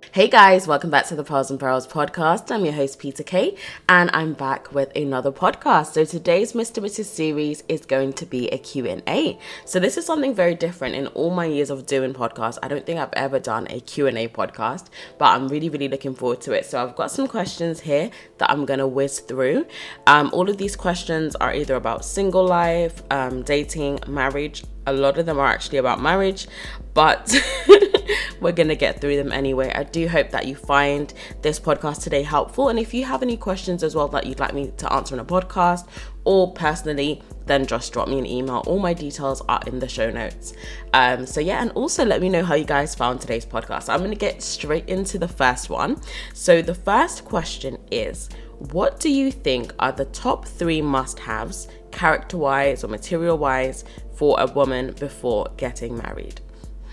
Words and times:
Hey 0.00 0.28
guys, 0.28 0.66
welcome 0.66 0.90
back 0.90 1.06
to 1.08 1.16
the 1.16 1.24
Pearls 1.24 1.50
and 1.50 1.60
Perils 1.60 1.86
podcast. 1.86 2.50
I'm 2.50 2.64
your 2.64 2.72
host 2.72 2.98
Peter 2.98 3.22
Kay, 3.22 3.56
and 3.90 4.08
I'm 4.14 4.32
back 4.32 4.72
with 4.72 4.90
another 4.96 5.30
podcast. 5.30 5.92
So 5.92 6.04
today's 6.06 6.54
Miss 6.54 6.70
to 6.70 6.80
Mrs 6.80 7.04
series 7.04 7.62
is 7.68 7.84
going 7.84 8.14
to 8.14 8.24
be 8.24 8.48
a 8.48 8.56
Q&A. 8.56 9.38
So 9.66 9.78
this 9.78 9.98
is 9.98 10.06
something 10.06 10.34
very 10.34 10.54
different 10.54 10.94
in 10.94 11.08
all 11.08 11.30
my 11.30 11.44
years 11.44 11.68
of 11.68 11.84
doing 11.84 12.14
podcasts. 12.14 12.58
I 12.62 12.68
don't 12.68 12.86
think 12.86 12.98
I've 12.98 13.12
ever 13.12 13.38
done 13.38 13.66
a 13.68 13.80
Q&A 13.80 14.28
podcast, 14.28 14.86
but 15.18 15.26
I'm 15.26 15.48
really 15.48 15.68
really 15.68 15.88
looking 15.88 16.14
forward 16.14 16.40
to 16.42 16.52
it. 16.52 16.64
So 16.64 16.82
I've 16.82 16.96
got 16.96 17.10
some 17.10 17.26
questions 17.26 17.80
here 17.80 18.10
that 18.38 18.50
I'm 18.50 18.64
going 18.64 18.78
to 18.78 18.86
whiz 18.86 19.18
through. 19.20 19.66
Um, 20.06 20.30
all 20.32 20.48
of 20.48 20.56
these 20.56 20.74
questions 20.74 21.36
are 21.36 21.52
either 21.52 21.74
about 21.74 22.04
single 22.04 22.46
life, 22.46 23.02
um, 23.10 23.42
dating, 23.42 23.98
marriage, 24.06 24.64
a 24.88 24.92
lot 24.92 25.18
of 25.18 25.26
them 25.26 25.38
are 25.38 25.46
actually 25.46 25.78
about 25.78 26.00
marriage, 26.00 26.48
but 26.94 27.28
we're 28.40 28.52
going 28.52 28.68
to 28.68 28.76
get 28.76 29.00
through 29.00 29.16
them 29.16 29.32
anyway. 29.32 29.72
I 29.74 29.84
do 29.84 30.08
hope 30.08 30.30
that 30.30 30.46
you 30.46 30.54
find 30.54 31.12
this 31.42 31.58
podcast 31.60 32.02
today 32.02 32.22
helpful. 32.22 32.68
And 32.68 32.78
if 32.78 32.94
you 32.94 33.04
have 33.04 33.22
any 33.22 33.36
questions 33.36 33.82
as 33.82 33.94
well 33.94 34.08
that 34.08 34.26
you'd 34.26 34.40
like 34.40 34.54
me 34.54 34.72
to 34.78 34.92
answer 34.92 35.14
in 35.14 35.20
a 35.20 35.24
podcast 35.24 35.86
or 36.24 36.52
personally, 36.52 37.22
then 37.46 37.66
just 37.66 37.92
drop 37.92 38.08
me 38.08 38.18
an 38.18 38.26
email. 38.26 38.62
All 38.66 38.78
my 38.78 38.92
details 38.92 39.42
are 39.48 39.60
in 39.66 39.78
the 39.78 39.88
show 39.88 40.10
notes. 40.10 40.52
Um, 40.92 41.26
so, 41.26 41.40
yeah, 41.40 41.62
and 41.62 41.70
also 41.72 42.04
let 42.04 42.20
me 42.20 42.28
know 42.28 42.44
how 42.44 42.54
you 42.54 42.64
guys 42.64 42.94
found 42.94 43.20
today's 43.20 43.46
podcast. 43.46 43.88
I'm 43.88 44.00
going 44.00 44.10
to 44.10 44.16
get 44.16 44.42
straight 44.42 44.88
into 44.88 45.18
the 45.18 45.28
first 45.28 45.70
one. 45.70 46.00
So, 46.34 46.60
the 46.60 46.74
first 46.74 47.24
question 47.24 47.78
is 47.90 48.28
What 48.58 49.00
do 49.00 49.10
you 49.10 49.32
think 49.32 49.72
are 49.78 49.92
the 49.92 50.04
top 50.06 50.46
three 50.46 50.82
must 50.82 51.18
haves, 51.18 51.68
character 51.90 52.36
wise 52.36 52.84
or 52.84 52.88
material 52.88 53.38
wise, 53.38 53.84
for 54.14 54.38
a 54.38 54.46
woman 54.46 54.92
before 54.98 55.48
getting 55.56 55.96
married? 55.96 56.42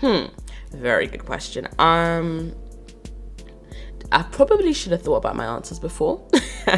Hmm, 0.00 0.26
very 0.76 1.06
good 1.06 1.24
question. 1.24 1.68
Um, 1.78 2.54
I 4.12 4.22
probably 4.22 4.72
should 4.72 4.92
have 4.92 5.02
thought 5.02 5.16
about 5.16 5.36
my 5.36 5.46
answers 5.46 5.78
before. 5.78 6.26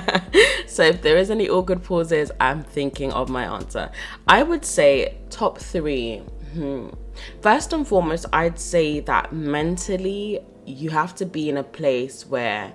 so 0.67 0.83
if 0.85 1.03
there 1.03 1.17
is 1.17 1.31
any 1.31 1.49
awkward 1.49 1.83
pauses, 1.83 2.31
I'm 2.41 2.63
thinking 2.63 3.13
of 3.13 3.29
my 3.29 3.45
answer. 3.45 3.91
I 4.27 4.43
would 4.43 4.65
say 4.65 5.19
top 5.31 5.59
three. 5.59 6.19
Hmm. 6.55 6.89
First 7.43 7.73
and 7.73 7.87
foremost, 7.87 8.27
I'd 8.33 8.59
say 8.59 9.01
that 9.01 9.33
mentally 9.33 10.41
you 10.65 10.91
have 10.91 11.15
to 11.17 11.27
be 11.27 11.49
in 11.49 11.57
a 11.57 11.65
place 11.65 12.27
where 12.27 12.73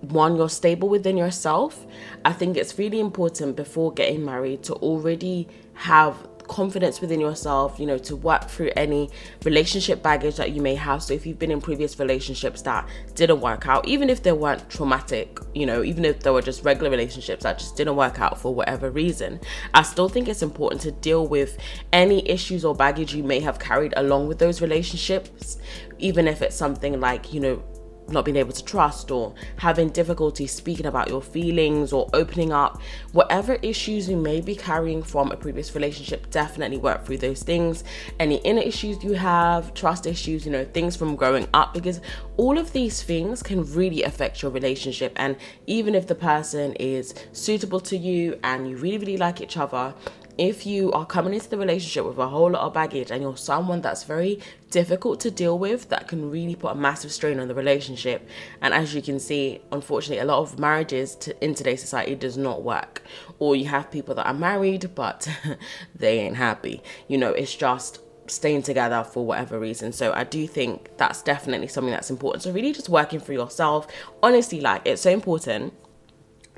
one 0.00 0.36
you're 0.36 0.48
stable 0.48 0.88
within 0.88 1.16
yourself 1.16 1.86
i 2.24 2.32
think 2.32 2.56
it's 2.56 2.78
really 2.78 3.00
important 3.00 3.56
before 3.56 3.92
getting 3.92 4.24
married 4.24 4.62
to 4.62 4.74
already 4.74 5.48
have 5.72 6.28
confidence 6.48 7.00
within 7.00 7.20
yourself, 7.20 7.78
you 7.78 7.86
know, 7.86 7.98
to 7.98 8.16
work 8.16 8.48
through 8.48 8.70
any 8.76 9.10
relationship 9.44 10.02
baggage 10.02 10.36
that 10.36 10.52
you 10.52 10.62
may 10.62 10.74
have. 10.74 11.02
So 11.02 11.14
if 11.14 11.26
you've 11.26 11.38
been 11.38 11.50
in 11.50 11.60
previous 11.60 11.98
relationships 11.98 12.62
that 12.62 12.88
didn't 13.14 13.40
work 13.40 13.66
out, 13.66 13.86
even 13.86 14.10
if 14.10 14.22
they 14.22 14.32
weren't 14.32 14.68
traumatic, 14.70 15.38
you 15.54 15.66
know, 15.66 15.82
even 15.82 16.04
if 16.04 16.20
they 16.20 16.30
were 16.30 16.42
just 16.42 16.64
regular 16.64 16.90
relationships 16.90 17.42
that 17.42 17.58
just 17.58 17.76
didn't 17.76 17.96
work 17.96 18.20
out 18.20 18.40
for 18.40 18.54
whatever 18.54 18.90
reason, 18.90 19.40
I 19.74 19.82
still 19.82 20.08
think 20.08 20.28
it's 20.28 20.42
important 20.42 20.80
to 20.82 20.92
deal 20.92 21.26
with 21.26 21.58
any 21.92 22.28
issues 22.28 22.64
or 22.64 22.74
baggage 22.74 23.14
you 23.14 23.22
may 23.22 23.40
have 23.40 23.58
carried 23.58 23.94
along 23.96 24.28
with 24.28 24.38
those 24.38 24.60
relationships, 24.60 25.58
even 25.98 26.28
if 26.28 26.42
it's 26.42 26.56
something 26.56 27.00
like, 27.00 27.32
you 27.32 27.40
know, 27.40 27.62
not 28.08 28.24
being 28.24 28.36
able 28.36 28.52
to 28.52 28.64
trust 28.64 29.10
or 29.10 29.34
having 29.56 29.88
difficulty 29.88 30.46
speaking 30.46 30.86
about 30.86 31.08
your 31.08 31.20
feelings 31.20 31.92
or 31.92 32.08
opening 32.12 32.52
up, 32.52 32.80
whatever 33.12 33.54
issues 33.62 34.08
you 34.08 34.16
may 34.16 34.40
be 34.40 34.54
carrying 34.54 35.02
from 35.02 35.32
a 35.32 35.36
previous 35.36 35.74
relationship, 35.74 36.30
definitely 36.30 36.78
work 36.78 37.04
through 37.04 37.18
those 37.18 37.42
things. 37.42 37.84
Any 38.20 38.36
inner 38.38 38.62
issues 38.62 39.02
you 39.02 39.12
have, 39.14 39.74
trust 39.74 40.06
issues, 40.06 40.46
you 40.46 40.52
know, 40.52 40.64
things 40.64 40.96
from 40.96 41.16
growing 41.16 41.48
up, 41.54 41.74
because 41.74 42.00
all 42.36 42.58
of 42.58 42.72
these 42.72 43.02
things 43.02 43.42
can 43.42 43.64
really 43.72 44.02
affect 44.02 44.42
your 44.42 44.50
relationship. 44.50 45.12
And 45.16 45.36
even 45.66 45.94
if 45.94 46.06
the 46.06 46.14
person 46.14 46.74
is 46.74 47.14
suitable 47.32 47.80
to 47.80 47.96
you 47.96 48.38
and 48.44 48.68
you 48.68 48.76
really, 48.76 48.98
really 48.98 49.16
like 49.16 49.40
each 49.40 49.56
other, 49.56 49.94
if 50.38 50.66
you 50.66 50.92
are 50.92 51.06
coming 51.06 51.34
into 51.34 51.48
the 51.48 51.56
relationship 51.56 52.04
with 52.04 52.18
a 52.18 52.28
whole 52.28 52.50
lot 52.50 52.62
of 52.62 52.74
baggage 52.74 53.10
and 53.10 53.22
you're 53.22 53.36
someone 53.36 53.80
that's 53.80 54.04
very 54.04 54.40
difficult 54.70 55.20
to 55.20 55.30
deal 55.30 55.58
with, 55.58 55.88
that 55.88 56.08
can 56.08 56.30
really 56.30 56.54
put 56.54 56.72
a 56.72 56.74
massive 56.74 57.12
strain 57.12 57.40
on 57.40 57.48
the 57.48 57.54
relationship. 57.54 58.28
And 58.60 58.74
as 58.74 58.94
you 58.94 59.00
can 59.00 59.18
see, 59.18 59.60
unfortunately, 59.72 60.18
a 60.18 60.26
lot 60.26 60.40
of 60.40 60.58
marriages 60.58 61.14
to, 61.16 61.44
in 61.44 61.54
today's 61.54 61.80
society 61.80 62.14
does 62.14 62.36
not 62.36 62.62
work. 62.62 63.02
Or 63.38 63.56
you 63.56 63.66
have 63.66 63.90
people 63.90 64.14
that 64.16 64.26
are 64.26 64.34
married, 64.34 64.94
but 64.94 65.28
they 65.94 66.20
ain't 66.20 66.36
happy. 66.36 66.82
You 67.08 67.18
know, 67.18 67.30
it's 67.30 67.54
just 67.54 68.00
staying 68.28 68.62
together 68.62 69.04
for 69.04 69.24
whatever 69.24 69.58
reason. 69.58 69.92
So 69.92 70.12
I 70.12 70.24
do 70.24 70.46
think 70.46 70.90
that's 70.96 71.22
definitely 71.22 71.68
something 71.68 71.92
that's 71.92 72.10
important. 72.10 72.42
So 72.42 72.50
really 72.50 72.72
just 72.72 72.88
working 72.88 73.20
for 73.20 73.32
yourself. 73.32 73.86
Honestly, 74.22 74.60
like 74.60 74.82
it's 74.84 75.02
so 75.02 75.10
important 75.10 75.72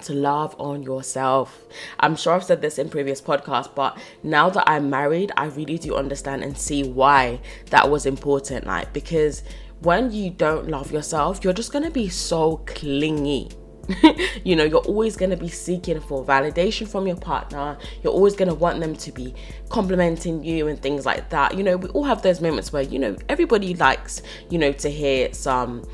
to 0.03 0.15
love 0.15 0.55
on 0.59 0.83
yourself. 0.83 1.67
I'm 2.01 2.17
sure 2.17 2.35
I've 2.35 2.45
said 2.45 2.63
this 2.63 2.79
in 2.79 2.89
previous 2.89 3.21
podcasts, 3.21 3.75
but 3.75 3.99
now 4.23 4.51
that 4.51 4.65
I'm 4.69 4.91
married, 4.91 5.33
I 5.37 5.47
really 5.47 5.79
do 5.79 5.95
understand 5.95 6.43
and 6.43 6.57
see 6.57 6.85
why 6.85 7.41
that 7.71 7.91
was 7.91 8.07
important. 8.07 8.67
Like, 8.67 8.93
because 8.93 9.43
when 9.81 10.13
you 10.13 10.31
don't 10.31 10.69
love 10.69 10.93
yourself, 10.93 11.45
you're 11.45 11.53
just 11.53 11.73
gonna 11.73 11.91
be 11.91 12.09
so 12.09 12.59
clingy. 12.67 13.51
you 14.45 14.55
know, 14.55 14.65
you're 14.65 14.81
always 14.81 15.17
going 15.17 15.31
to 15.31 15.37
be 15.37 15.49
seeking 15.49 16.01
for 16.01 16.25
validation 16.25 16.87
from 16.87 17.07
your 17.07 17.17
partner. 17.17 17.79
You're 18.03 18.13
always 18.13 18.37
going 18.37 18.49
to 18.49 18.55
want 18.55 18.81
them 18.81 18.95
to 18.97 19.13
be 19.13 19.35
complimenting 19.71 20.45
you 20.45 20.69
and 20.69 20.81
things 20.81 21.07
like 21.07 21.31
that. 21.31 21.57
You 21.57 21.63
know, 21.63 21.77
we 21.79 21.89
all 21.91 22.05
have 22.05 22.23
those 22.23 22.41
moments 22.41 22.73
where, 22.73 22.83
you 22.83 22.99
know, 22.99 23.17
everybody 23.29 23.75
likes, 23.75 24.23
you 24.51 24.59
know, 24.59 24.73
to 24.73 24.91
hear 24.91 25.33
some 25.33 25.89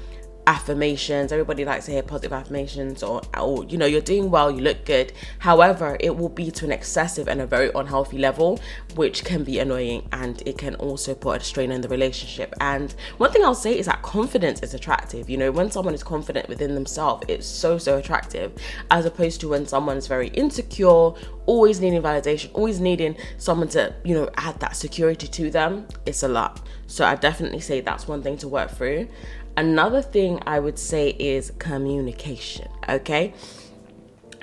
affirmations. 0.46 1.32
Everybody 1.32 1.64
likes 1.64 1.86
to 1.86 1.92
hear 1.92 2.02
positive 2.02 2.32
affirmations 2.32 3.02
or, 3.02 3.22
or 3.38 3.64
you 3.64 3.78
know 3.78 3.86
you're 3.86 4.00
doing 4.00 4.30
well 4.30 4.50
you 4.50 4.60
look 4.60 4.84
good. 4.84 5.12
However 5.38 5.96
it 6.00 6.16
will 6.16 6.28
be 6.28 6.50
to 6.52 6.64
an 6.64 6.72
excessive 6.72 7.28
and 7.28 7.40
a 7.40 7.46
very 7.46 7.70
unhealthy 7.74 8.18
level 8.18 8.60
which 8.94 9.24
can 9.24 9.44
be 9.44 9.58
annoying 9.58 10.08
and 10.12 10.42
it 10.46 10.58
can 10.58 10.74
also 10.76 11.14
put 11.14 11.40
a 11.40 11.44
strain 11.44 11.72
on 11.72 11.80
the 11.80 11.88
relationship. 11.88 12.54
And 12.60 12.94
one 13.18 13.30
thing 13.32 13.44
i'll 13.44 13.54
say 13.54 13.78
is 13.78 13.86
that 13.86 14.02
confidence 14.02 14.60
is 14.60 14.74
attractive. 14.74 15.30
You 15.30 15.36
know 15.36 15.50
when 15.50 15.70
someone 15.70 15.94
is 15.94 16.02
confident 16.02 16.48
within 16.48 16.74
themselves 16.74 17.24
it's 17.28 17.46
so 17.46 17.78
so 17.78 17.96
attractive 17.98 18.52
as 18.90 19.06
opposed 19.06 19.40
to 19.40 19.48
when 19.48 19.66
someone's 19.66 20.06
very 20.06 20.28
insecure 20.28 21.12
always 21.46 21.80
needing 21.80 22.00
validation 22.02 22.50
always 22.54 22.80
needing 22.80 23.16
someone 23.38 23.68
to 23.68 23.94
you 24.04 24.14
know 24.14 24.28
add 24.36 24.58
that 24.60 24.76
security 24.76 25.26
to 25.26 25.50
them. 25.50 25.86
It's 26.06 26.22
a 26.22 26.28
lot. 26.28 26.60
So 26.86 27.04
i 27.04 27.14
definitely 27.14 27.60
say 27.60 27.80
that's 27.80 28.06
one 28.06 28.22
thing 28.22 28.36
to 28.38 28.48
work 28.48 28.70
through 28.70 29.08
Another 29.56 30.02
thing 30.02 30.40
I 30.46 30.58
would 30.58 30.78
say 30.78 31.10
is 31.10 31.52
communication, 31.58 32.68
okay? 32.88 33.32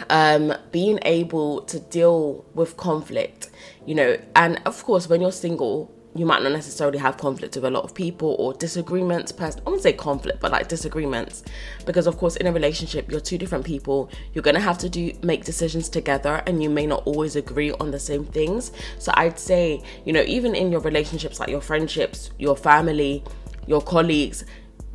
Um, 0.10 0.54
being 0.72 1.00
able 1.04 1.62
to 1.64 1.80
deal 1.80 2.46
with 2.54 2.78
conflict, 2.78 3.50
you 3.86 3.94
know, 3.94 4.18
and 4.36 4.62
of 4.66 4.84
course, 4.84 5.10
when 5.10 5.22
you're 5.22 5.32
single, 5.32 5.94
you 6.16 6.26
might 6.26 6.44
not 6.44 6.52
necessarily 6.52 6.98
have 6.98 7.18
conflict 7.18 7.56
with 7.56 7.64
a 7.64 7.70
lot 7.70 7.84
of 7.84 7.94
people 7.94 8.36
or 8.40 8.54
disagreements. 8.54 9.32
Pers- 9.32 9.58
I 9.58 9.62
wouldn't 9.62 9.84
say 9.84 9.94
conflict, 9.94 10.40
but 10.42 10.52
like 10.52 10.68
disagreements, 10.68 11.44
because 11.86 12.08
of 12.08 12.18
course, 12.18 12.36
in 12.36 12.48
a 12.48 12.52
relationship, 12.52 13.10
you're 13.10 13.22
two 13.22 13.38
different 13.38 13.66
people. 13.66 14.10
You're 14.34 14.42
gonna 14.42 14.60
have 14.60 14.78
to 14.80 14.90
do 14.90 15.14
make 15.24 15.46
decisions 15.46 15.88
together, 15.88 16.42
and 16.46 16.62
you 16.62 16.70
may 16.70 16.86
not 16.86 17.04
always 17.06 17.36
agree 17.36 17.72
on 17.72 17.92
the 17.92 18.00
same 18.00 18.26
things. 18.26 18.72
So 19.00 19.12
I'd 19.16 19.40
say, 19.40 19.84
you 20.06 20.14
know, 20.14 20.24
even 20.24 20.56
in 20.56 20.72
your 20.72 20.82
relationships, 20.82 21.40
like 21.40 21.50
your 21.50 21.62
friendships, 21.62 22.32
your 22.38 22.58
family, 22.58 23.24
your 23.68 23.82
colleagues, 23.82 24.44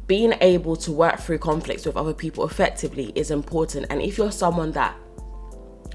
being 0.07 0.35
able 0.41 0.77
to 0.77 0.93
work 0.93 1.19
through 1.19 1.39
conflicts 1.39 1.85
with 1.85 1.97
other 1.97 2.15
people 2.15 2.45
effectively 2.47 3.13
is 3.15 3.31
important. 3.31 3.87
And 3.91 4.01
if 4.01 4.19
you're 4.19 4.31
someone 4.31 4.73
that 4.73 4.97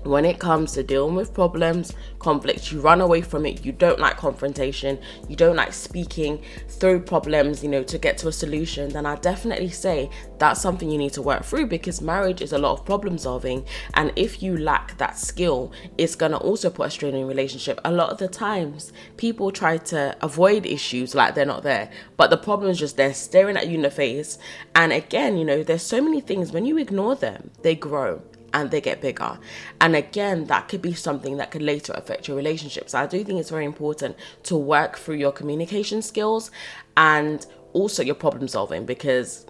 when 0.04 0.26
it 0.26 0.40
comes 0.40 0.74
to 0.74 0.84
dealing 0.84 1.16
with 1.16 1.34
problems, 1.34 1.94
conflicts, 2.20 2.72
you 2.72 2.82
run 2.82 3.02
away 3.02 3.22
from 3.22 3.46
it. 3.46 3.64
You 3.64 3.72
don't 3.72 4.00
like 4.00 4.18
confrontation. 4.18 5.00
You 5.30 5.36
don't 5.36 5.56
like 5.56 5.74
speaking 5.74 6.42
through 6.68 7.02
problems, 7.02 7.64
you 7.64 7.70
know, 7.70 7.84
to 7.84 7.98
get 7.98 8.18
to 8.20 8.28
a 8.28 8.32
solution. 8.32 8.90
Then 8.90 9.06
I 9.06 9.16
definitely 9.16 9.70
say 9.70 10.10
that's 10.40 10.62
something 10.62 10.90
you 10.90 10.98
need 10.98 11.14
to 11.14 11.22
work 11.22 11.44
through 11.44 11.68
because 11.68 12.02
marriage 12.02 12.42
is 12.42 12.52
a 12.52 12.58
lot 12.58 12.80
of 12.80 12.86
problem 12.86 13.18
solving. 13.18 13.66
And 13.94 14.12
if 14.16 14.42
you 14.42 14.58
lack 14.58 14.98
that 14.98 15.20
skill, 15.20 15.72
it's 15.98 16.16
going 16.16 16.32
to 16.32 16.40
also 16.40 16.70
put 16.70 16.88
a 16.88 16.92
strain 16.92 17.16
in 17.16 17.28
relationship. 17.28 17.80
A 17.86 17.92
lot 17.92 18.10
of 18.10 18.18
the 18.18 18.28
times, 18.28 18.92
people 19.18 19.52
try 19.52 19.78
to 19.78 20.16
avoid 20.22 20.66
issues 20.66 21.14
like 21.14 21.36
they're 21.36 21.46
not 21.46 21.64
there, 21.64 21.92
but 22.18 22.30
the 22.30 22.38
problem 22.38 22.72
is 22.72 22.80
just 22.80 22.98
they're 22.98 23.14
staring 23.14 23.58
at 23.58 23.68
you 23.68 23.76
in 23.76 23.84
the 23.84 23.92
face. 23.92 24.40
And 24.74 24.92
again, 24.92 25.38
you 25.38 25.46
know, 25.46 25.64
there's 25.64 25.84
so 25.84 26.02
many 26.02 26.22
things 26.22 26.52
when 26.52 26.66
you 26.66 26.78
ignore 26.78 27.16
them, 27.16 27.52
they 27.62 27.76
grow 27.76 28.22
and 28.54 28.72
they 28.72 28.82
get 28.82 29.02
bigger. 29.02 29.40
And 29.80 29.96
again, 29.96 30.46
that 30.46 30.68
could 30.68 30.82
be 30.82 30.94
something 30.94 31.38
that 31.38 31.52
could 31.52 31.62
later 31.62 31.94
affect 31.94 32.28
your 32.28 32.38
relationships. 32.38 32.92
So 32.92 33.00
I 33.00 33.08
do 33.08 33.24
think 33.24 33.40
it's 33.40 33.50
very 33.50 33.66
important 33.66 34.16
to 34.44 34.56
work 34.56 34.98
through 34.98 35.16
your 35.16 35.32
communication 35.32 36.02
skills 36.02 36.52
and 36.98 37.46
also 37.74 38.04
your 38.04 38.16
problem 38.16 38.48
solving 38.48 38.86
because 38.86 39.46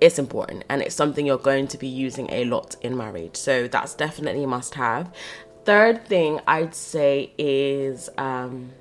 it's 0.00 0.18
important 0.18 0.64
and 0.70 0.80
it's 0.80 0.94
something 0.94 1.26
you're 1.26 1.36
going 1.36 1.66
to 1.68 1.78
be 1.78 1.88
using 1.88 2.30
a 2.30 2.44
lot 2.44 2.76
in 2.80 2.96
marriage. 2.96 3.36
So 3.36 3.68
that's 3.68 3.94
definitely 3.94 4.44
a 4.44 4.46
must 4.46 4.74
have. 4.74 5.14
Third 5.64 6.06
thing 6.06 6.40
I'd 6.46 6.74
say 6.74 7.32
is 7.36 8.08
um 8.16 8.72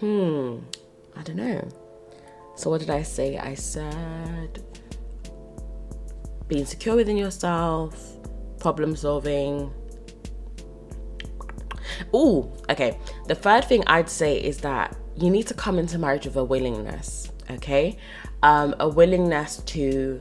hmm, 0.00 0.58
I 1.16 1.22
don't 1.22 1.36
know. 1.36 1.68
So, 2.56 2.70
what 2.70 2.80
did 2.80 2.90
I 2.90 3.02
say? 3.02 3.38
I 3.38 3.54
said 3.54 4.62
being 6.48 6.64
secure 6.64 6.96
within 6.96 7.16
yourself, 7.16 8.16
problem 8.58 8.96
solving. 8.96 9.72
Oh, 12.12 12.52
okay. 12.70 12.98
The 13.26 13.34
third 13.34 13.64
thing 13.64 13.82
I'd 13.86 14.08
say 14.08 14.36
is 14.38 14.58
that 14.58 14.96
you 15.16 15.30
need 15.30 15.46
to 15.48 15.54
come 15.54 15.78
into 15.78 15.98
marriage 15.98 16.26
with 16.26 16.36
a 16.36 16.44
willingness, 16.44 17.32
okay? 17.50 17.98
Um, 18.42 18.74
a 18.80 18.88
willingness 18.88 19.58
to 19.58 20.20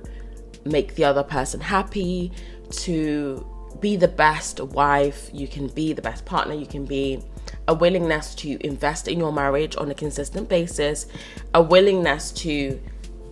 make 0.63 0.95
the 0.95 1.03
other 1.03 1.23
person 1.23 1.59
happy, 1.59 2.31
to 2.71 3.45
be 3.79 3.95
the 3.97 4.07
best 4.07 4.59
wife 4.59 5.29
you 5.33 5.47
can 5.47 5.67
be, 5.67 5.93
the 5.93 6.01
best 6.01 6.25
partner 6.25 6.53
you 6.53 6.65
can 6.65 6.85
be, 6.85 7.21
a 7.67 7.73
willingness 7.73 8.33
to 8.35 8.57
invest 8.65 9.07
in 9.07 9.19
your 9.19 9.31
marriage 9.31 9.75
on 9.77 9.91
a 9.91 9.93
consistent 9.93 10.47
basis, 10.49 11.07
a 11.53 11.61
willingness 11.61 12.31
to 12.31 12.79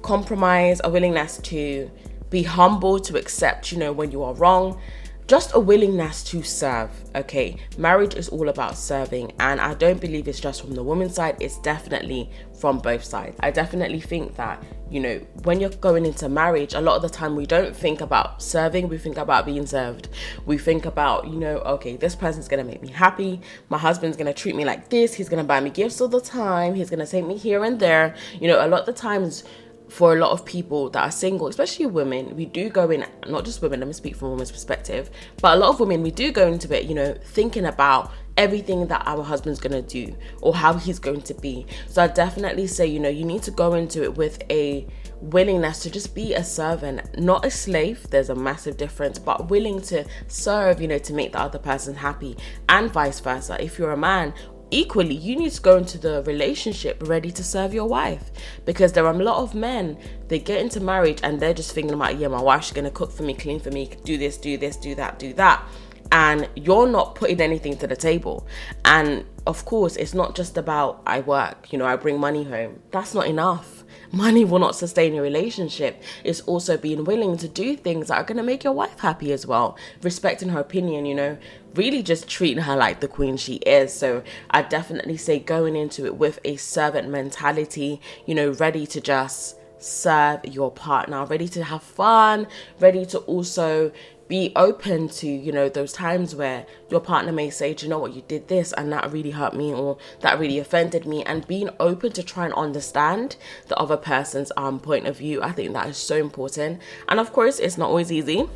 compromise, 0.02 0.82
a 0.84 0.90
willingness 0.90 1.38
to 1.38 1.90
be 2.34 2.44
humble, 2.44 3.00
to 3.00 3.18
accept, 3.18 3.72
you 3.72 3.78
know, 3.78 3.94
when 3.94 4.12
you 4.12 4.24
are 4.24 4.34
wrong, 4.34 4.82
just 5.28 5.52
a 5.54 5.60
willingness 5.60 6.24
to 6.24 6.44
serve. 6.44 6.90
Okay, 7.16 7.56
marriage 7.78 8.16
is 8.16 8.28
all 8.28 8.50
about 8.50 8.78
serving, 8.78 9.32
and 9.40 9.62
I 9.62 9.74
don't 9.76 10.02
believe 10.02 10.28
it's 10.28 10.40
just 10.40 10.62
from 10.62 10.74
the 10.76 10.84
woman's 10.84 11.16
side, 11.16 11.38
it's 11.40 11.60
definitely 11.60 12.30
from 12.60 12.80
both 12.80 13.04
sides. 13.04 13.38
I 13.40 13.52
definitely 13.52 14.02
think 14.02 14.36
that, 14.36 14.62
you 14.90 15.00
know, 15.00 15.18
when 15.44 15.60
you're 15.60 15.70
going 15.70 16.06
into 16.06 16.28
marriage, 16.28 16.74
a 16.74 16.82
lot 16.82 16.96
of 16.96 17.04
the 17.04 17.10
time 17.10 17.36
we 17.36 17.46
don't 17.46 17.76
think 17.76 18.02
about 18.02 18.42
serving, 18.42 18.90
we 18.90 18.98
think 18.98 19.18
about 19.18 19.46
being 19.46 19.66
served. 19.66 20.10
We 20.46 20.58
think 20.58 20.86
about, 20.86 21.28
you 21.28 21.40
know, 21.40 21.58
okay, 21.76 21.96
this 21.96 22.16
person's 22.16 22.48
gonna 22.48 22.64
make 22.64 22.82
me 22.82 22.90
happy, 22.90 23.40
my 23.70 23.78
husband's 23.78 24.18
gonna 24.18 24.34
treat 24.34 24.56
me 24.56 24.66
like 24.66 24.90
this, 24.90 25.14
he's 25.14 25.30
gonna 25.30 25.44
buy 25.44 25.60
me 25.60 25.70
gifts 25.70 26.02
all 26.02 26.10
the 26.10 26.22
time, 26.22 26.74
he's 26.74 26.90
gonna 26.90 27.08
take 27.08 27.26
me 27.26 27.38
here 27.38 27.64
and 27.64 27.80
there. 27.80 28.16
You 28.42 28.48
know, 28.50 28.66
a 28.66 28.68
lot 28.68 28.82
of 28.82 28.88
the 28.88 28.94
times 28.94 29.44
for 29.94 30.14
a 30.14 30.20
lot 30.20 30.32
of 30.32 30.44
people 30.44 30.90
that 30.90 31.04
are 31.04 31.12
single, 31.12 31.48
especially 31.48 31.86
women, 31.86 32.36
we 32.36 32.48
do 32.48 32.68
go 32.68 32.90
in, 32.90 33.06
not 33.28 33.46
just 33.46 33.62
women, 33.62 33.80
let 33.80 33.86
me 33.86 33.94
speak 33.94 34.16
from 34.16 34.30
a 34.30 34.32
woman's 34.32 34.52
perspective, 34.52 35.12
but 35.40 35.56
a 35.56 35.60
lot 35.60 35.70
of 35.70 35.80
women, 35.80 36.02
we 36.02 36.10
do 36.10 36.32
go 36.32 36.48
into 36.48 36.76
it, 36.76 36.86
you 36.86 36.96
know, 36.96 37.14
thinking 37.26 37.66
about 37.66 38.12
everything 38.36 38.88
that 38.88 39.04
our 39.06 39.22
husband's 39.22 39.60
gonna 39.60 39.84
do 39.84 40.16
or 40.42 40.56
how 40.56 40.74
he's 40.74 40.98
going 40.98 41.22
to 41.22 41.36
be. 41.36 41.68
So 41.88 42.02
I 42.02 42.08
definitely 42.08 42.66
say, 42.66 42.88
you 42.88 43.00
know, 43.00 43.10
you 43.10 43.24
need 43.24 43.44
to 43.44 43.52
go 43.52 43.76
into 43.76 44.02
it 44.02 44.18
with 44.18 44.42
a 44.50 44.88
willingness 45.22 45.84
to 45.84 45.92
just 45.92 46.16
be 46.16 46.34
a 46.34 46.44
servant, 46.44 47.20
not 47.20 47.46
a 47.46 47.52
slave. 47.52 48.08
There's 48.10 48.30
a 48.30 48.36
massive 48.36 48.78
difference, 48.78 49.20
but 49.20 49.50
willing 49.50 49.80
to 49.84 50.06
serve, 50.28 50.82
you 50.82 50.88
know, 50.88 50.98
to 50.98 51.14
make 51.14 51.34
the 51.34 51.40
other 51.40 51.60
person 51.60 51.94
happy, 51.94 52.36
and 52.68 52.92
vice 52.92 53.20
versa. 53.20 53.64
If 53.64 53.78
you're 53.78 53.92
a 53.92 53.98
man, 53.98 54.34
equally 54.74 55.16
you 55.16 55.36
need 55.36 55.52
to 55.52 55.62
go 55.62 55.78
into 55.78 55.98
the 55.98 56.24
relationship 56.24 57.02
ready 57.06 57.32
to 57.32 57.44
serve 57.44 57.74
your 57.74 57.88
wife. 57.88 58.32
Because 58.66 58.94
there 58.94 59.06
are 59.06 59.14
a 59.14 59.24
lot 59.24 59.38
of 59.38 59.54
men 59.54 59.98
they 60.28 60.40
get 60.40 60.60
into 60.60 60.80
marriage 60.80 61.20
and 61.24 61.40
they're 61.40 61.54
just 61.54 61.74
thinking 61.74 61.94
about 61.94 62.18
yeah 62.18 62.28
my 62.28 62.42
wife's 62.42 62.72
gonna 62.72 62.92
cook 62.92 63.12
for 63.12 63.24
me 63.24 63.34
clean 63.34 63.60
for 63.60 63.72
me 63.72 63.90
do 64.04 64.18
this 64.18 64.38
do 64.38 64.58
this 64.58 64.76
do 64.76 64.96
that 64.96 65.20
do 65.20 65.34
that. 65.34 65.64
And 66.12 66.48
you're 66.56 66.88
not 66.88 67.16
putting 67.16 67.42
anything 67.42 67.78
to 67.78 67.88
the 67.88 67.96
table. 67.96 68.48
And 68.86 69.26
of 69.46 69.66
course 69.66 69.96
it's 69.96 70.14
not 70.14 70.36
just 70.36 70.58
about 70.58 71.02
i 71.06 71.20
work 71.20 71.74
you 71.74 71.78
know 71.78 71.86
i 71.86 71.96
bring 71.96 72.20
money 72.20 72.44
home. 72.44 72.82
That's 72.92 73.14
not 73.14 73.28
enough. 73.28 73.84
Money 74.12 74.46
will 74.46 74.60
not 74.60 74.76
sustain 74.76 75.16
your 75.16 75.24
relationship. 75.24 76.02
It's 76.24 76.42
also 76.42 76.78
being 76.78 77.04
willing 77.04 77.36
to 77.38 77.48
do 77.48 77.76
things 77.76 78.08
that 78.08 78.18
are 78.18 78.24
going 78.24 78.38
to 78.38 78.44
make 78.44 78.64
your 78.64 78.74
wife 78.74 79.00
happy 79.00 79.32
as 79.32 79.48
well, 79.48 79.76
respecting 80.04 80.50
her 80.50 80.60
opinion, 80.60 81.08
you 81.08 81.16
know, 81.16 81.38
really 81.76 82.04
just 82.04 82.28
treating 82.28 82.64
her 82.64 82.76
like 82.76 83.00
the 83.00 83.08
queen 83.08 83.38
she 83.38 83.56
is. 83.56 83.94
So 83.94 84.24
I 84.50 84.62
definitely 84.62 85.18
say 85.18 85.40
going 85.40 85.76
into 85.76 86.06
it 86.06 86.16
with 86.16 86.40
a 86.44 86.56
servant 86.58 87.10
mentality, 87.10 88.02
you 88.26 88.36
know, 88.36 88.52
ready 88.52 88.86
to 88.88 89.02
just 89.02 89.58
serve 89.80 90.46
your 90.46 90.72
partner, 90.72 91.26
ready 91.26 91.48
to 91.50 91.64
have 91.64 91.84
fun, 91.84 92.48
ready 92.80 93.06
to 93.08 93.20
also 93.20 93.92
be 94.30 94.54
open 94.56 95.10
to 95.10 95.28
you 95.28 95.52
know 95.52 95.68
those 95.68 95.92
times 95.92 96.34
where 96.34 96.66
your 96.90 97.02
partner 97.02 97.32
may 97.32 97.50
say 97.50 97.74
do 97.74 97.86
you 97.86 97.90
know 97.90 98.00
what? 98.00 98.14
You 98.14 98.24
did 98.28 98.48
this 98.48 98.72
and 98.74 98.92
that 98.94 99.12
really 99.12 99.32
hurt 99.32 99.54
me 99.54 99.74
or 99.74 99.98
that 100.22 100.40
really 100.40 100.60
offended 100.60 101.06
me. 101.06 101.24
And 101.24 101.46
being 101.46 101.70
open 101.80 102.14
to 102.14 102.24
try 102.24 102.46
and 102.46 102.54
understand 102.54 103.36
the 103.68 103.78
other 103.78 103.98
person's 103.98 104.52
um 104.56 104.80
point 104.80 105.08
of 105.08 105.18
view 105.18 105.44
i 105.44 105.52
think 105.52 105.74
that 105.74 105.90
is 105.90 105.98
so 105.98 106.16
important. 106.16 106.82
And 107.08 107.20
of 107.20 107.34
course 107.34 107.60
it's 107.60 107.78
not 107.78 107.90
always 107.90 108.12
easy 108.12 108.48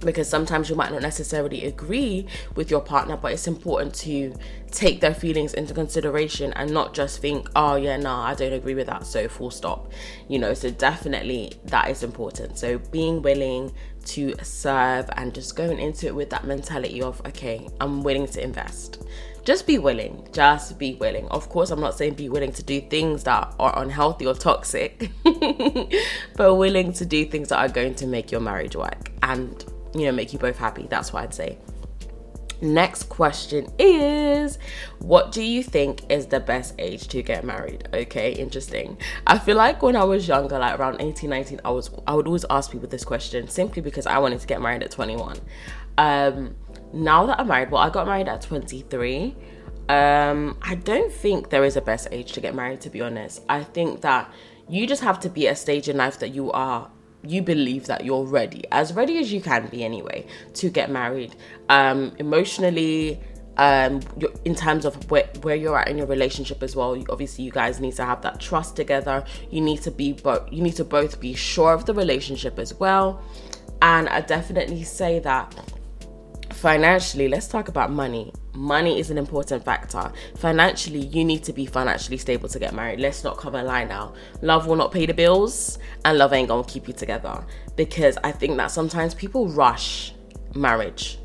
because 0.00 0.28
sometimes 0.28 0.68
you 0.68 0.76
might 0.76 0.92
not 0.92 1.02
necessarily 1.02 1.64
agree 1.64 2.26
with 2.54 2.70
your 2.70 2.80
partner, 2.80 3.16
but 3.16 3.32
it's 3.32 3.46
important 3.46 3.94
to 3.94 4.34
take 4.70 5.00
their 5.00 5.14
feelings 5.14 5.54
into 5.54 5.72
consideration 5.72 6.52
and 6.54 6.70
not 6.70 6.92
just 6.92 7.20
think, 7.20 7.48
oh, 7.56 7.76
yeah, 7.76 7.96
no, 7.96 8.10
I 8.10 8.34
don't 8.34 8.52
agree 8.52 8.74
with 8.74 8.86
that, 8.86 9.06
so 9.06 9.26
full 9.28 9.50
stop. 9.50 9.90
You 10.28 10.38
know, 10.38 10.54
so 10.54 10.70
definitely 10.70 11.54
that 11.64 11.88
is 11.88 12.02
important. 12.02 12.58
So 12.58 12.78
being 12.78 13.22
willing 13.22 13.72
to 14.06 14.34
serve 14.42 15.08
and 15.16 15.34
just 15.34 15.56
going 15.56 15.78
into 15.78 16.06
it 16.06 16.14
with 16.14 16.30
that 16.30 16.44
mentality 16.44 17.02
of, 17.02 17.20
okay, 17.26 17.68
I'm 17.80 18.02
willing 18.02 18.26
to 18.28 18.42
invest. 18.42 19.02
Just 19.44 19.66
be 19.66 19.78
willing. 19.78 20.26
Just 20.32 20.76
be 20.76 20.96
willing. 20.96 21.28
Of 21.28 21.48
course, 21.48 21.70
I'm 21.70 21.80
not 21.80 21.96
saying 21.96 22.14
be 22.14 22.28
willing 22.28 22.52
to 22.52 22.62
do 22.64 22.80
things 22.80 23.22
that 23.24 23.54
are 23.60 23.80
unhealthy 23.80 24.26
or 24.26 24.34
toxic, 24.34 25.10
but 26.36 26.56
willing 26.56 26.92
to 26.94 27.06
do 27.06 27.24
things 27.24 27.48
that 27.48 27.58
are 27.58 27.68
going 27.68 27.94
to 27.96 28.06
make 28.08 28.32
your 28.32 28.40
marriage 28.40 28.74
work 28.74 29.12
and 29.22 29.64
you 29.98 30.06
know, 30.06 30.12
make 30.12 30.32
you 30.32 30.38
both 30.38 30.58
happy. 30.58 30.86
That's 30.88 31.12
what 31.12 31.24
I'd 31.24 31.34
say. 31.34 31.58
Next 32.62 33.04
question 33.10 33.66
is 33.78 34.58
What 34.98 35.30
do 35.30 35.42
you 35.42 35.62
think 35.62 36.10
is 36.10 36.26
the 36.26 36.40
best 36.40 36.74
age 36.78 37.06
to 37.08 37.22
get 37.22 37.44
married? 37.44 37.88
Okay, 37.92 38.32
interesting. 38.32 38.96
I 39.26 39.38
feel 39.38 39.56
like 39.56 39.82
when 39.82 39.94
I 39.94 40.04
was 40.04 40.26
younger, 40.26 40.58
like 40.58 40.78
around 40.78 41.00
18, 41.00 41.28
19, 41.28 41.60
I 41.64 41.70
was 41.70 41.90
I 42.06 42.14
would 42.14 42.26
always 42.26 42.46
ask 42.48 42.70
people 42.70 42.88
this 42.88 43.04
question 43.04 43.48
simply 43.48 43.82
because 43.82 44.06
I 44.06 44.18
wanted 44.18 44.40
to 44.40 44.46
get 44.46 44.62
married 44.62 44.82
at 44.82 44.90
21. 44.90 45.38
Um, 45.98 46.54
now 46.92 47.26
that 47.26 47.40
I'm 47.40 47.48
married, 47.48 47.70
well, 47.70 47.82
I 47.82 47.90
got 47.90 48.06
married 48.06 48.28
at 48.28 48.40
23. 48.40 49.36
Um, 49.88 50.58
I 50.62 50.74
don't 50.76 51.12
think 51.12 51.50
there 51.50 51.64
is 51.64 51.76
a 51.76 51.80
best 51.80 52.08
age 52.10 52.32
to 52.32 52.40
get 52.40 52.54
married, 52.54 52.80
to 52.82 52.90
be 52.90 53.02
honest. 53.02 53.42
I 53.48 53.64
think 53.64 54.00
that 54.00 54.32
you 54.68 54.86
just 54.86 55.02
have 55.02 55.20
to 55.20 55.28
be 55.28 55.46
at 55.46 55.52
a 55.52 55.56
stage 55.56 55.88
in 55.88 55.96
life 55.96 56.18
that 56.20 56.30
you 56.30 56.50
are 56.52 56.90
you 57.28 57.42
believe 57.42 57.86
that 57.86 58.04
you're 58.04 58.24
ready, 58.24 58.64
as 58.72 58.92
ready 58.92 59.18
as 59.18 59.32
you 59.32 59.40
can 59.40 59.66
be 59.68 59.84
anyway, 59.84 60.26
to 60.54 60.70
get 60.70 60.90
married. 60.90 61.34
Um, 61.68 62.12
emotionally, 62.18 63.20
um, 63.56 64.00
in 64.44 64.54
terms 64.54 64.84
of 64.84 65.10
where, 65.10 65.28
where 65.42 65.56
you're 65.56 65.78
at 65.78 65.88
in 65.88 65.96
your 65.98 66.06
relationship 66.06 66.62
as 66.62 66.76
well. 66.76 67.02
Obviously, 67.08 67.44
you 67.44 67.50
guys 67.50 67.80
need 67.80 67.94
to 67.96 68.04
have 68.04 68.22
that 68.22 68.40
trust 68.40 68.76
together. 68.76 69.24
You 69.50 69.60
need 69.60 69.82
to 69.82 69.90
be 69.90 70.12
but 70.12 70.52
You 70.52 70.62
need 70.62 70.76
to 70.76 70.84
both 70.84 71.20
be 71.20 71.34
sure 71.34 71.72
of 71.72 71.86
the 71.86 71.94
relationship 71.94 72.58
as 72.58 72.74
well. 72.74 73.22
And 73.82 74.08
I 74.08 74.20
definitely 74.20 74.84
say 74.84 75.18
that 75.20 75.54
financially, 76.56 77.28
let's 77.28 77.46
talk 77.46 77.68
about 77.68 77.90
money. 77.90 78.32
Money 78.54 78.98
is 78.98 79.10
an 79.10 79.18
important 79.18 79.64
factor. 79.64 80.10
Financially, 80.36 81.06
you 81.06 81.24
need 81.24 81.44
to 81.44 81.52
be 81.52 81.66
financially 81.66 82.16
stable 82.16 82.48
to 82.48 82.58
get 82.58 82.74
married. 82.74 82.98
Let's 82.98 83.22
not 83.22 83.36
cover 83.36 83.58
a 83.58 83.62
lie 83.62 83.84
now. 83.84 84.14
Love 84.42 84.66
will 84.66 84.76
not 84.76 84.90
pay 84.92 85.06
the 85.06 85.14
bills, 85.14 85.78
and 86.04 86.18
love 86.18 86.32
ain't 86.32 86.48
gonna 86.48 86.64
keep 86.64 86.88
you 86.88 86.94
together. 86.94 87.44
Because 87.76 88.16
I 88.24 88.32
think 88.32 88.56
that 88.56 88.70
sometimes 88.70 89.14
people 89.14 89.48
rush 89.48 90.14
marriage, 90.54 91.18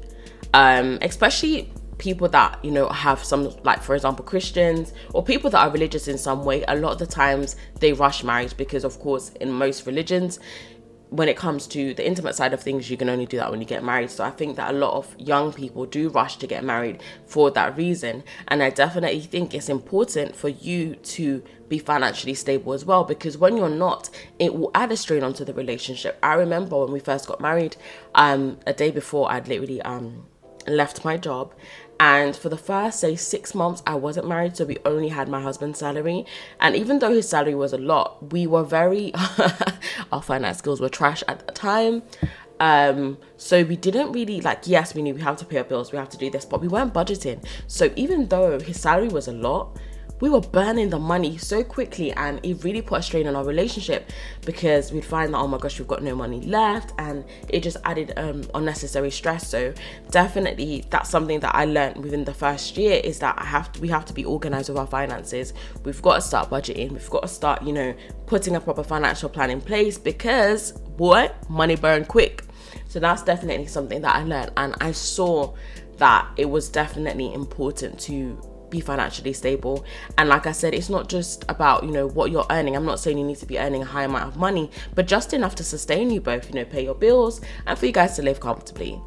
um, 0.54 1.00
especially 1.02 1.74
people 2.02 2.28
that 2.28 2.58
you 2.66 2.72
know 2.72 2.90
have 2.90 3.24
some 3.24 3.56
like 3.64 3.80
for 3.84 3.94
example 3.94 4.26
christians 4.26 4.92
or 5.14 5.24
people 5.24 5.52
that 5.52 5.60
are 5.60 5.70
religious 5.70 6.08
in 6.08 6.18
some 6.18 6.44
way 6.44 6.64
a 6.68 6.76
lot 6.76 6.92
of 6.92 6.98
the 6.98 7.06
times 7.06 7.56
they 7.80 7.94
rush 7.94 8.24
marriage 8.24 8.58
because 8.58 8.84
of 8.84 9.00
course 9.00 9.30
in 9.40 9.52
most 9.52 9.86
religions 9.86 10.40
when 11.12 11.27
it 11.27 11.36
comes 11.36 11.68
to 11.68 11.94
the 11.94 12.08
intimate 12.08 12.36
side 12.36 12.53
of 12.53 12.63
things, 12.63 12.89
you 12.89 12.96
can 12.96 13.10
only 13.10 13.25
do 13.25 13.36
that 13.36 13.51
when 13.51 13.60
you 13.60 13.68
get 13.68 13.84
married. 13.84 14.10
So 14.10 14.24
I 14.24 14.30
think 14.30 14.56
that 14.56 14.74
a 14.74 14.77
lot 14.77 14.94
of 14.94 15.13
young 15.20 15.51
people 15.51 15.86
do 15.86 16.08
rush 16.08 16.38
to 16.38 16.48
get 16.48 16.63
married 16.63 17.03
for 17.25 17.51
that 17.51 17.75
reason. 17.75 18.24
And 18.48 18.63
I 18.63 18.70
definitely 18.70 19.20
think 19.20 19.53
it's 19.53 19.68
important 19.68 20.38
for 20.38 20.48
you 20.48 20.96
to 20.96 21.44
be 21.68 21.80
financially 21.80 22.34
stable 22.34 22.72
as 22.72 22.86
well 22.86 23.03
because 23.03 23.38
when 23.38 23.58
you're 23.58 23.68
not, 23.70 24.10
it 24.39 24.56
will 24.56 24.72
add 24.74 24.89
a 24.94 24.98
strain 24.98 25.22
onto 25.22 25.44
the 25.44 25.53
relationship. 25.53 26.18
I 26.24 26.36
remember 26.36 26.80
when 26.80 26.94
we 26.94 27.01
first 27.01 27.27
got 27.27 27.41
married, 27.41 27.75
um, 28.15 28.60
a 28.65 28.72
day 28.72 28.89
before 28.89 29.30
I'd 29.30 29.50
literally 29.50 29.82
um 29.82 30.25
left 30.68 31.03
my 31.03 31.18
job 31.18 31.53
and 32.01 32.36
for 32.36 32.50
the 32.50 32.58
first, 32.58 33.00
say, 33.00 33.15
six 33.15 33.53
months, 33.53 33.84
I 33.86 33.93
wasn't 33.93 34.27
married, 34.27 34.58
so 34.58 34.65
we 34.65 34.79
only 34.86 35.10
had 35.10 35.29
my 35.29 35.39
husband's 35.39 35.77
salary. 35.77 36.25
And 36.60 36.75
even 36.75 36.98
though 36.98 37.12
his 37.12 37.29
salary 37.29 37.53
was 37.53 37.74
a 37.74 37.77
lot, 37.77 38.31
we 38.34 38.48
were 38.48 38.63
very, 38.63 39.13
our 40.12 40.24
finance 40.24 40.58
skills 40.58 40.81
were 40.81 40.89
trash 40.89 41.22
at 41.27 41.46
the 41.46 41.53
time. 41.53 42.01
Um, 42.60 43.20
so 43.38 43.63
we 43.63 43.75
didn't 43.75 44.13
really 44.13 44.41
like, 44.41 44.65
yes, 44.65 44.96
we 44.96 45.03
knew 45.03 45.13
we 45.13 45.22
have 45.22 45.38
to 45.38 45.46
pay 45.46 45.60
our 45.60 45.63
bills, 45.63 45.91
we 45.91 46.00
have 46.00 46.10
to 46.10 46.17
do 46.17 46.31
this, 46.31 46.43
but 46.43 46.60
we 46.60 46.67
weren't 46.67 46.91
budgeting. 46.91 47.46
So 47.67 47.93
even 47.96 48.29
though 48.29 48.60
his 48.60 48.81
salary 48.81 49.10
was 49.10 49.27
a 49.27 49.34
lot, 49.34 49.77
we 50.22 50.30
were 50.30 50.40
burning 50.40 50.90
the 50.90 51.00
money 51.00 51.38
so 51.38 51.63
quickly 51.63 52.12
and 52.13 52.40
it 52.46 52.63
really 52.63 52.82
put 52.82 53.00
a 53.00 53.01
strain 53.01 53.28
on 53.28 53.36
our 53.36 53.44
relationship 53.44 54.10
because 54.46 54.92
we'd 54.92 55.04
find 55.04 55.34
that 55.34 55.40
oh 55.40 55.48
my 55.48 55.58
gosh 55.58 55.80
we've 55.80 55.88
got 55.88 56.04
no 56.04 56.16
money 56.16 56.42
left 56.42 56.94
and 57.00 57.25
it 57.50 57.62
just 57.62 57.78
added 57.84 58.13
um, 58.18 58.44
unnecessary 58.54 59.12
stress. 59.12 59.48
So 59.48 59.74
definitely 60.12 60.86
that's 60.90 61.10
something 61.10 61.40
that 61.40 61.56
i 61.56 61.66
learned 61.66 61.98
within 61.98 62.24
the 62.24 62.34
first 62.34 62.78
year 62.78 63.01
is 63.04 63.20
that 63.20 63.36
i 63.40 63.46
have 63.46 63.72
to 63.72 63.82
we 63.82 63.88
have 63.88 64.06
to 64.06 64.13
be 64.13 64.24
organized 64.24 64.70
with 64.70 64.78
our 64.78 64.88
finances. 64.88 65.54
We've 65.84 66.01
got 66.01 66.16
to 66.16 66.22
start 66.22 66.50
budgeting. 66.50 66.92
We've 66.92 67.10
got 67.10 67.24
to 67.24 67.28
start 67.28 67.63
you 67.63 67.74
know 67.74 67.94
putting 68.28 68.56
a 68.56 68.62
proper 68.62 68.84
financial 68.84 69.30
plan 69.30 69.50
in 69.50 69.60
place 69.60 69.98
because 69.98 70.74
what? 70.98 71.50
Money 71.50 71.75
burn 71.75 72.06
quick. 72.06 72.44
So 72.88 73.00
that's 73.00 73.24
definitely 73.24 73.68
something 73.68 74.01
that 74.01 74.16
i 74.16 74.24
learned 74.24 74.51
and 74.58 74.75
i 74.82 74.92
saw 74.92 75.54
that 75.98 76.28
it 76.36 76.46
was 76.46 76.68
definitely 76.70 77.34
important 77.34 78.00
to 78.01 78.38
be 78.72 78.80
financially 78.80 79.34
stable. 79.34 79.86
And 80.18 80.30
like 80.30 80.48
I 80.48 80.51
said, 80.51 80.74
it's 80.74 80.90
not 80.90 81.10
just 81.10 81.46
about, 81.50 81.84
you 81.84 81.92
know, 81.92 82.08
what 82.08 82.32
you're 82.32 82.48
earning. 82.50 82.75
I'm 82.75 82.86
not 82.86 83.00
saying 83.00 83.18
you 83.18 83.25
need 83.25 83.38
to 83.38 83.46
be 83.46 83.60
earning 83.60 83.84
a 83.84 83.86
high 83.86 84.04
amount 84.04 84.28
of 84.28 84.38
money, 84.38 84.72
but 84.96 85.06
just 85.06 85.34
enough 85.34 85.56
to 85.56 85.63
sustain 85.63 86.10
you 86.10 86.22
both, 86.22 86.50
you 86.50 86.56
know, 86.56 86.66
pay 86.66 86.84
your 86.84 86.96
bills 86.96 87.42
and 87.68 87.78
for 87.78 87.86
you 87.86 87.92
guys 87.92 88.16
to 88.16 88.24
live 88.24 88.40
comfortably. 88.40 89.00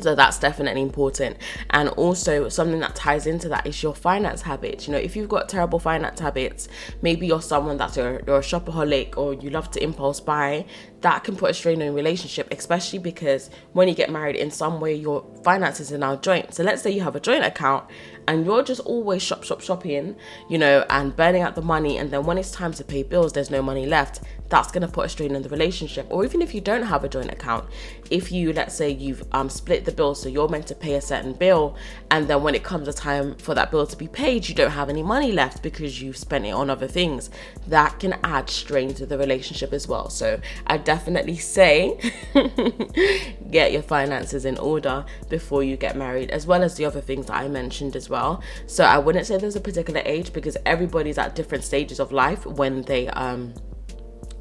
So 0.00 0.14
that's 0.14 0.38
definitely 0.38 0.82
important. 0.82 1.36
And 1.70 1.88
also, 1.90 2.48
something 2.48 2.80
that 2.80 2.94
ties 2.94 3.26
into 3.26 3.48
that 3.48 3.66
is 3.66 3.82
your 3.82 3.94
finance 3.94 4.42
habits. 4.42 4.86
You 4.86 4.92
know, 4.92 4.98
if 4.98 5.16
you've 5.16 5.28
got 5.28 5.48
terrible 5.48 5.78
finance 5.78 6.20
habits, 6.20 6.68
maybe 7.00 7.26
you're 7.26 7.40
someone 7.40 7.76
that's 7.76 7.96
a, 7.96 8.20
you're 8.26 8.38
a 8.38 8.40
shopaholic 8.40 9.16
or 9.16 9.34
you 9.34 9.50
love 9.50 9.70
to 9.72 9.82
impulse 9.82 10.20
buy, 10.20 10.66
that 11.00 11.22
can 11.22 11.36
put 11.36 11.50
a 11.50 11.54
strain 11.54 11.80
on 11.80 11.86
your 11.86 11.94
relationship, 11.94 12.48
especially 12.50 12.98
because 12.98 13.50
when 13.72 13.88
you 13.88 13.94
get 13.94 14.10
married, 14.10 14.36
in 14.36 14.50
some 14.50 14.80
way, 14.80 14.94
your 14.94 15.24
finances 15.44 15.92
are 15.92 15.98
now 15.98 16.16
joint. 16.16 16.54
So 16.54 16.62
let's 16.62 16.82
say 16.82 16.90
you 16.90 17.02
have 17.02 17.14
a 17.14 17.20
joint 17.20 17.44
account 17.44 17.84
and 18.26 18.44
you're 18.44 18.62
just 18.62 18.80
always 18.80 19.22
shop, 19.22 19.44
shop, 19.44 19.60
shopping, 19.60 20.16
you 20.48 20.58
know, 20.58 20.84
and 20.90 21.14
burning 21.14 21.42
out 21.42 21.54
the 21.54 21.62
money. 21.62 21.98
And 21.98 22.10
then 22.10 22.24
when 22.24 22.38
it's 22.38 22.50
time 22.50 22.72
to 22.72 22.84
pay 22.84 23.02
bills, 23.02 23.32
there's 23.32 23.50
no 23.50 23.62
money 23.62 23.86
left. 23.86 24.22
That's 24.48 24.70
going 24.70 24.86
to 24.86 24.88
put 24.88 25.06
a 25.06 25.08
strain 25.08 25.36
on 25.36 25.42
the 25.42 25.48
relationship. 25.48 26.06
Or 26.10 26.24
even 26.24 26.42
if 26.42 26.54
you 26.54 26.60
don't 26.60 26.82
have 26.82 27.04
a 27.04 27.08
joint 27.08 27.30
account, 27.30 27.68
if 28.10 28.32
you, 28.32 28.52
let's 28.52 28.74
say, 28.74 28.90
you've 28.90 29.22
um, 29.32 29.48
split 29.48 29.84
the 29.84 29.92
bill, 29.92 30.14
so 30.14 30.28
you're 30.28 30.48
meant 30.48 30.66
to 30.68 30.74
pay 30.74 30.94
a 30.94 31.00
certain 31.00 31.32
bill, 31.32 31.76
and 32.10 32.28
then 32.28 32.42
when 32.42 32.54
it 32.54 32.62
comes 32.64 32.88
a 32.88 32.92
time 32.92 33.34
for 33.36 33.54
that 33.54 33.70
bill 33.70 33.86
to 33.86 33.96
be 33.96 34.08
paid, 34.08 34.48
you 34.48 34.54
don't 34.54 34.70
have 34.72 34.88
any 34.88 35.02
money 35.02 35.32
left 35.32 35.62
because 35.62 36.00
you've 36.00 36.16
spent 36.16 36.46
it 36.46 36.50
on 36.50 36.70
other 36.70 36.88
things, 36.88 37.30
that 37.66 37.98
can 38.00 38.14
add 38.24 38.48
strain 38.50 38.94
to 38.94 39.06
the 39.06 39.18
relationship 39.18 39.72
as 39.72 39.88
well. 39.88 40.08
So 40.08 40.40
I 40.66 40.78
definitely 40.78 41.36
say 41.36 41.98
get 43.50 43.72
your 43.72 43.82
finances 43.82 44.44
in 44.44 44.58
order 44.58 45.04
before 45.28 45.62
you 45.62 45.76
get 45.76 45.96
married, 45.96 46.30
as 46.30 46.46
well 46.46 46.62
as 46.62 46.76
the 46.76 46.84
other 46.84 47.00
things 47.00 47.26
that 47.26 47.36
I 47.36 47.48
mentioned 47.48 47.96
as 47.96 48.08
well 48.08 48.14
well. 48.14 48.42
So 48.66 48.84
I 48.84 48.98
wouldn't 48.98 49.26
say 49.26 49.36
there's 49.38 49.56
a 49.56 49.60
particular 49.60 50.02
age 50.04 50.32
because 50.32 50.56
everybody's 50.64 51.18
at 51.18 51.34
different 51.34 51.64
stages 51.64 51.98
of 51.98 52.12
life 52.12 52.46
when 52.46 52.82
they 52.82 53.08
um 53.08 53.54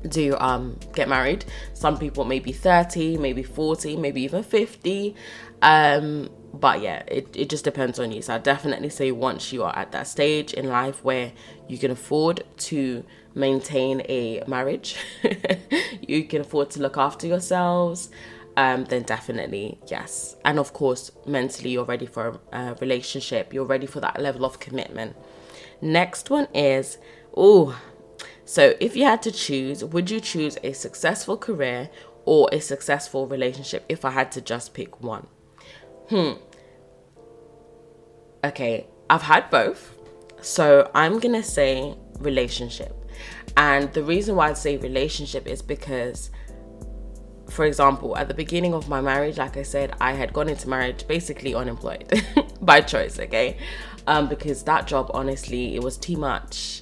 do 0.08 0.36
um 0.40 0.80
get 0.94 1.08
married. 1.10 1.46
Some 1.74 1.98
people 1.98 2.26
maybe 2.26 2.52
30, 2.52 3.18
maybe 3.18 3.44
40, 3.44 3.98
maybe 3.98 4.22
even 4.24 4.44
50. 4.44 5.16
Um 5.62 6.30
but 6.54 6.82
yeah, 6.82 7.02
it, 7.08 7.36
it 7.36 7.50
just 7.50 7.64
depends 7.64 7.98
on 7.98 8.12
you. 8.12 8.22
So 8.22 8.36
I 8.36 8.38
definitely 8.38 8.90
say 8.90 9.12
once 9.12 9.52
you 9.52 9.64
are 9.64 9.76
at 9.76 9.92
that 9.92 10.08
stage 10.08 10.54
in 10.54 10.70
life 10.70 11.04
where 11.04 11.32
you 11.68 11.80
can 11.80 11.90
afford 11.90 12.44
to 12.58 13.04
maintain 13.34 14.02
a 14.08 14.44
marriage, 14.46 14.96
you 16.08 16.26
can 16.26 16.42
afford 16.42 16.70
to 16.72 16.80
look 16.80 16.96
after 16.96 17.26
yourselves, 17.26 18.12
um, 18.56 18.86
then 18.86 19.02
definitely 19.02 19.80
yes. 19.88 20.36
And 20.46 20.60
of 20.60 20.74
course, 20.74 21.12
mentally, 21.26 21.72
you're 21.72 21.86
ready 21.86 22.06
for 22.06 22.40
a 22.52 22.76
relationship, 22.80 23.52
you're 23.52 23.66
ready 23.66 23.88
for 23.88 24.00
that 24.02 24.22
level 24.22 24.46
of 24.46 24.60
commitment. 24.60 25.16
Next 25.82 26.30
one 26.30 26.48
is, 26.54 27.00
oh, 27.36 27.80
so 28.46 28.76
if 28.80 28.96
you 28.96 29.06
had 29.06 29.22
to 29.24 29.32
choose, 29.32 29.84
would 29.84 30.10
you 30.10 30.20
choose 30.20 30.58
a 30.64 30.74
successful 30.74 31.38
career 31.38 31.90
or 32.26 32.50
a 32.52 32.60
successful 32.60 33.28
relationship 33.28 33.86
if 33.90 34.06
I 34.06 34.12
had 34.12 34.32
to 34.34 34.42
just 34.42 34.74
pick 34.74 35.02
one? 35.02 35.28
Hmm. 36.10 36.34
Okay, 38.44 38.88
I've 39.10 39.22
had 39.22 39.50
both. 39.50 39.96
So 40.42 40.92
I'm 40.94 41.20
going 41.20 41.36
to 41.36 41.44
say 41.44 41.96
relationship. 42.20 42.94
And 43.56 43.94
the 43.94 44.04
reason 44.04 44.36
why 44.36 44.50
I'd 44.50 44.58
say 44.58 44.78
relationship 44.78 45.48
is 45.48 45.62
because 45.62 46.32
for 47.50 47.66
example, 47.66 48.18
at 48.18 48.28
the 48.28 48.34
beginning 48.34 48.74
of 48.74 48.90
my 48.90 49.00
marriage, 49.00 49.38
like 49.38 49.58
I 49.58 49.64
said, 49.64 49.94
I 50.02 50.14
had 50.14 50.34
gone 50.34 50.50
into 50.50 50.68
marriage 50.68 51.08
basically 51.08 51.54
unemployed 51.54 52.24
by 52.62 52.82
choice, 52.82 53.20
okay? 53.20 53.58
Um, 54.08 54.28
because 54.28 54.64
that 54.64 54.88
job, 54.88 55.12
honestly, 55.14 55.76
it 55.76 55.84
was 55.84 55.98
too 55.98 56.18
much. 56.18 56.82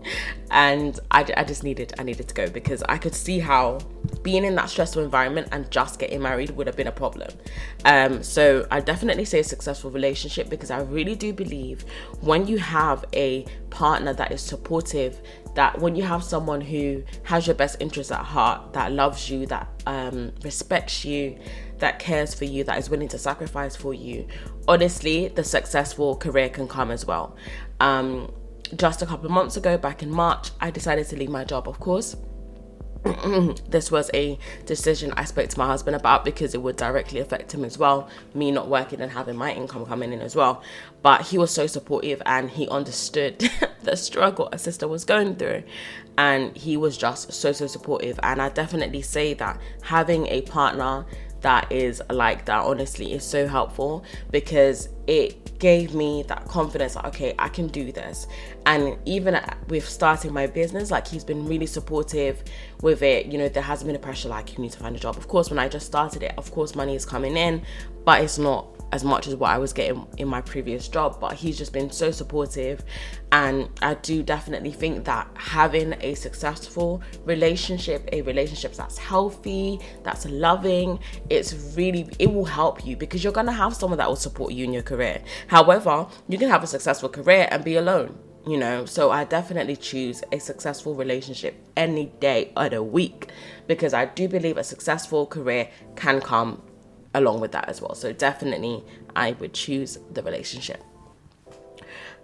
and 0.50 0.98
I, 1.10 1.26
I 1.36 1.44
just 1.44 1.64
needed, 1.64 1.94
I 1.98 2.02
needed 2.02 2.28
to 2.28 2.34
go 2.34 2.48
because 2.48 2.82
I 2.82 2.98
could 2.98 3.14
see 3.14 3.38
how 3.38 3.78
being 4.22 4.44
in 4.44 4.54
that 4.56 4.68
stressful 4.68 5.02
environment 5.02 5.48
and 5.52 5.70
just 5.70 5.98
getting 5.98 6.22
married 6.22 6.50
would 6.50 6.66
have 6.66 6.76
been 6.76 6.86
a 6.86 6.92
problem. 6.92 7.30
Um, 7.84 8.22
so 8.22 8.66
I 8.70 8.80
definitely 8.80 9.24
say 9.24 9.40
a 9.40 9.44
successful 9.44 9.90
relationship 9.90 10.48
because 10.48 10.70
I 10.70 10.80
really 10.80 11.14
do 11.14 11.32
believe 11.32 11.84
when 12.20 12.46
you 12.46 12.58
have 12.58 13.04
a 13.12 13.44
partner 13.70 14.12
that 14.14 14.32
is 14.32 14.40
supportive, 14.40 15.20
that 15.54 15.78
when 15.78 15.96
you 15.96 16.02
have 16.02 16.22
someone 16.22 16.60
who 16.60 17.02
has 17.24 17.46
your 17.46 17.54
best 17.54 17.76
interests 17.80 18.12
at 18.12 18.24
heart, 18.24 18.72
that 18.72 18.92
loves 18.92 19.28
you, 19.30 19.46
that 19.46 19.68
um, 19.86 20.32
respects 20.42 21.04
you, 21.04 21.38
that 21.78 21.98
cares 21.98 22.34
for 22.34 22.44
you, 22.44 22.64
that 22.64 22.78
is 22.78 22.90
willing 22.90 23.08
to 23.08 23.18
sacrifice 23.18 23.76
for 23.76 23.94
you, 23.94 24.26
honestly, 24.66 25.28
the 25.28 25.44
successful 25.44 26.16
career 26.16 26.48
can 26.48 26.68
come 26.68 26.90
as 26.90 27.06
well. 27.06 27.36
Um, 27.80 28.32
just 28.76 29.02
a 29.02 29.06
couple 29.06 29.26
of 29.26 29.32
months 29.32 29.56
ago, 29.56 29.78
back 29.78 30.02
in 30.02 30.10
March, 30.10 30.50
I 30.60 30.70
decided 30.70 31.06
to 31.08 31.16
leave 31.16 31.30
my 31.30 31.44
job, 31.44 31.68
of 31.68 31.80
course. 31.80 32.16
this 33.68 33.90
was 33.90 34.10
a 34.12 34.38
decision 34.66 35.12
I 35.16 35.24
spoke 35.24 35.48
to 35.50 35.58
my 35.58 35.66
husband 35.66 35.94
about 35.94 36.24
because 36.24 36.54
it 36.54 36.62
would 36.62 36.76
directly 36.76 37.20
affect 37.20 37.54
him 37.54 37.64
as 37.64 37.78
well, 37.78 38.08
me 38.34 38.50
not 38.50 38.68
working 38.68 39.00
and 39.00 39.12
having 39.12 39.36
my 39.36 39.52
income 39.52 39.86
coming 39.86 40.12
in 40.12 40.20
as 40.20 40.34
well. 40.34 40.62
But 41.02 41.22
he 41.22 41.38
was 41.38 41.50
so 41.50 41.66
supportive 41.66 42.20
and 42.26 42.50
he 42.50 42.68
understood 42.68 43.50
the 43.82 43.96
struggle 43.96 44.48
a 44.52 44.58
sister 44.58 44.88
was 44.88 45.04
going 45.04 45.36
through. 45.36 45.62
And 46.16 46.56
he 46.56 46.76
was 46.76 46.98
just 46.98 47.32
so, 47.32 47.52
so 47.52 47.68
supportive. 47.68 48.18
And 48.22 48.42
I 48.42 48.48
definitely 48.48 49.02
say 49.02 49.34
that 49.34 49.60
having 49.82 50.26
a 50.26 50.42
partner 50.42 51.06
that 51.40 51.70
is 51.70 52.02
like 52.10 52.44
that 52.46 52.64
honestly 52.64 53.12
is 53.12 53.24
so 53.24 53.46
helpful 53.46 54.04
because 54.30 54.88
it 55.06 55.58
gave 55.58 55.94
me 55.94 56.22
that 56.28 56.46
confidence 56.46 56.94
like 56.94 57.06
okay 57.06 57.34
i 57.38 57.48
can 57.48 57.66
do 57.68 57.90
this. 57.92 58.26
And 58.66 58.98
even 59.06 59.40
with 59.68 59.88
starting 59.88 60.32
my 60.32 60.46
business 60.46 60.90
like 60.90 61.06
he's 61.06 61.24
been 61.24 61.46
really 61.46 61.66
supportive 61.66 62.42
with 62.82 63.02
it. 63.02 63.26
You 63.26 63.38
know 63.38 63.48
there 63.48 63.62
hasn't 63.62 63.86
been 63.86 63.96
a 63.96 63.98
pressure 63.98 64.28
like 64.28 64.56
you 64.56 64.62
need 64.62 64.72
to 64.72 64.78
find 64.78 64.94
a 64.94 64.98
job. 64.98 65.16
Of 65.16 65.28
course 65.28 65.50
when 65.50 65.58
i 65.58 65.68
just 65.68 65.86
started 65.86 66.22
it 66.22 66.34
of 66.36 66.50
course 66.52 66.74
money 66.74 66.94
is 66.94 67.04
coming 67.04 67.36
in 67.36 67.62
but 68.04 68.22
it's 68.22 68.38
not 68.38 68.77
as 68.92 69.04
much 69.04 69.26
as 69.26 69.36
what 69.36 69.50
I 69.50 69.58
was 69.58 69.72
getting 69.72 70.06
in 70.16 70.28
my 70.28 70.40
previous 70.40 70.88
job, 70.88 71.20
but 71.20 71.34
he's 71.34 71.58
just 71.58 71.72
been 71.72 71.90
so 71.90 72.10
supportive. 72.10 72.84
And 73.32 73.68
I 73.82 73.94
do 73.94 74.22
definitely 74.22 74.72
think 74.72 75.04
that 75.04 75.28
having 75.34 75.94
a 76.00 76.14
successful 76.14 77.02
relationship, 77.24 78.08
a 78.12 78.22
relationship 78.22 78.74
that's 78.74 78.98
healthy, 78.98 79.80
that's 80.02 80.24
loving, 80.26 80.98
it's 81.28 81.74
really, 81.76 82.08
it 82.18 82.32
will 82.32 82.46
help 82.46 82.86
you 82.86 82.96
because 82.96 83.22
you're 83.22 83.32
gonna 83.32 83.52
have 83.52 83.74
someone 83.74 83.98
that 83.98 84.08
will 84.08 84.16
support 84.16 84.52
you 84.52 84.64
in 84.64 84.72
your 84.72 84.82
career. 84.82 85.22
However, 85.48 86.06
you 86.28 86.38
can 86.38 86.48
have 86.48 86.62
a 86.62 86.66
successful 86.66 87.08
career 87.08 87.48
and 87.50 87.64
be 87.64 87.76
alone. 87.76 88.18
You 88.46 88.56
know, 88.56 88.86
so 88.86 89.10
I 89.10 89.24
definitely 89.24 89.76
choose 89.76 90.22
a 90.32 90.38
successful 90.38 90.94
relationship 90.94 91.54
any 91.76 92.06
day 92.18 92.50
of 92.56 92.70
the 92.70 92.82
week 92.82 93.28
because 93.66 93.92
I 93.92 94.06
do 94.06 94.26
believe 94.26 94.56
a 94.56 94.64
successful 94.64 95.26
career 95.26 95.68
can 95.96 96.22
come 96.22 96.62
along 97.14 97.40
with 97.40 97.52
that 97.52 97.68
as 97.68 97.80
well. 97.80 97.94
So 97.94 98.12
definitely 98.12 98.84
I 99.16 99.32
would 99.32 99.54
choose 99.54 99.98
the 100.12 100.22
relationship. 100.22 100.82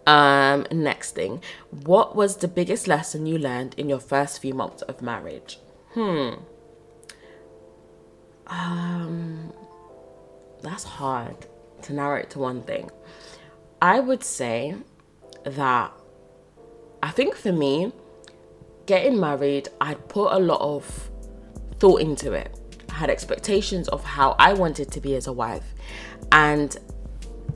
Um, 0.07 0.67
next 0.71 1.12
thing, 1.12 1.41
what 1.71 2.14
was 2.14 2.37
the 2.37 2.49
biggest 2.49 2.87
lesson 2.87 3.26
you 3.26 3.38
learned 3.38 3.75
in 3.79 3.88
your 3.88 4.00
first 4.00 4.41
few 4.41 4.53
months 4.53 4.83
of 4.83 5.00
marriage? 5.00 5.59
Hmm. 5.93 6.35
Um, 8.47 9.53
that's 10.62 10.85
hard 10.85 11.47
to 11.83 11.95
narrow 11.95 12.17
it 12.21 12.31
to 12.31 12.38
one 12.38 12.62
thing. 12.62 12.91
I 13.81 14.00
would 14.00 14.23
say 14.23 14.75
that 15.45 15.93
I 17.03 17.11
think 17.11 17.35
for 17.35 17.53
me, 17.53 17.93
getting 18.87 19.19
married, 19.19 19.69
I'd 19.81 20.09
put 20.09 20.33
a 20.33 20.38
lot 20.38 20.61
of 20.61 21.11
thought 21.79 22.00
into 22.00 22.33
it 22.33 22.59
had 22.95 23.11
expectations 23.11 23.89
of 23.89 24.05
how 24.05 24.37
I 24.39 24.53
wanted 24.55 24.91
to 24.93 25.01
be 25.01 25.15
as 25.17 25.27
a 25.27 25.33
wife. 25.33 25.75
And 26.33 26.77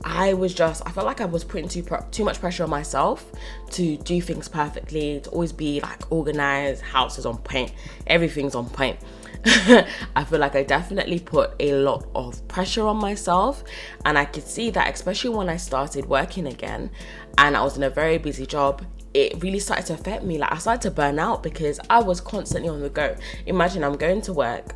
I 0.03 0.33
was 0.33 0.53
just 0.53 0.81
I 0.85 0.91
felt 0.91 1.05
like 1.05 1.19
I 1.19 1.25
was 1.25 1.43
putting 1.43 1.67
too 1.67 1.85
too 2.11 2.23
much 2.23 2.39
pressure 2.39 2.63
on 2.63 2.69
myself 2.69 3.31
to 3.71 3.97
do 3.97 4.21
things 4.21 4.47
perfectly, 4.47 5.19
to 5.21 5.29
always 5.31 5.51
be 5.51 5.81
like 5.81 6.11
organized, 6.11 6.81
houses 6.81 7.25
on 7.25 7.37
point, 7.39 7.73
everything's 8.07 8.55
on 8.55 8.69
point. 8.69 8.97
I 9.45 10.25
feel 10.25 10.39
like 10.39 10.55
I 10.55 10.63
definitely 10.63 11.19
put 11.19 11.51
a 11.59 11.73
lot 11.73 12.07
of 12.13 12.45
pressure 12.47 12.85
on 12.87 12.97
myself, 12.97 13.63
and 14.05 14.17
I 14.17 14.25
could 14.25 14.45
see 14.45 14.69
that, 14.71 14.93
especially 14.93 15.31
when 15.31 15.49
I 15.49 15.57
started 15.57 16.05
working 16.05 16.47
again 16.47 16.91
and 17.37 17.55
I 17.55 17.63
was 17.63 17.77
in 17.77 17.83
a 17.83 17.89
very 17.89 18.17
busy 18.17 18.45
job. 18.45 18.83
It 19.13 19.41
really 19.41 19.59
started 19.59 19.85
to 19.87 19.93
affect 19.93 20.23
me. 20.23 20.37
Like, 20.37 20.51
I 20.51 20.57
started 20.57 20.81
to 20.81 20.91
burn 20.91 21.19
out 21.19 21.41
because 21.41 21.79
I 21.89 21.99
was 21.99 22.21
constantly 22.21 22.69
on 22.69 22.81
the 22.81 22.89
go. 22.89 23.15
Imagine 23.45 23.83
I'm 23.83 23.95
going 23.95 24.21
to 24.23 24.33
work, 24.33 24.75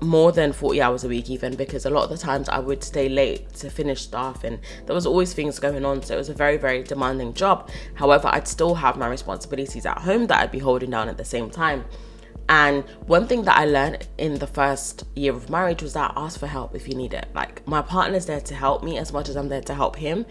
more 0.00 0.32
than 0.32 0.52
40 0.52 0.82
hours 0.82 1.04
a 1.04 1.08
week 1.08 1.30
even 1.30 1.54
because 1.54 1.86
a 1.86 1.90
lot 1.90 2.04
of 2.04 2.10
the 2.10 2.18
times 2.18 2.48
I 2.48 2.58
would 2.58 2.82
stay 2.82 3.08
late 3.08 3.52
to 3.54 3.70
finish 3.70 4.02
stuff 4.02 4.44
and 4.44 4.58
there 4.86 4.94
was 4.94 5.06
always 5.06 5.32
things 5.32 5.58
going 5.58 5.84
on 5.84 6.02
so 6.02 6.14
it 6.14 6.18
was 6.18 6.28
a 6.28 6.34
very 6.34 6.56
very 6.56 6.82
demanding 6.82 7.34
job. 7.34 7.70
However 7.94 8.28
I'd 8.32 8.48
still 8.48 8.74
have 8.74 8.96
my 8.96 9.08
responsibilities 9.08 9.86
at 9.86 9.98
home 9.98 10.26
that 10.26 10.40
I'd 10.40 10.52
be 10.52 10.58
holding 10.58 10.90
down 10.90 11.08
at 11.08 11.16
the 11.16 11.24
same 11.24 11.50
time 11.50 11.84
and 12.48 12.84
one 13.06 13.26
thing 13.26 13.42
that 13.44 13.56
I 13.56 13.64
learned 13.64 14.06
in 14.18 14.34
the 14.34 14.46
first 14.46 15.04
year 15.14 15.32
of 15.32 15.48
marriage 15.48 15.82
was 15.82 15.94
that 15.94 16.12
I 16.14 16.24
ask 16.24 16.38
for 16.38 16.46
help 16.46 16.74
if 16.74 16.86
you 16.86 16.94
need 16.94 17.14
it. 17.14 17.26
Like 17.34 17.66
my 17.66 17.80
partner's 17.80 18.26
there 18.26 18.40
to 18.42 18.54
help 18.54 18.82
me 18.82 18.98
as 18.98 19.12
much 19.12 19.28
as 19.30 19.36
I'm 19.36 19.48
there 19.48 19.62
to 19.62 19.74
help 19.74 19.96
him. 19.96 20.26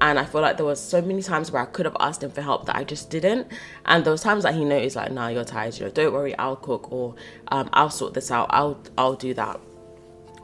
And 0.00 0.18
I 0.18 0.24
feel 0.24 0.40
like 0.40 0.56
there 0.56 0.64
was 0.64 0.80
so 0.80 1.02
many 1.02 1.20
times 1.22 1.50
where 1.50 1.60
I 1.60 1.66
could 1.66 1.84
have 1.84 1.96
asked 2.00 2.22
him 2.22 2.30
for 2.30 2.40
help 2.40 2.66
that 2.66 2.76
I 2.76 2.84
just 2.84 3.10
didn't. 3.10 3.48
And 3.84 4.04
those 4.04 4.22
times 4.22 4.44
that 4.44 4.54
he 4.54 4.64
noticed 4.64 4.96
like, 4.96 5.12
nah, 5.12 5.28
you're 5.28 5.44
tired, 5.44 5.78
you 5.78 5.84
know, 5.84 5.90
don't 5.90 6.12
worry, 6.12 6.36
I'll 6.38 6.56
cook 6.56 6.90
or 6.90 7.14
um, 7.48 7.68
I'll 7.74 7.90
sort 7.90 8.14
this 8.14 8.30
out. 8.30 8.46
I'll 8.50 8.82
I'll 8.96 9.14
do 9.14 9.34
that 9.34 9.60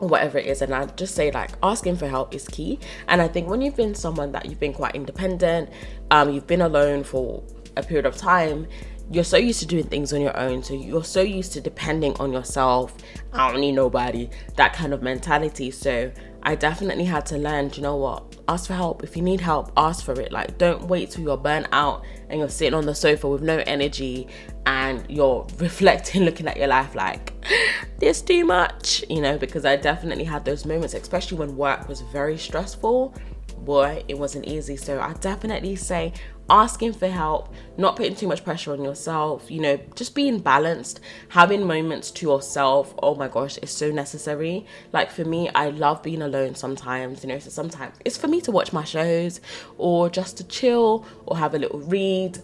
or 0.00 0.08
whatever 0.08 0.38
it 0.38 0.46
is 0.46 0.60
and 0.60 0.74
i 0.74 0.84
just 0.86 1.14
say 1.14 1.30
like 1.30 1.52
asking 1.62 1.96
for 1.96 2.08
help 2.08 2.34
is 2.34 2.48
key 2.48 2.80
and 3.06 3.22
i 3.22 3.28
think 3.28 3.48
when 3.48 3.60
you've 3.60 3.76
been 3.76 3.94
someone 3.94 4.32
that 4.32 4.44
you've 4.46 4.58
been 4.58 4.72
quite 4.72 4.92
independent 4.92 5.70
um, 6.10 6.30
you've 6.30 6.48
been 6.48 6.62
alone 6.62 7.04
for 7.04 7.44
a 7.76 7.82
period 7.82 8.04
of 8.04 8.16
time 8.16 8.66
you're 9.10 9.24
so 9.24 9.36
used 9.36 9.60
to 9.60 9.66
doing 9.66 9.84
things 9.84 10.12
on 10.12 10.20
your 10.20 10.36
own, 10.36 10.62
so 10.62 10.74
you're 10.74 11.04
so 11.04 11.20
used 11.20 11.52
to 11.52 11.60
depending 11.60 12.14
on 12.14 12.32
yourself. 12.32 12.96
I 13.32 13.50
don't 13.50 13.60
need 13.60 13.72
nobody, 13.72 14.30
that 14.56 14.72
kind 14.72 14.94
of 14.94 15.02
mentality. 15.02 15.70
So 15.70 16.10
I 16.42 16.54
definitely 16.54 17.04
had 17.04 17.24
to 17.26 17.38
learn, 17.38 17.70
you 17.74 17.82
know 17.82 17.96
what? 17.96 18.36
Ask 18.48 18.66
for 18.66 18.74
help. 18.74 19.02
If 19.02 19.16
you 19.16 19.22
need 19.22 19.40
help, 19.40 19.72
ask 19.76 20.04
for 20.04 20.18
it. 20.20 20.30
Like, 20.30 20.58
don't 20.58 20.84
wait 20.84 21.10
till 21.10 21.24
you're 21.24 21.36
burnt 21.36 21.66
out 21.72 22.04
and 22.28 22.38
you're 22.38 22.48
sitting 22.48 22.74
on 22.74 22.84
the 22.84 22.94
sofa 22.94 23.28
with 23.28 23.42
no 23.42 23.62
energy 23.66 24.28
and 24.66 25.04
you're 25.08 25.46
reflecting, 25.58 26.24
looking 26.24 26.46
at 26.46 26.56
your 26.56 26.68
life 26.68 26.94
like, 26.94 27.32
there's 27.98 28.20
too 28.20 28.44
much, 28.44 29.04
you 29.08 29.20
know, 29.20 29.38
because 29.38 29.64
I 29.64 29.76
definitely 29.76 30.24
had 30.24 30.44
those 30.44 30.66
moments, 30.66 30.94
especially 30.94 31.38
when 31.38 31.56
work 31.56 31.88
was 31.88 32.00
very 32.00 32.36
stressful. 32.36 33.14
Boy, 33.58 34.04
it 34.08 34.18
wasn't 34.18 34.46
easy. 34.46 34.76
So 34.76 35.00
I 35.00 35.14
definitely 35.14 35.76
say 35.76 36.12
asking 36.50 36.92
for 36.92 37.08
help, 37.08 37.52
not 37.76 37.96
putting 37.96 38.14
too 38.14 38.28
much 38.28 38.44
pressure 38.44 38.72
on 38.72 38.82
yourself, 38.82 39.50
you 39.50 39.60
know, 39.60 39.78
just 39.94 40.14
being 40.14 40.38
balanced, 40.38 41.00
having 41.28 41.66
moments 41.66 42.10
to 42.10 42.26
yourself. 42.26 42.94
Oh 43.02 43.14
my 43.14 43.28
gosh, 43.28 43.58
it's 43.62 43.72
so 43.72 43.90
necessary. 43.90 44.66
Like 44.92 45.10
for 45.10 45.24
me, 45.24 45.48
I 45.54 45.70
love 45.70 46.02
being 46.02 46.22
alone 46.22 46.54
sometimes, 46.54 47.22
you 47.22 47.28
know, 47.28 47.38
so 47.38 47.50
sometimes 47.50 47.96
it's 48.04 48.16
for 48.16 48.28
me 48.28 48.40
to 48.42 48.50
watch 48.50 48.72
my 48.72 48.84
shows 48.84 49.40
or 49.78 50.10
just 50.10 50.36
to 50.38 50.44
chill 50.44 51.06
or 51.26 51.38
have 51.38 51.54
a 51.54 51.58
little 51.58 51.80
read 51.80 52.38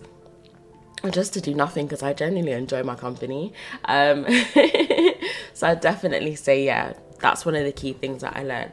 or 1.03 1.11
just 1.11 1.33
to 1.35 1.41
do 1.41 1.55
nothing 1.55 1.87
because 1.87 2.03
I 2.03 2.13
genuinely 2.13 2.53
enjoy 2.53 2.83
my 2.83 2.95
company. 2.95 3.53
Um, 3.85 4.27
so 5.55 5.69
I 5.69 5.75
definitely 5.75 6.35
say, 6.37 6.65
yeah, 6.65 6.95
that's 7.21 7.45
one 7.45 7.55
of 7.55 7.65
the 7.65 7.73
key 7.73 7.93
things 7.93 8.23
that 8.23 8.37
I 8.37 8.43
learned. 8.43 8.73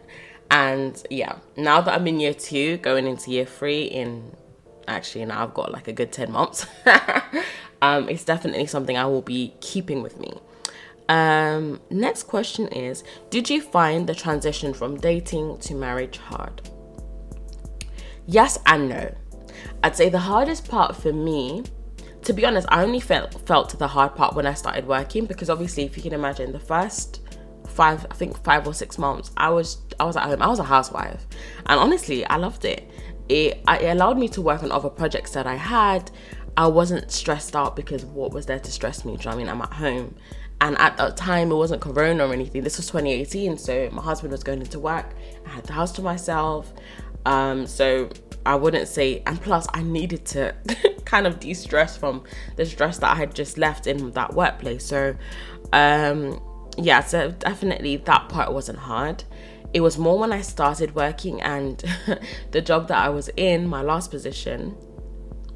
And 0.50 1.02
yeah, 1.10 1.40
now 1.58 1.82
that 1.82 1.94
I'm 1.94 2.08
in 2.08 2.22
year 2.22 2.34
two, 2.34 2.78
going 2.78 3.06
into 3.06 3.32
year 3.32 3.46
three 3.46 3.84
in 3.84 4.32
actually 4.88 5.26
now 5.26 5.44
I've 5.44 5.54
got 5.54 5.72
like 5.72 5.88
a 5.88 5.94
good 5.94 6.12
10 6.12 6.32
months. 6.32 6.66
um, 7.82 8.10
it's 8.10 8.24
definitely 8.24 8.68
something 8.68 8.98
I 8.98 9.06
will 9.06 9.22
be 9.22 9.54
keeping 9.62 10.02
with 10.02 10.20
me. 10.20 10.34
Um, 11.10 11.80
next 11.90 12.24
question 12.24 12.68
is 12.68 13.04
Did 13.30 13.50
you 13.50 13.62
find 13.62 14.08
the 14.08 14.16
transition 14.16 14.74
from 14.74 14.98
dating 14.98 15.60
to 15.60 15.74
marriage 15.74 16.18
hard? 16.18 16.70
Yes 18.26 18.60
and 18.66 18.90
no. 18.90 19.16
I'd 19.84 19.96
say 19.96 20.10
the 20.10 20.20
hardest 20.20 20.68
part 20.68 20.96
for 20.96 21.14
me, 21.14 21.64
to 22.24 22.34
be 22.34 22.46
honest, 22.46 22.68
I 22.70 22.84
only 22.84 23.00
felt 23.00 23.46
felt 23.48 23.78
the 23.78 23.88
hard 23.88 24.16
part 24.16 24.36
when 24.36 24.46
I 24.46 24.54
started 24.54 24.86
working 24.86 25.26
because 25.26 25.50
obviously, 25.50 25.84
if 25.84 25.96
you 25.96 26.04
can 26.04 26.14
imagine, 26.14 26.52
the 26.52 26.60
first 26.60 27.22
five, 27.68 28.06
I 28.10 28.16
think 28.16 28.44
five 28.44 28.68
or 28.68 28.74
six 28.74 28.98
months, 28.98 29.32
I 29.38 29.50
was 29.50 29.78
I 30.00 30.04
was 30.04 30.18
at 30.18 30.24
home. 30.24 30.42
I 30.42 30.48
was 30.48 30.60
a 30.60 30.64
housewife, 30.64 31.26
and 31.68 31.80
honestly, 31.80 32.26
I 32.26 32.36
loved 32.36 32.66
it 32.66 32.90
it, 33.30 33.62
it 33.68 33.84
allowed 33.86 34.18
me 34.18 34.28
to 34.30 34.42
work 34.42 34.64
on 34.64 34.72
other 34.72 34.90
projects 34.90 35.32
that 35.32 35.48
I 35.48 35.56
had. 35.56 36.12
I 36.56 36.68
wasn't 36.68 37.12
stressed 37.12 37.56
out 37.56 37.76
because 37.76 38.04
what 38.04 38.32
was 38.32 38.48
there 38.48 38.60
to 38.60 38.72
stress 38.72 39.06
me? 39.06 39.16
Do 39.16 39.24
you 39.24 39.26
know 39.26 39.32
I 39.32 39.36
mean? 39.36 39.50
I'm 39.50 39.62
at 39.62 39.74
home. 39.74 40.16
And 40.60 40.76
at 40.80 40.98
that 40.98 41.18
time, 41.18 41.52
it 41.52 41.56
wasn't 41.56 41.82
Corona 41.82 42.28
or 42.28 42.34
anything. 42.34 42.64
This 42.64 42.78
was 42.78 42.88
2018. 42.88 43.58
So 43.60 43.90
my 43.92 44.02
husband 44.02 44.32
was 44.32 44.44
going 44.44 44.62
into 44.62 44.80
work. 44.80 45.14
I 45.46 45.50
had 45.50 45.66
the 45.66 45.74
house 45.74 45.92
to 45.94 46.02
myself. 46.02 46.74
Um, 47.28 47.68
so 47.68 48.10
I 48.46 48.56
wouldn't 48.56 48.88
say, 48.88 49.22
and 49.28 49.40
plus, 49.40 49.68
I 49.74 49.84
needed 49.84 50.26
to 50.28 50.56
kind 51.06 51.28
of 51.28 51.40
de 51.40 51.54
stress 51.54 51.96
from 51.96 52.24
the 52.56 52.66
stress 52.66 52.98
that 53.00 53.12
I 53.12 53.16
had 53.16 53.36
just 53.36 53.58
left 53.58 53.86
in 53.86 54.12
that 54.12 54.34
workplace. 54.34 54.86
So, 54.86 55.16
um, 55.74 56.42
yeah, 56.78 57.02
so 57.02 57.32
definitely 57.32 57.98
that 57.98 58.30
part 58.30 58.54
wasn't 58.54 58.80
hard. 58.80 59.26
It 59.74 59.82
was 59.82 59.98
more 59.98 60.18
when 60.18 60.32
I 60.32 60.42
started 60.42 60.96
working 60.96 61.42
and 61.42 61.84
the 62.52 62.62
job 62.62 62.88
that 62.88 62.98
I 62.98 63.10
was 63.10 63.30
in, 63.36 63.68
my 63.68 63.82
last 63.82 64.12
position, 64.12 64.76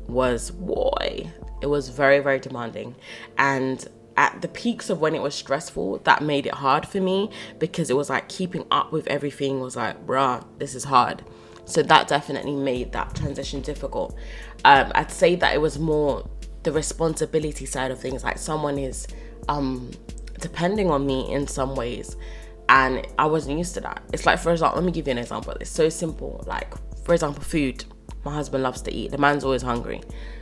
was 0.08 0.52
boy, 0.52 1.32
it 1.62 1.68
was 1.68 1.90
very, 1.90 2.20
very 2.20 2.40
demanding. 2.40 2.96
And 3.38 3.88
at 4.18 4.42
the 4.42 4.48
peaks 4.48 4.90
of 4.90 5.00
when 5.00 5.16
it 5.16 5.22
was 5.22 5.34
stressful, 5.34 6.00
that 6.00 6.22
made 6.22 6.46
it 6.46 6.56
hard 6.56 6.86
for 6.88 7.00
me 7.00 7.30
because 7.60 7.90
it 7.90 7.96
was 7.96 8.10
like 8.10 8.28
keeping 8.28 8.66
up 8.70 8.92
with 8.92 9.08
everything 9.08 9.62
was 9.62 9.76
like, 9.76 10.06
bruh, 10.06 10.46
this 10.58 10.76
is 10.76 10.84
hard. 10.84 11.24
So 11.66 11.82
that 11.84 12.08
definitely 12.08 12.56
made 12.56 12.92
that 12.92 13.16
transition 13.16 13.62
difficult. 13.62 14.16
Um, 14.66 14.92
I'd 14.94 15.12
say 15.12 15.36
that 15.36 15.54
it 15.54 15.62
was 15.62 15.80
more 15.80 16.30
the 16.64 16.72
responsibility 16.72 17.66
side 17.66 17.92
of 17.92 18.00
things, 18.00 18.24
like 18.24 18.38
someone 18.38 18.78
is 18.78 19.08
um, 19.48 19.92
depending 20.40 20.92
on 20.92 21.06
me 21.06 21.32
in 21.32 21.48
some 21.48 21.76
ways 21.76 22.18
and 22.70 23.06
I 23.20 23.26
wasn't 23.26 23.58
used 23.58 23.74
to 23.76 23.82
that. 23.82 24.02
It's 24.14 24.26
like, 24.26 24.40
for 24.40 24.52
example, 24.52 24.78
let 24.80 24.86
me 24.86 24.92
give 24.92 25.08
you 25.08 25.12
an 25.12 25.18
example. 25.18 25.54
It's 25.60 25.70
so 25.70 25.90
simple. 25.90 26.44
Like, 26.48 26.74
for 27.04 27.14
example, 27.14 27.44
food. 27.44 27.86
My 28.24 28.34
husband 28.34 28.64
loves 28.64 28.82
to 28.84 28.94
eat. 28.94 29.12
The 29.12 29.18
man's 29.18 29.44
always 29.44 29.62
hungry. 29.62 30.02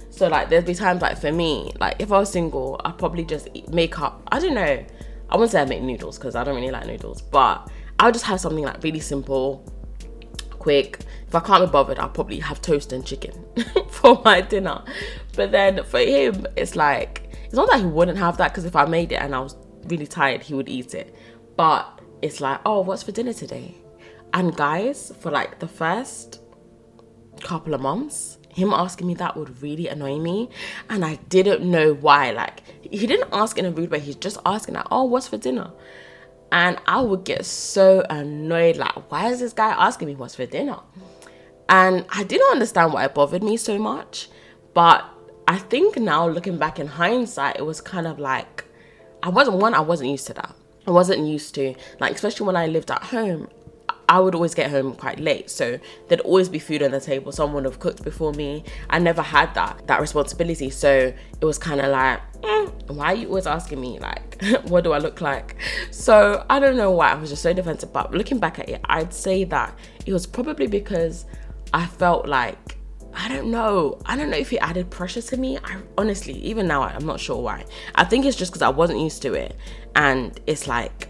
So 0.10 0.27
like, 0.27 0.49
there'd 0.49 0.65
be 0.65 0.75
times 0.75 1.01
like 1.01 1.19
for 1.19 1.32
me, 1.32 1.71
like 1.79 1.95
if 1.99 2.12
I 2.12 2.19
was 2.19 2.32
single, 2.32 2.79
I'd 2.84 2.97
probably 2.97 3.23
just 3.23 3.47
make 3.69 3.99
up. 3.99 4.21
I 4.32 4.39
don't 4.39 4.53
know. 4.53 4.86
I 5.29 5.36
wouldn't 5.36 5.51
say 5.51 5.62
I 5.62 5.65
make 5.65 5.82
noodles 5.82 6.17
because 6.17 6.36
I 6.36 6.43
don't 6.43 6.55
really 6.55 6.71
like 6.71 6.88
noodles, 6.88 7.21
but 7.21 7.69
I 7.99 8.05
would 8.05 8.13
just 8.13 8.25
have 8.25 8.39
something 8.39 8.63
like 8.63 8.84
really 8.84 8.99
simple, 8.99 9.63
quick. 10.51 10.99
If 11.27 11.36
I 11.36 11.39
can't 11.39 11.65
be 11.65 11.71
bothered, 11.71 11.99
I'll 11.99 12.10
probably 12.10 12.39
have 12.39 12.62
toast 12.62 12.91
and 12.91 13.05
chicken 13.05 13.45
for 13.89 14.21
my 14.25 14.41
dinner. 14.41 14.84
But 15.36 15.51
then 15.51 15.84
for 15.84 15.99
him, 15.99 16.47
it's 16.55 16.75
like 16.75 17.29
it's 17.45 17.53
not 17.53 17.69
that 17.69 17.79
he 17.79 17.86
wouldn't 17.86 18.17
have 18.17 18.38
that 18.38 18.51
because 18.51 18.65
if 18.65 18.75
I 18.75 18.86
made 18.86 19.12
it 19.12 19.21
and 19.21 19.36
I 19.36 19.39
was 19.39 19.55
really 19.86 20.08
tired, 20.08 20.41
he 20.41 20.53
would 20.53 20.69
eat 20.69 20.95
it. 20.95 21.15
But 21.55 21.98
it's 22.21 22.41
like, 22.41 22.60
oh, 22.65 22.82
what's 22.82 23.03
for 23.03 23.12
dinner 23.12 23.34
today? 23.34 23.75
And 24.34 24.55
guys, 24.55 25.12
for 25.19 25.32
like 25.32 25.60
the 25.60 25.67
first 25.67 26.41
couple 27.41 27.73
of 27.73 27.82
months, 27.82 28.38
him 28.49 28.73
asking 28.73 29.08
me 29.08 29.13
that 29.15 29.38
would 29.38 29.62
really 29.62 29.88
annoy 29.88 30.17
me. 30.17 30.49
And 30.89 31.05
I 31.05 31.15
didn't 31.29 31.63
know 31.69 31.93
why. 31.93 32.32
Like, 32.32 32.62
he 32.82 33.08
didn't 33.08 33.29
ask 33.32 33.58
in 33.58 33.65
a 33.65 33.71
rude 33.71 33.91
way, 33.91 33.99
he's 33.99 34.15
just 34.15 34.38
asking, 34.45 34.75
like, 34.75 34.88
oh, 34.91 35.05
what's 35.05 35.27
for 35.27 35.38
dinner? 35.38 35.71
And 36.51 36.79
I 36.88 37.01
would 37.01 37.25
get 37.25 37.45
so 37.45 38.03
annoyed, 38.10 38.77
like, 38.77 39.12
why 39.12 39.29
is 39.29 39.39
this 39.39 39.53
guy 39.53 39.69
asking 39.69 40.08
me 40.08 40.15
what's 40.15 40.36
for 40.36 40.45
dinner? 40.45 40.79
And 41.69 42.05
I 42.10 42.23
didn't 42.23 42.51
understand 42.51 42.93
why 42.93 43.05
it 43.05 43.13
bothered 43.13 43.43
me 43.43 43.55
so 43.58 43.77
much. 43.77 44.29
But 44.73 45.05
I 45.47 45.58
think 45.58 45.97
now, 45.97 46.27
looking 46.27 46.58
back 46.58 46.79
in 46.79 46.88
hindsight, 46.88 47.58
it 47.58 47.65
was 47.65 47.82
kind 47.82 48.08
of 48.08 48.17
like, 48.19 48.65
I 49.21 49.29
wasn't 49.29 49.58
one, 49.58 49.75
I 49.75 49.82
wasn't 49.82 50.10
used 50.10 50.27
to 50.27 50.34
that. 50.34 50.55
I 50.89 50.91
wasn't 50.91 51.28
used 51.28 51.54
to. 51.54 51.75
Like, 51.99 52.15
especially 52.15 52.47
when 52.47 52.56
I 52.56 52.65
lived 52.65 52.89
at 52.89 53.04
home, 53.04 53.47
I 54.10 54.19
would 54.19 54.34
always 54.34 54.56
get 54.56 54.71
home 54.71 54.95
quite 54.95 55.19
late, 55.19 55.52
so 55.52 55.78
there'd 56.08 56.21
always 56.21 56.49
be 56.49 56.58
food 56.58 56.82
on 56.82 56.89
the 56.89 56.99
table. 56.99 57.32
Someone 57.32 57.63
would 57.63 57.71
have 57.71 57.80
cooked 57.80 58.04
before 58.04 58.34
me. 58.34 58.63
I 58.89 58.97
never 58.97 59.21
had 59.21 59.54
that 59.54 59.86
that 59.86 60.02
responsibility, 60.02 60.71
so 60.71 61.13
it 61.39 61.45
was 61.45 61.60
kind 61.60 61.80
of 61.80 61.91
like, 61.91 62.19
mm, 62.41 62.71
why 62.88 63.06
are 63.06 63.13
you 63.13 63.28
always 63.28 63.45
asking 63.45 63.80
me 63.80 63.99
like, 63.99 64.41
what 64.63 64.84
do 64.84 64.93
I 64.93 64.97
look 64.97 65.21
like? 65.21 65.58
So 65.91 66.43
I 66.49 66.60
don't 66.60 66.75
know 66.75 66.89
why 66.89 67.12
I 67.12 67.13
was 67.13 67.30
just 67.30 67.43
so 67.43 67.54
defensive. 67.54 67.93
But 67.93 68.12
looking 68.15 68.39
back 68.39 68.58
at 68.58 68.67
it, 68.67 68.82
I'd 68.86 69.13
say 69.13 69.43
that 69.43 69.78
it 70.08 70.12
was 70.12 70.25
probably 70.25 70.65
because 70.65 71.25
I 71.71 71.86
felt 71.86 72.28
like 72.28 72.78
I 73.13 73.28
don't 73.28 73.52
know. 73.52 74.00
I 74.06 74.15
don't 74.15 74.30
know 74.30 74.38
if 74.38 74.54
it 74.54 74.58
added 74.58 74.89
pressure 74.89 75.22
to 75.22 75.38
me. 75.38 75.58
I 75.58 75.78
honestly, 75.98 76.34
even 76.34 76.67
now, 76.67 76.84
I'm 76.84 77.06
not 77.06 77.19
sure 77.19 77.41
why. 77.41 77.65
I 77.95 78.06
think 78.06 78.26
it's 78.26 78.38
just 78.38 78.52
because 78.52 78.62
I 78.62 78.69
wasn't 78.69 79.00
used 79.00 79.22
to 79.24 79.34
it, 79.34 79.56
and 79.95 80.39
it's 80.48 80.67
like 80.67 81.10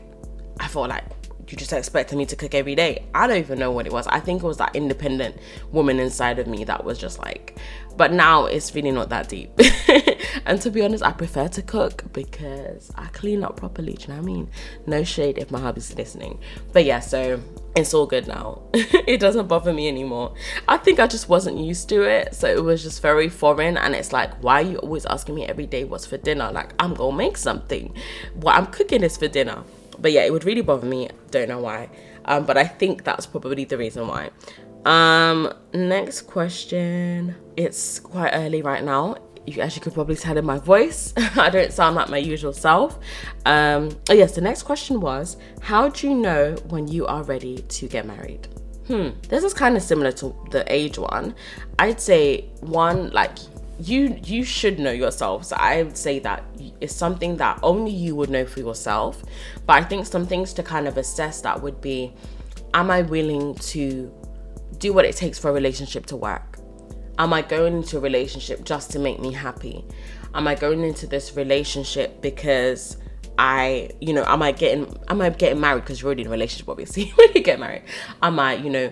I 0.59 0.67
felt 0.67 0.89
like 0.89 1.03
you 1.51 1.57
just 1.57 1.73
expected 1.73 2.17
me 2.17 2.25
to 2.27 2.35
cook 2.35 2.53
every 2.53 2.75
day. 2.75 3.05
I 3.13 3.27
don't 3.27 3.37
even 3.37 3.59
know 3.59 3.71
what 3.71 3.87
it 3.87 3.93
was. 3.93 4.07
I 4.07 4.19
think 4.19 4.43
it 4.43 4.45
was 4.45 4.57
that 4.57 4.75
independent 4.75 5.37
woman 5.71 5.99
inside 5.99 6.39
of 6.39 6.47
me 6.47 6.63
that 6.65 6.83
was 6.83 6.97
just 6.97 7.19
like, 7.19 7.57
but 7.97 8.13
now 8.13 8.45
it's 8.45 8.75
really 8.75 8.91
not 8.91 9.09
that 9.09 9.29
deep. 9.29 9.51
and 10.45 10.61
to 10.61 10.71
be 10.71 10.81
honest, 10.81 11.03
I 11.03 11.11
prefer 11.11 11.47
to 11.49 11.61
cook 11.61 12.03
because 12.13 12.91
I 12.95 13.07
clean 13.07 13.43
up 13.43 13.57
properly. 13.57 13.93
Do 13.93 14.03
you 14.03 14.07
know 14.09 14.15
what 14.15 14.21
I 14.21 14.33
mean? 14.33 14.49
No 14.85 15.03
shade 15.03 15.37
if 15.37 15.51
my 15.51 15.59
hubby's 15.59 15.95
listening. 15.95 16.39
But 16.73 16.85
yeah, 16.85 16.99
so 16.99 17.41
it's 17.75 17.93
all 17.93 18.05
good 18.05 18.27
now. 18.27 18.61
it 18.73 19.19
doesn't 19.19 19.47
bother 19.47 19.73
me 19.73 19.87
anymore. 19.87 20.33
I 20.67 20.77
think 20.77 20.99
I 20.99 21.07
just 21.07 21.29
wasn't 21.29 21.57
used 21.57 21.89
to 21.89 22.03
it. 22.03 22.35
So 22.35 22.47
it 22.47 22.63
was 22.63 22.83
just 22.83 23.01
very 23.01 23.29
foreign. 23.29 23.77
And 23.77 23.95
it's 23.95 24.13
like, 24.13 24.43
why 24.43 24.61
are 24.61 24.65
you 24.65 24.77
always 24.77 25.05
asking 25.05 25.35
me 25.35 25.45
every 25.45 25.65
day 25.65 25.83
what's 25.83 26.05
for 26.05 26.17
dinner? 26.17 26.51
Like, 26.51 26.73
I'm 26.79 26.93
gonna 26.93 27.15
make 27.15 27.37
something. 27.37 27.93
What 28.35 28.55
I'm 28.55 28.67
cooking 28.67 29.03
is 29.03 29.17
for 29.17 29.27
dinner. 29.27 29.63
But 29.99 30.11
yeah, 30.11 30.23
it 30.23 30.31
would 30.31 30.45
really 30.45 30.61
bother 30.61 30.87
me. 30.87 31.09
Don't 31.31 31.49
know 31.49 31.59
why. 31.59 31.89
Um, 32.25 32.45
but 32.45 32.57
I 32.57 32.65
think 32.65 33.03
that's 33.03 33.25
probably 33.25 33.65
the 33.65 33.77
reason 33.77 34.07
why. 34.07 34.29
Um, 34.85 35.53
next 35.73 36.21
question. 36.21 37.35
It's 37.57 37.99
quite 37.99 38.31
early 38.31 38.61
right 38.61 38.83
now. 38.83 39.17
You, 39.49 39.61
as 39.61 39.75
you 39.75 39.81
could 39.81 39.93
probably 39.93 40.15
tell 40.15 40.37
in 40.37 40.45
my 40.45 40.59
voice, 40.59 41.13
I 41.17 41.49
don't 41.49 41.73
sound 41.73 41.95
like 41.95 42.09
my 42.09 42.17
usual 42.17 42.53
self. 42.53 42.99
Um, 43.45 43.89
oh 44.09 44.13
yes, 44.13 44.35
the 44.35 44.41
next 44.41 44.63
question 44.63 45.01
was, 45.01 45.37
how 45.61 45.89
do 45.89 46.07
you 46.07 46.15
know 46.15 46.55
when 46.69 46.87
you 46.87 47.05
are 47.07 47.23
ready 47.23 47.61
to 47.61 47.87
get 47.87 48.05
married? 48.05 48.47
Hmm, 48.87 49.09
this 49.27 49.43
is 49.43 49.53
kind 49.53 49.77
of 49.77 49.83
similar 49.83 50.11
to 50.13 50.35
the 50.51 50.63
age 50.71 50.97
one. 50.97 51.35
I'd 51.77 52.01
say 52.01 52.45
one, 52.61 53.11
like 53.11 53.37
you 53.79 54.19
you 54.25 54.43
should 54.43 54.77
know 54.77 54.91
yourself 54.91 55.45
so 55.45 55.55
i 55.57 55.83
would 55.83 55.95
say 55.95 56.19
that 56.19 56.43
it's 56.81 56.93
something 56.93 57.37
that 57.37 57.57
only 57.63 57.91
you 57.91 58.13
would 58.13 58.29
know 58.29 58.45
for 58.45 58.59
yourself 58.59 59.23
but 59.65 59.73
i 59.73 59.81
think 59.81 60.05
some 60.05 60.27
things 60.27 60.51
to 60.51 60.61
kind 60.61 60.85
of 60.87 60.97
assess 60.97 61.39
that 61.41 61.61
would 61.61 61.79
be 61.79 62.13
am 62.73 62.91
i 62.91 63.01
willing 63.01 63.55
to 63.55 64.11
do 64.79 64.91
what 64.91 65.05
it 65.05 65.15
takes 65.15 65.39
for 65.39 65.49
a 65.49 65.53
relationship 65.53 66.05
to 66.05 66.17
work 66.17 66.48
am 67.19 67.31
i 67.33 67.41
going 67.41 67.75
into 67.75 67.97
a 67.97 67.99
relationship 67.99 68.63
just 68.63 68.91
to 68.91 68.97
make 68.97 69.19
me 69.19 69.31
happy 69.31 69.85
am 70.33 70.47
i 70.47 70.55
going 70.55 70.83
into 70.83 71.05
this 71.05 71.35
relationship 71.35 72.21
because 72.21 72.97
I, 73.41 73.91
you 74.01 74.11
know, 74.11 74.25
am 74.25 74.43
I 74.43 74.51
getting, 74.51 74.93
am 75.07 75.21
I 75.21 75.29
getting 75.29 75.61
married 75.61 75.85
because 75.85 76.01
you're 76.01 76.07
already 76.07 76.23
in 76.23 76.27
a 76.27 76.31
relationship, 76.31 76.67
obviously, 76.67 77.05
when 77.15 77.29
you 77.33 77.39
get 77.41 77.57
married? 77.57 77.83
Am 78.21 78.37
I, 78.37 78.55
you 78.55 78.69
know, 78.69 78.91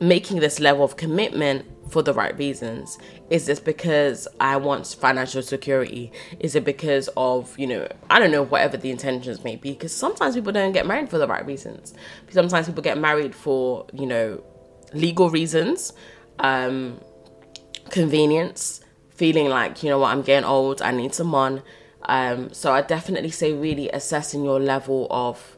making 0.00 0.38
this 0.38 0.60
level 0.60 0.84
of 0.84 0.96
commitment 0.96 1.66
for 1.90 2.00
the 2.00 2.14
right 2.14 2.36
reasons? 2.38 2.98
Is 3.28 3.46
this 3.46 3.58
because 3.58 4.28
I 4.38 4.56
want 4.56 4.86
financial 4.86 5.42
security? 5.42 6.12
Is 6.38 6.54
it 6.54 6.64
because 6.64 7.08
of, 7.16 7.58
you 7.58 7.66
know, 7.66 7.88
I 8.08 8.20
don't 8.20 8.30
know, 8.30 8.44
whatever 8.44 8.76
the 8.76 8.90
intentions 8.90 9.42
may 9.42 9.56
be? 9.56 9.72
Because 9.72 9.92
sometimes 9.92 10.36
people 10.36 10.52
don't 10.52 10.72
get 10.72 10.86
married 10.86 11.08
for 11.08 11.18
the 11.18 11.26
right 11.26 11.44
reasons. 11.44 11.92
Sometimes 12.30 12.68
people 12.68 12.82
get 12.82 12.98
married 12.98 13.34
for, 13.34 13.86
you 13.92 14.06
know, 14.06 14.42
legal 14.94 15.28
reasons, 15.28 15.92
um, 16.38 17.00
convenience, 17.90 18.80
feeling 19.10 19.48
like, 19.48 19.82
you 19.82 19.90
know 19.90 19.98
what, 19.98 20.10
I'm 20.10 20.22
getting 20.22 20.48
old, 20.48 20.82
I 20.82 20.90
need 20.90 21.14
someone. 21.14 21.62
Um, 22.02 22.52
so 22.52 22.72
I 22.72 22.82
definitely 22.82 23.30
say 23.30 23.52
really 23.52 23.88
assessing 23.90 24.44
your 24.44 24.58
level 24.58 25.06
of 25.10 25.56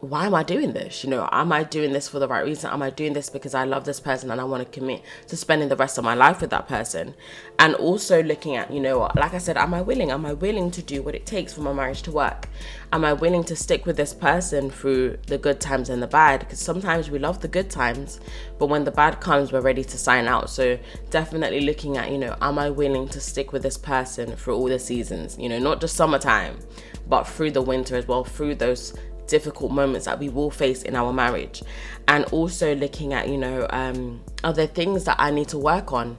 why 0.00 0.24
am 0.24 0.34
I 0.34 0.42
doing 0.42 0.72
this? 0.72 1.04
You 1.04 1.10
know, 1.10 1.28
am 1.30 1.52
I 1.52 1.62
doing 1.62 1.92
this 1.92 2.08
for 2.08 2.18
the 2.18 2.26
right 2.26 2.44
reason? 2.44 2.70
Am 2.70 2.80
I 2.80 2.88
doing 2.88 3.12
this 3.12 3.28
because 3.28 3.54
I 3.54 3.64
love 3.64 3.84
this 3.84 4.00
person 4.00 4.30
and 4.30 4.40
I 4.40 4.44
want 4.44 4.64
to 4.64 4.80
commit 4.80 5.02
to 5.28 5.36
spending 5.36 5.68
the 5.68 5.76
rest 5.76 5.98
of 5.98 6.04
my 6.04 6.14
life 6.14 6.40
with 6.40 6.48
that 6.50 6.66
person? 6.66 7.14
And 7.58 7.74
also 7.74 8.22
looking 8.22 8.56
at, 8.56 8.72
you 8.72 8.80
know, 8.80 9.10
like 9.14 9.34
I 9.34 9.38
said, 9.38 9.58
am 9.58 9.74
I 9.74 9.82
willing? 9.82 10.10
Am 10.10 10.24
I 10.24 10.32
willing 10.32 10.70
to 10.70 10.82
do 10.82 11.02
what 11.02 11.14
it 11.14 11.26
takes 11.26 11.52
for 11.52 11.60
my 11.60 11.74
marriage 11.74 12.00
to 12.02 12.12
work? 12.12 12.48
Am 12.94 13.04
I 13.04 13.12
willing 13.12 13.44
to 13.44 13.54
stick 13.54 13.84
with 13.84 13.98
this 13.98 14.14
person 14.14 14.70
through 14.70 15.18
the 15.26 15.36
good 15.36 15.60
times 15.60 15.90
and 15.90 16.02
the 16.02 16.06
bad? 16.06 16.40
Because 16.40 16.60
sometimes 16.60 17.10
we 17.10 17.18
love 17.18 17.40
the 17.40 17.48
good 17.48 17.68
times, 17.68 18.20
but 18.58 18.66
when 18.66 18.84
the 18.84 18.90
bad 18.90 19.20
comes, 19.20 19.52
we're 19.52 19.60
ready 19.60 19.84
to 19.84 19.98
sign 19.98 20.26
out. 20.26 20.48
So 20.48 20.78
definitely 21.10 21.60
looking 21.60 21.98
at, 21.98 22.10
you 22.10 22.16
know, 22.16 22.34
am 22.40 22.58
I 22.58 22.70
willing 22.70 23.06
to 23.08 23.20
stick 23.20 23.52
with 23.52 23.62
this 23.62 23.76
person 23.76 24.34
through 24.34 24.56
all 24.56 24.68
the 24.68 24.78
seasons? 24.78 25.36
You 25.38 25.50
know, 25.50 25.58
not 25.58 25.82
just 25.82 25.94
summertime, 25.94 26.58
but 27.06 27.24
through 27.24 27.50
the 27.50 27.62
winter 27.62 27.96
as 27.96 28.08
well, 28.08 28.24
through 28.24 28.54
those 28.54 28.94
difficult 29.30 29.72
moments 29.72 30.06
that 30.06 30.18
we 30.18 30.28
will 30.28 30.50
face 30.50 30.82
in 30.82 30.94
our 30.94 31.12
marriage. 31.12 31.62
And 32.08 32.24
also 32.26 32.74
looking 32.74 33.14
at 33.14 33.28
you 33.28 33.38
know 33.38 33.66
um, 33.70 34.20
are 34.42 34.52
there 34.52 34.66
things 34.66 35.04
that 35.04 35.16
i 35.18 35.30
need 35.30 35.48
to 35.48 35.58
work 35.58 35.92
on 35.92 36.18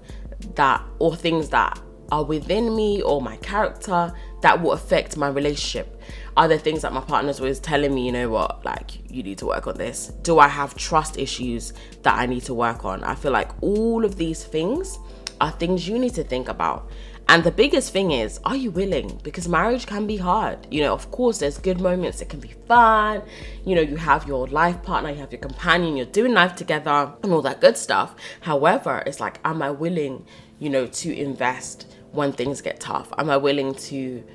that 0.56 0.84
or 1.00 1.16
things 1.16 1.50
that 1.50 1.80
are 2.12 2.24
within 2.24 2.76
me 2.76 3.02
or 3.02 3.22
my 3.22 3.38
character 3.38 4.14
that 4.42 4.62
will 4.62 4.74
affect 4.74 5.16
my 5.16 5.30
relationship. 5.30 6.02
Are 6.36 6.48
there 6.48 6.58
things 6.58 6.82
that 6.82 6.92
my 6.92 7.00
partner's 7.02 7.40
always 7.40 7.60
telling 7.60 7.94
me 7.96 8.06
you 8.06 8.12
know 8.12 8.30
what 8.30 8.66
like 8.66 9.10
you 9.10 9.24
need 9.24 9.38
to 9.40 9.46
work 9.46 9.68
on 9.68 9.78
this. 9.78 10.08
Do 10.24 10.40
i 10.40 10.48
have 10.48 10.76
trust 10.76 11.18
issues 11.18 11.74
that 12.04 12.16
i 12.18 12.26
need 12.26 12.44
to 12.44 12.54
work 12.54 12.86
on? 12.86 13.04
I 13.04 13.16
feel 13.16 13.32
like 13.32 13.52
all 13.62 14.04
of 14.06 14.16
these 14.18 14.44
things 14.44 15.00
are 15.40 15.52
things 15.52 15.88
you 15.88 15.98
need 15.98 16.14
to 16.16 16.24
think 16.24 16.50
about 16.50 16.90
and 17.32 17.46
the 17.46 17.52
biggest 17.52 17.94
thing 17.94 18.12
is, 18.12 18.42
are 18.44 18.58
you 18.58 18.72
willing? 18.72 19.18
Because 19.24 19.48
marriage 19.48 19.86
can 19.86 20.06
be 20.06 20.18
hard. 20.18 20.68
You 20.70 20.82
know, 20.82 20.94
of 20.94 21.12
course, 21.12 21.38
there's 21.38 21.58
good 21.58 21.80
moments, 21.80 22.22
it 22.22 22.28
can 22.28 22.42
be 22.42 22.54
fun. 22.68 23.22
You 23.64 23.74
know, 23.76 23.82
you 23.82 23.96
have 23.96 24.28
your 24.28 24.48
life 24.48 24.84
partner, 24.84 25.12
you 25.12 25.16
have 25.16 25.32
your 25.32 25.40
companion, 25.40 25.96
you're 25.96 26.08
doing 26.08 26.34
life 26.34 26.58
together, 26.58 27.14
and 27.24 27.32
all 27.32 27.42
that 27.44 27.62
good 27.62 27.78
stuff. 27.78 28.16
However, 28.42 29.02
it's 29.06 29.22
like, 29.22 29.40
am 29.46 29.62
I 29.62 29.72
willing, 29.72 30.26
you 30.60 30.70
know, 30.70 30.88
to 30.88 31.18
invest 31.18 31.88
when 32.12 32.34
things 32.34 32.60
get 32.60 32.82
tough? 32.82 33.14
Am 33.18 33.30
I 33.30 33.38
willing 33.38 33.76
to 33.76 34.26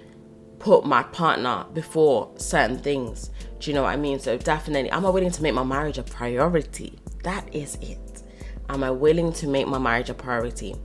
put 0.59 0.87
my 0.87 1.03
partner 1.03 1.67
before 1.75 2.33
certain 2.39 2.79
things? 2.79 3.31
Do 3.59 3.71
you 3.71 3.75
know 3.75 3.83
what 3.83 3.93
I 3.93 3.97
mean? 3.97 4.21
So, 4.21 4.39
definitely, 4.39 4.89
am 4.89 5.05
I 5.05 5.11
willing 5.11 5.33
to 5.33 5.43
make 5.43 5.53
my 5.53 5.65
marriage 5.65 5.99
a 5.99 6.03
priority? 6.03 6.99
That 7.25 7.55
is 7.55 7.75
it. 7.83 8.23
Am 8.71 8.83
I 8.83 8.91
willing 8.91 9.35
to 9.35 9.47
make 9.47 9.69
my 9.69 9.79
marriage 9.79 10.09
a 10.09 10.15
priority? 10.15 10.77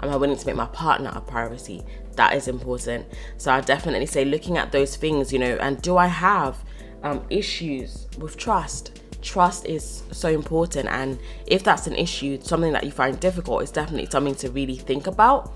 Am 0.00 0.10
I 0.10 0.16
willing 0.16 0.36
to 0.36 0.46
make 0.46 0.56
my 0.56 0.66
partner 0.66 1.12
a 1.14 1.20
priority? 1.20 1.82
That 2.16 2.34
is 2.34 2.48
important. 2.48 3.06
So 3.36 3.52
I 3.52 3.60
definitely 3.60 4.06
say 4.06 4.24
looking 4.24 4.56
at 4.56 4.72
those 4.72 4.96
things, 4.96 5.32
you 5.32 5.38
know, 5.38 5.56
and 5.60 5.80
do 5.82 5.96
I 5.96 6.06
have 6.06 6.56
um, 7.02 7.24
issues 7.30 8.06
with 8.18 8.36
trust? 8.36 9.00
Trust 9.20 9.66
is 9.66 10.04
so 10.12 10.28
important, 10.28 10.88
and 10.88 11.18
if 11.46 11.64
that's 11.64 11.88
an 11.88 11.96
issue, 11.96 12.40
something 12.40 12.72
that 12.72 12.84
you 12.84 12.92
find 12.92 13.18
difficult, 13.18 13.64
is 13.64 13.70
definitely 13.72 14.08
something 14.10 14.36
to 14.36 14.50
really 14.50 14.76
think 14.76 15.08
about. 15.08 15.52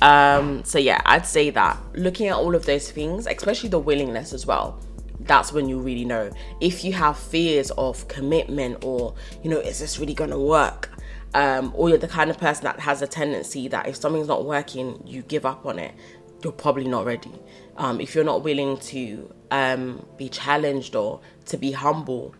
Um, 0.00 0.64
so 0.64 0.78
yeah, 0.78 1.00
I'd 1.04 1.26
say 1.26 1.50
that 1.50 1.78
looking 1.94 2.28
at 2.28 2.36
all 2.36 2.54
of 2.54 2.64
those 2.64 2.90
things, 2.90 3.26
especially 3.26 3.68
the 3.68 3.78
willingness 3.78 4.32
as 4.32 4.46
well, 4.46 4.80
that's 5.20 5.52
when 5.52 5.68
you 5.68 5.78
really 5.78 6.04
know 6.04 6.30
if 6.60 6.84
you 6.84 6.92
have 6.92 7.18
fears 7.18 7.70
of 7.72 8.06
commitment 8.08 8.84
or 8.84 9.14
you 9.42 9.50
know 9.50 9.58
is 9.58 9.78
this 9.78 9.98
really 9.98 10.12
gonna 10.14 10.38
work 10.38 10.90
um, 11.34 11.72
or 11.74 11.88
you're 11.88 11.98
the 11.98 12.08
kind 12.08 12.30
of 12.30 12.38
person 12.38 12.64
that 12.64 12.80
has 12.80 13.02
a 13.02 13.06
tendency 13.06 13.68
that 13.68 13.88
if 13.88 13.96
something's 13.96 14.28
not 14.28 14.44
working, 14.44 15.02
you 15.04 15.22
give 15.22 15.44
up 15.44 15.66
on 15.66 15.78
it, 15.78 15.94
you're 16.42 16.52
probably 16.52 16.86
not 16.86 17.04
ready. 17.04 17.32
Um, 17.76 18.00
if 18.00 18.14
you're 18.14 18.24
not 18.24 18.44
willing 18.44 18.78
to 18.78 19.32
um, 19.50 20.06
be 20.16 20.28
challenged 20.28 20.94
or 20.94 21.20
to 21.46 21.56
be 21.56 21.72
humble, 21.72 22.34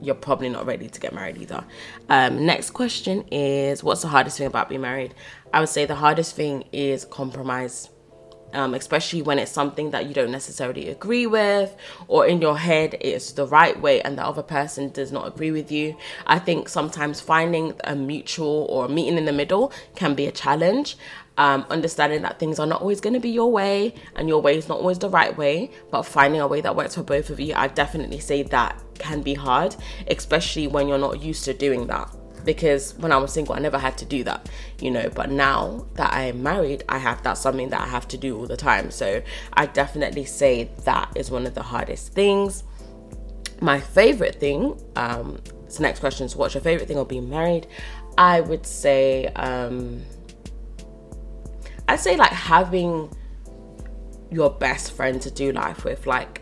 you're 0.00 0.14
probably 0.14 0.48
not 0.48 0.64
ready 0.64 0.88
to 0.88 1.00
get 1.00 1.12
married 1.12 1.38
either. 1.38 1.64
Um, 2.08 2.46
next 2.46 2.70
question 2.70 3.24
is 3.30 3.82
What's 3.82 4.02
the 4.02 4.08
hardest 4.08 4.38
thing 4.38 4.46
about 4.46 4.68
being 4.68 4.80
married? 4.80 5.14
I 5.52 5.60
would 5.60 5.68
say 5.68 5.84
the 5.84 5.96
hardest 5.96 6.34
thing 6.34 6.64
is 6.72 7.04
compromise 7.04 7.90
um, 8.52 8.74
especially 8.74 9.22
when 9.22 9.38
it's 9.38 9.52
something 9.52 9.90
that 9.90 10.06
you 10.06 10.14
don't 10.14 10.30
necessarily 10.30 10.88
agree 10.88 11.26
with, 11.26 11.74
or 12.06 12.26
in 12.26 12.40
your 12.40 12.58
head 12.58 12.96
it's 13.00 13.32
the 13.32 13.46
right 13.46 13.80
way 13.80 14.00
and 14.02 14.18
the 14.18 14.24
other 14.24 14.42
person 14.42 14.90
does 14.90 15.12
not 15.12 15.26
agree 15.26 15.50
with 15.50 15.70
you. 15.70 15.96
I 16.26 16.38
think 16.38 16.68
sometimes 16.68 17.20
finding 17.20 17.74
a 17.84 17.94
mutual 17.94 18.66
or 18.70 18.88
meeting 18.88 19.18
in 19.18 19.24
the 19.24 19.32
middle 19.32 19.72
can 19.94 20.14
be 20.14 20.26
a 20.26 20.32
challenge. 20.32 20.96
Um, 21.36 21.64
understanding 21.70 22.22
that 22.22 22.40
things 22.40 22.58
are 22.58 22.66
not 22.66 22.80
always 22.80 23.00
going 23.00 23.14
to 23.14 23.20
be 23.20 23.30
your 23.30 23.52
way 23.52 23.94
and 24.16 24.28
your 24.28 24.42
way 24.42 24.58
is 24.58 24.68
not 24.68 24.78
always 24.78 24.98
the 24.98 25.08
right 25.08 25.36
way, 25.38 25.70
but 25.88 26.02
finding 26.02 26.40
a 26.40 26.48
way 26.48 26.60
that 26.60 26.74
works 26.74 26.96
for 26.96 27.04
both 27.04 27.30
of 27.30 27.38
you, 27.38 27.54
I 27.54 27.68
definitely 27.68 28.18
say 28.18 28.42
that 28.42 28.82
can 28.98 29.22
be 29.22 29.34
hard, 29.34 29.76
especially 30.08 30.66
when 30.66 30.88
you're 30.88 30.98
not 30.98 31.22
used 31.22 31.44
to 31.44 31.54
doing 31.54 31.86
that 31.86 32.12
because 32.48 32.94
when 32.96 33.12
I 33.12 33.18
was 33.18 33.30
single, 33.30 33.54
I 33.54 33.58
never 33.58 33.76
had 33.76 33.98
to 33.98 34.06
do 34.06 34.24
that, 34.24 34.48
you 34.80 34.90
know. 34.90 35.10
But 35.14 35.30
now 35.30 35.86
that 35.96 36.14
I 36.14 36.22
am 36.22 36.42
married, 36.42 36.82
I 36.88 36.96
have 36.96 37.22
that's 37.22 37.42
something 37.42 37.68
that 37.68 37.82
I 37.82 37.86
have 37.86 38.08
to 38.08 38.16
do 38.16 38.38
all 38.38 38.46
the 38.46 38.56
time. 38.56 38.90
So 38.90 39.22
I 39.52 39.66
definitely 39.66 40.24
say 40.24 40.70
that 40.86 41.12
is 41.14 41.30
one 41.30 41.44
of 41.44 41.54
the 41.54 41.62
hardest 41.62 42.14
things. 42.14 42.64
My 43.60 43.78
favorite 43.78 44.36
thing, 44.36 44.80
um, 44.96 45.42
so 45.68 45.82
next 45.82 46.00
question 46.00 46.24
is 46.24 46.34
what's 46.36 46.54
your 46.54 46.62
favorite 46.62 46.88
thing 46.88 46.96
of 46.96 47.06
being 47.06 47.28
married? 47.28 47.66
I 48.16 48.40
would 48.40 48.64
say, 48.64 49.26
um, 49.36 50.00
I'd 51.86 52.00
say 52.00 52.16
like 52.16 52.32
having 52.32 53.14
your 54.30 54.48
best 54.48 54.92
friend 54.92 55.20
to 55.20 55.30
do 55.30 55.52
life 55.52 55.84
with, 55.84 56.06
like 56.06 56.40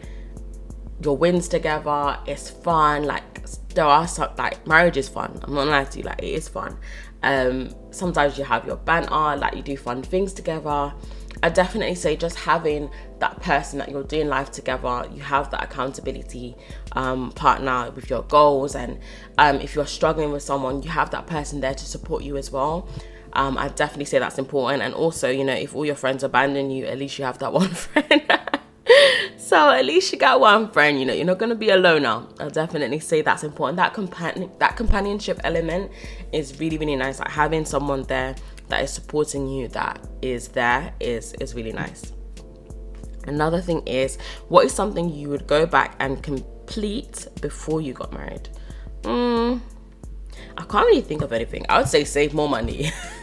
your 1.03 1.17
wins 1.17 1.49
together, 1.49 2.17
it's 2.29 2.49
fun, 2.49 3.03
like 3.07 3.36
there 3.77 3.85
are 3.85 4.09
some 4.09 4.31
like 4.37 4.67
marriage 4.67 4.97
is 4.97 5.09
fun. 5.09 5.39
I'm 5.43 5.55
not 5.55 5.69
lying 5.69 5.87
to 5.87 5.99
you, 5.99 6.05
like 6.05 6.19
it 6.19 6.27
is 6.31 6.49
fun. 6.49 6.77
Um, 7.23 7.71
sometimes 7.91 8.37
you 8.39 8.45
have 8.45 8.67
your 8.67 8.77
banter, 8.77 9.37
like 9.37 9.55
you 9.55 9.63
do 9.63 9.77
fun 9.77 10.03
things 10.03 10.33
together. 10.33 10.93
I 11.43 11.51
definitely 11.51 11.95
say 11.95 12.17
just 12.17 12.37
having 12.37 12.91
that 13.19 13.41
person 13.43 13.79
that 13.79 13.91
you're 13.91 14.03
doing 14.03 14.29
life 14.29 14.51
together, 14.51 15.07
you 15.13 15.21
have 15.21 15.51
that 15.51 15.63
accountability 15.63 16.57
um, 16.93 17.31
partner 17.33 17.91
with 17.91 18.09
your 18.09 18.23
goals, 18.23 18.75
and 18.75 18.99
um, 19.37 19.61
if 19.61 19.75
you're 19.75 19.87
struggling 19.87 20.33
with 20.33 20.43
someone, 20.43 20.83
you 20.83 20.89
have 20.89 21.11
that 21.11 21.27
person 21.27 21.61
there 21.61 21.75
to 21.75 21.85
support 21.85 22.25
you 22.25 22.39
as 22.39 22.51
well. 22.51 22.89
Um, 23.35 23.59
I 23.59 23.69
definitely 23.69 24.07
say 24.07 24.19
that's 24.19 24.39
important, 24.39 24.83
and 24.83 24.95
also, 24.95 25.29
you 25.29 25.45
know, 25.45 25.53
if 25.53 25.77
all 25.77 25.85
your 25.85 25.95
friends 25.95 26.25
abandon 26.25 26.71
you, 26.71 26.87
at 26.87 26.99
least 26.99 27.19
you 27.19 27.27
have 27.27 27.39
that 27.41 27.53
one 27.63 27.69
friend. 27.69 28.23
So 29.47 29.71
at 29.71 29.85
least 29.85 30.13
you 30.13 30.19
got 30.19 30.41
one 30.41 30.71
friend. 30.71 30.99
You 30.99 31.07
know, 31.07 31.15
you're 31.15 31.25
not 31.25 31.39
gonna 31.39 31.55
be 31.55 31.71
alone 31.71 32.03
now. 32.03 32.29
I'll 32.41 32.51
definitely 32.51 33.01
say 33.01 33.23
that's 33.23 33.45
important. 33.45 33.77
That 33.77 33.95
companion, 33.95 34.51
that 34.59 34.77
companionship 34.77 35.41
element 35.45 35.93
is 36.33 36.59
really, 36.59 36.79
really 36.79 36.97
nice. 36.97 37.19
Like 37.19 37.31
having 37.31 37.65
someone 37.65 38.03
there 38.05 38.35
that 38.69 38.83
is 38.83 38.93
supporting 38.93 39.49
you 39.49 39.69
that 39.69 40.07
is 40.23 40.49
there 40.49 40.93
is 41.01 41.35
is 41.35 41.55
really 41.55 41.73
nice 41.73 42.13
another 43.27 43.61
thing 43.61 43.83
is 43.87 44.19
what 44.49 44.65
is 44.67 44.73
something 44.73 45.13
you 45.13 45.29
would 45.29 45.47
go 45.47 45.67
back 45.67 45.97
and 46.01 46.23
complete 46.23 47.29
before 47.41 47.81
you 47.81 47.93
got 47.93 48.13
married 48.13 48.49
mm, 49.03 49.61
i 50.59 50.63
can't 50.65 50.87
really 50.87 51.01
think 51.01 51.23
of 51.23 51.33
anything 51.33 51.65
i 51.69 51.79
would 51.79 51.89
say 51.89 52.05
save 52.05 52.35
more 52.35 52.49
money 52.49 52.91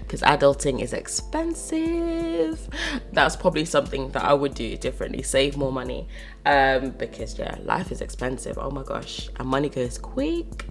because 0.00 0.22
adulting 0.22 0.80
is 0.80 0.92
expensive 0.92 2.68
that's 3.12 3.36
probably 3.36 3.64
something 3.64 4.10
that 4.10 4.24
i 4.24 4.32
would 4.32 4.54
do 4.54 4.76
differently 4.76 5.22
save 5.22 5.56
more 5.56 5.72
money 5.72 6.08
um, 6.46 6.90
because 6.90 7.38
yeah 7.38 7.56
life 7.64 7.92
is 7.92 8.00
expensive 8.00 8.58
oh 8.58 8.70
my 8.70 8.82
gosh 8.82 9.28
and 9.38 9.48
money 9.48 9.68
goes 9.68 9.98
quick 9.98 10.64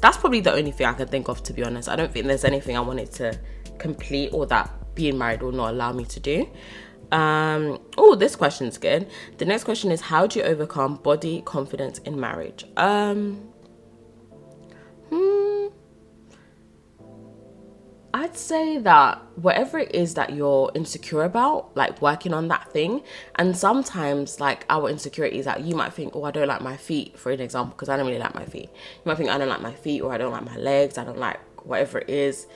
that's 0.00 0.16
probably 0.16 0.40
the 0.40 0.52
only 0.52 0.70
thing 0.70 0.86
I 0.86 0.92
can 0.92 1.08
think 1.08 1.28
of, 1.28 1.42
to 1.44 1.52
be 1.52 1.64
honest. 1.64 1.88
I 1.88 1.96
don't 1.96 2.12
think 2.12 2.26
there's 2.26 2.44
anything 2.44 2.76
I 2.76 2.80
wanted 2.80 3.10
to 3.14 3.38
complete 3.78 4.32
or 4.32 4.46
that 4.46 4.70
being 4.94 5.18
married 5.18 5.42
will 5.42 5.52
not 5.52 5.70
allow 5.70 5.92
me 5.92 6.04
to 6.06 6.20
do. 6.20 6.48
Um, 7.10 7.80
oh, 7.96 8.14
this 8.14 8.36
question's 8.36 8.78
good. 8.78 9.08
The 9.38 9.44
next 9.44 9.64
question 9.64 9.90
is 9.90 10.00
How 10.00 10.26
do 10.26 10.38
you 10.38 10.44
overcome 10.44 10.96
body 10.96 11.42
confidence 11.44 11.98
in 11.98 12.20
marriage? 12.20 12.64
Um, 12.76 13.47
Hmm. 15.10 15.68
I'd 18.14 18.36
say 18.36 18.78
that 18.78 19.22
whatever 19.36 19.78
it 19.78 19.94
is 19.94 20.14
that 20.14 20.32
you're 20.32 20.72
insecure 20.74 21.24
about, 21.24 21.76
like 21.76 22.00
working 22.00 22.32
on 22.32 22.48
that 22.48 22.72
thing, 22.72 23.02
and 23.36 23.56
sometimes 23.56 24.40
like 24.40 24.64
our 24.70 24.88
insecurities 24.88 25.44
that 25.44 25.60
you 25.62 25.76
might 25.76 25.92
think, 25.92 26.16
oh, 26.16 26.24
I 26.24 26.30
don't 26.30 26.48
like 26.48 26.62
my 26.62 26.76
feet, 26.76 27.18
for 27.18 27.30
an 27.30 27.40
example, 27.40 27.74
because 27.76 27.88
I 27.88 27.96
don't 27.96 28.06
really 28.06 28.18
like 28.18 28.34
my 28.34 28.46
feet. 28.46 28.70
You 28.72 29.02
might 29.04 29.18
think 29.18 29.28
I 29.28 29.38
don't 29.38 29.48
like 29.48 29.60
my 29.60 29.74
feet, 29.74 30.00
or 30.00 30.12
I 30.12 30.18
don't 30.18 30.32
like 30.32 30.44
my 30.44 30.56
legs, 30.56 30.96
I 30.98 31.04
don't 31.04 31.18
like 31.18 31.38
whatever 31.66 31.98
it 31.98 32.08
is. 32.08 32.46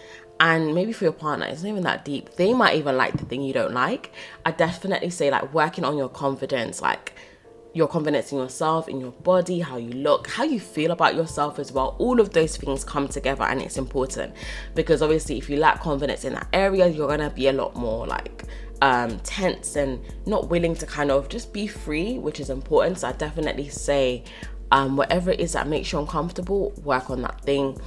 And 0.41 0.75
maybe 0.75 0.93
for 0.93 1.05
your 1.05 1.12
partner, 1.12 1.47
it's 1.47 1.62
not 1.62 1.69
even 1.69 1.85
that 1.85 2.05
deep. 2.05 2.35
They 2.35 2.55
might 2.55 2.77
even 2.77 2.97
like 2.97 3.17
the 3.17 3.25
thing 3.27 3.43
you 3.43 3.53
don't 3.53 3.75
like. 3.75 4.12
I 4.45 4.51
definitely 4.51 5.11
say 5.11 5.31
like 5.31 5.55
working 5.55 5.85
on 5.85 5.97
your 5.97 6.09
confidence, 6.09 6.83
like 6.83 7.15
your 7.74 7.88
confidence 7.88 8.32
in 8.32 8.38
yourself, 8.38 8.88
in 8.88 9.00
your 9.00 9.12
body, 9.12 9.61
how 9.61 9.76
you 9.76 9.92
look, 9.92 10.26
how 10.26 10.44
you 10.44 10.61
feel 10.61 10.90
about 10.90 11.14
yourself 11.14 11.58
as 11.58 11.72
well. 11.72 11.96
All 11.98 12.20
of 12.20 12.30
those 12.30 12.56
things 12.56 12.85
come 12.85 13.08
together 13.08 13.44
and 13.44 13.62
it's 13.62 13.78
important 13.78 14.35
because 14.74 15.00
obviously, 15.02 15.38
if 15.38 15.48
you 15.48 15.56
lack 15.56 15.80
confidence 15.80 16.24
in 16.24 16.35
that 16.35 16.48
area, 16.52 16.87
you're 16.87 17.08
gonna 17.08 17.30
be 17.30 17.48
a 17.48 17.52
lot 17.52 17.74
more 17.74 18.06
like 18.06 18.44
um, 18.82 19.18
tense 19.20 19.76
and 19.76 20.00
not 20.26 20.48
willing 20.48 20.74
to 20.74 20.87
kind 20.87 21.11
of 21.11 21.28
just 21.28 21.52
be 21.52 21.66
free, 21.66 22.18
which 22.18 22.40
is 22.40 22.50
important. 22.50 22.98
So, 22.98 23.08
I 23.08 23.12
definitely 23.12 23.68
say, 23.68 24.24
um, 24.70 24.96
whatever 24.96 25.30
it 25.30 25.40
is 25.40 25.52
that 25.52 25.68
makes 25.68 25.92
you 25.92 25.98
uncomfortable, 25.98 26.72
work 26.82 27.08
on 27.11 27.22
that 27.22 27.40
thing. 27.42 27.80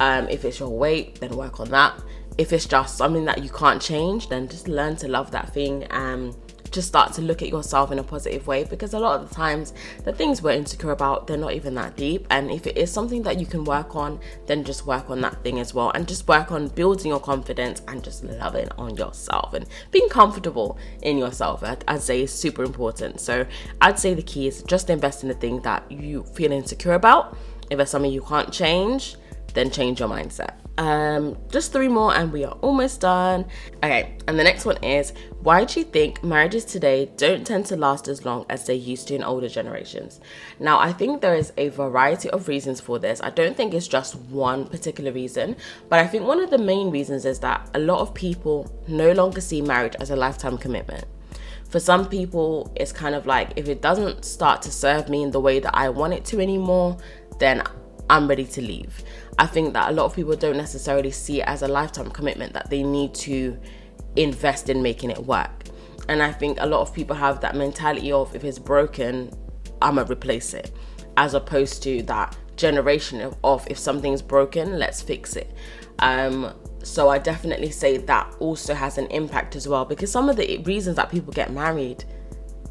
Um, 0.00 0.28
if 0.28 0.44
it's 0.44 0.60
your 0.60 0.70
weight, 0.70 1.20
then 1.20 1.36
work 1.36 1.60
on 1.60 1.70
that. 1.70 2.00
If 2.38 2.52
it's 2.52 2.66
just 2.66 2.96
something 2.96 3.24
that 3.24 3.42
you 3.42 3.50
can't 3.50 3.82
change, 3.82 4.28
then 4.28 4.48
just 4.48 4.68
learn 4.68 4.94
to 4.96 5.08
love 5.08 5.32
that 5.32 5.52
thing. 5.52 5.86
Um, 5.90 6.36
just 6.70 6.88
start 6.88 7.12
to 7.14 7.22
look 7.22 7.42
at 7.42 7.48
yourself 7.48 7.90
in 7.92 7.98
a 7.98 8.02
positive 8.02 8.46
way 8.46 8.64
because 8.64 8.94
a 8.94 8.98
lot 8.98 9.20
of 9.20 9.28
the 9.28 9.34
times 9.34 9.72
the 10.04 10.12
things 10.12 10.42
we're 10.42 10.52
insecure 10.52 10.90
about 10.90 11.26
they're 11.26 11.36
not 11.36 11.52
even 11.52 11.74
that 11.74 11.96
deep. 11.96 12.26
And 12.30 12.50
if 12.50 12.66
it 12.66 12.76
is 12.76 12.90
something 12.90 13.22
that 13.22 13.38
you 13.38 13.46
can 13.46 13.64
work 13.64 13.96
on 13.96 14.20
then 14.46 14.64
just 14.64 14.86
work 14.86 15.10
on 15.10 15.20
that 15.22 15.42
thing 15.42 15.58
as 15.58 15.74
well. 15.74 15.90
And 15.94 16.06
just 16.06 16.28
work 16.28 16.52
on 16.52 16.68
building 16.68 17.08
your 17.08 17.20
confidence 17.20 17.82
and 17.88 18.02
just 18.02 18.24
loving 18.24 18.68
on 18.78 18.96
yourself 18.96 19.54
and 19.54 19.66
being 19.90 20.08
comfortable 20.08 20.78
in 21.02 21.18
yourself. 21.18 21.62
I'd 21.64 22.02
say 22.02 22.22
is 22.22 22.32
super 22.32 22.62
important. 22.62 23.20
So 23.20 23.46
i'd 23.80 23.98
say 23.98 24.14
the 24.14 24.22
key 24.22 24.46
is 24.46 24.62
just 24.64 24.90
invest 24.90 25.22
in 25.22 25.28
the 25.28 25.34
thing 25.34 25.60
that 25.62 25.90
you 25.90 26.24
feel 26.34 26.52
insecure 26.52 26.94
about. 26.94 27.36
If 27.70 27.78
it's 27.80 27.90
something 27.90 28.12
you 28.12 28.22
can't 28.22 28.52
change 28.52 29.16
then 29.54 29.70
change 29.70 29.98
your 30.00 30.08
mindset 30.08 30.67
um, 30.78 31.36
just 31.50 31.72
three 31.72 31.88
more 31.88 32.14
and 32.14 32.32
we 32.32 32.44
are 32.44 32.56
almost 32.62 33.00
done. 33.00 33.44
Okay, 33.82 34.16
and 34.28 34.38
the 34.38 34.44
next 34.44 34.64
one 34.64 34.82
is 34.82 35.12
why 35.42 35.64
do 35.64 35.80
you 35.80 35.84
think 35.84 36.22
marriages 36.22 36.64
today 36.64 37.10
don't 37.16 37.44
tend 37.44 37.66
to 37.66 37.76
last 37.76 38.06
as 38.06 38.24
long 38.24 38.46
as 38.48 38.64
they 38.66 38.74
used 38.74 39.08
to 39.08 39.16
in 39.16 39.24
older 39.24 39.48
generations? 39.48 40.20
Now, 40.60 40.78
I 40.78 40.92
think 40.92 41.20
there 41.20 41.34
is 41.34 41.52
a 41.56 41.68
variety 41.68 42.30
of 42.30 42.46
reasons 42.46 42.80
for 42.80 43.00
this. 43.00 43.20
I 43.22 43.30
don't 43.30 43.56
think 43.56 43.74
it's 43.74 43.88
just 43.88 44.14
one 44.16 44.66
particular 44.68 45.10
reason, 45.10 45.56
but 45.88 45.98
I 45.98 46.06
think 46.06 46.24
one 46.24 46.40
of 46.40 46.50
the 46.50 46.58
main 46.58 46.90
reasons 46.90 47.24
is 47.24 47.40
that 47.40 47.68
a 47.74 47.80
lot 47.80 47.98
of 47.98 48.14
people 48.14 48.72
no 48.86 49.10
longer 49.12 49.40
see 49.40 49.60
marriage 49.60 49.96
as 50.00 50.10
a 50.10 50.16
lifetime 50.16 50.56
commitment. 50.56 51.04
For 51.68 51.80
some 51.80 52.08
people, 52.08 52.72
it's 52.76 52.92
kind 52.92 53.14
of 53.16 53.26
like 53.26 53.52
if 53.56 53.68
it 53.68 53.82
doesn't 53.82 54.24
start 54.24 54.62
to 54.62 54.70
serve 54.70 55.08
me 55.08 55.22
in 55.24 55.32
the 55.32 55.40
way 55.40 55.58
that 55.58 55.76
I 55.76 55.88
want 55.88 56.14
it 56.14 56.24
to 56.26 56.40
anymore, 56.40 56.96
then 57.40 57.62
I'm 58.10 58.26
ready 58.26 58.44
to 58.46 58.62
leave. 58.62 59.02
I 59.38 59.46
think 59.46 59.72
that 59.74 59.90
a 59.90 59.92
lot 59.92 60.06
of 60.06 60.14
people 60.14 60.34
don't 60.34 60.56
necessarily 60.56 61.10
see 61.12 61.40
it 61.40 61.48
as 61.48 61.62
a 61.62 61.68
lifetime 61.68 62.10
commitment 62.10 62.52
that 62.54 62.70
they 62.70 62.82
need 62.82 63.14
to 63.14 63.58
invest 64.16 64.68
in 64.68 64.82
making 64.82 65.10
it 65.10 65.24
work. 65.24 65.64
And 66.08 66.22
I 66.22 66.32
think 66.32 66.58
a 66.60 66.66
lot 66.66 66.80
of 66.80 66.92
people 66.92 67.14
have 67.14 67.40
that 67.42 67.54
mentality 67.54 68.10
of 68.10 68.34
if 68.34 68.42
it's 68.42 68.58
broken, 68.58 69.30
I'ma 69.80 70.04
replace 70.08 70.54
it, 70.54 70.72
as 71.16 71.34
opposed 71.34 71.82
to 71.84 72.02
that 72.04 72.36
generation 72.56 73.20
of, 73.20 73.36
of 73.44 73.66
if 73.70 73.78
something's 73.78 74.22
broken, 74.22 74.78
let's 74.78 75.00
fix 75.00 75.36
it. 75.36 75.54
Um, 76.00 76.52
so 76.82 77.08
I 77.08 77.18
definitely 77.18 77.70
say 77.70 77.98
that 77.98 78.34
also 78.40 78.74
has 78.74 78.98
an 78.98 79.06
impact 79.08 79.54
as 79.56 79.68
well 79.68 79.84
because 79.84 80.10
some 80.10 80.28
of 80.28 80.36
the 80.36 80.58
reasons 80.58 80.96
that 80.96 81.10
people 81.10 81.32
get 81.32 81.52
married 81.52 82.04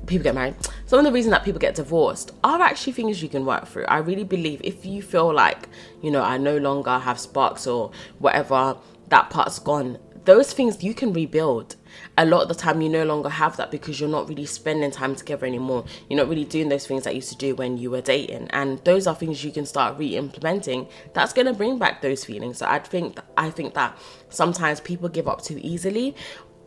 people 0.07 0.23
get 0.23 0.35
married, 0.35 0.55
some 0.85 0.99
of 0.99 1.05
the 1.05 1.11
reason 1.11 1.31
that 1.31 1.43
people 1.43 1.59
get 1.59 1.75
divorced 1.75 2.31
are 2.43 2.61
actually 2.61 2.93
things 2.93 3.21
you 3.21 3.29
can 3.29 3.45
work 3.45 3.67
through. 3.67 3.85
I 3.85 3.97
really 3.97 4.23
believe 4.23 4.61
if 4.63 4.85
you 4.85 5.01
feel 5.01 5.33
like, 5.33 5.67
you 6.01 6.09
know, 6.09 6.23
I 6.23 6.37
no 6.37 6.57
longer 6.57 6.97
have 6.97 7.19
sparks 7.19 7.67
or 7.67 7.91
whatever, 8.19 8.77
that 9.09 9.29
part's 9.29 9.59
gone, 9.59 9.99
those 10.25 10.51
things 10.51 10.83
you 10.83 10.93
can 10.93 11.13
rebuild. 11.13 11.77
A 12.17 12.25
lot 12.25 12.41
of 12.41 12.49
the 12.49 12.55
time, 12.55 12.81
you 12.81 12.89
no 12.89 13.05
longer 13.05 13.29
have 13.29 13.55
that 13.57 13.71
because 13.71 13.99
you're 13.99 14.09
not 14.09 14.27
really 14.27 14.45
spending 14.45 14.91
time 14.91 15.15
together 15.15 15.45
anymore. 15.47 15.85
You're 16.09 16.17
not 16.17 16.27
really 16.27 16.43
doing 16.43 16.67
those 16.67 16.85
things 16.85 17.05
that 17.05 17.13
you 17.13 17.19
used 17.19 17.29
to 17.29 17.37
do 17.37 17.55
when 17.55 17.77
you 17.77 17.89
were 17.89 18.01
dating, 18.01 18.49
and 18.49 18.83
those 18.83 19.07
are 19.07 19.15
things 19.15 19.43
you 19.43 19.51
can 19.51 19.65
start 19.65 19.97
re-implementing. 19.97 20.89
That's 21.13 21.31
gonna 21.31 21.53
bring 21.53 21.79
back 21.79 22.01
those 22.01 22.25
feelings. 22.25 22.57
So 22.57 22.65
I 22.65 22.79
think 22.79 23.19
I 23.37 23.49
think 23.49 23.73
that 23.75 23.97
sometimes 24.29 24.81
people 24.81 25.07
give 25.07 25.29
up 25.29 25.41
too 25.41 25.59
easily, 25.63 26.13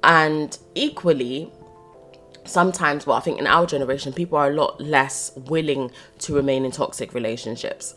and 0.03 0.57
equally, 0.74 1.53
sometimes 2.44 3.07
well 3.07 3.16
i 3.16 3.20
think 3.20 3.38
in 3.38 3.46
our 3.46 3.66
generation 3.66 4.12
people 4.12 4.38
are 4.38 4.50
a 4.50 4.55
lot 4.55 4.81
less 4.81 5.33
willing 5.37 5.90
to 6.18 6.35
remain 6.35 6.64
in 6.64 6.70
toxic 6.70 7.12
relationships 7.14 7.94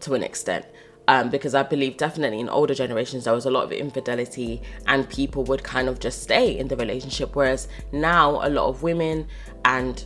to 0.00 0.14
an 0.14 0.22
extent 0.22 0.64
um, 1.08 1.30
because 1.30 1.54
I 1.54 1.62
believe 1.62 1.96
definitely 1.96 2.40
in 2.40 2.48
older 2.48 2.74
generations 2.74 3.24
there 3.24 3.34
was 3.34 3.44
a 3.44 3.50
lot 3.50 3.64
of 3.64 3.72
infidelity 3.72 4.62
and 4.86 5.08
people 5.08 5.44
would 5.44 5.62
kind 5.62 5.88
of 5.88 5.98
just 5.98 6.22
stay 6.22 6.56
in 6.56 6.68
the 6.68 6.76
relationship. 6.76 7.34
Whereas 7.34 7.68
now 7.90 8.46
a 8.46 8.48
lot 8.48 8.68
of 8.68 8.82
women 8.82 9.26
and 9.64 10.04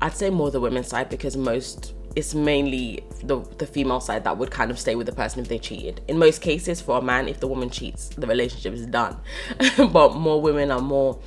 I'd 0.00 0.16
say 0.16 0.30
more 0.30 0.50
the 0.50 0.60
women's 0.60 0.88
side 0.88 1.08
because 1.08 1.36
most 1.36 1.94
it's 2.16 2.34
mainly 2.34 3.04
the 3.24 3.40
the 3.58 3.66
female 3.66 4.00
side 4.00 4.24
that 4.24 4.38
would 4.38 4.50
kind 4.50 4.70
of 4.70 4.78
stay 4.78 4.94
with 4.94 5.06
the 5.06 5.12
person 5.12 5.40
if 5.40 5.48
they 5.48 5.58
cheated. 5.58 6.00
In 6.08 6.18
most 6.18 6.42
cases, 6.42 6.80
for 6.80 6.98
a 6.98 7.02
man, 7.02 7.28
if 7.28 7.40
the 7.40 7.48
woman 7.48 7.70
cheats, 7.70 8.08
the 8.08 8.26
relationship 8.26 8.74
is 8.74 8.86
done. 8.86 9.16
but 9.76 10.14
more 10.14 10.40
women 10.40 10.70
are 10.70 10.80
more 10.80 11.18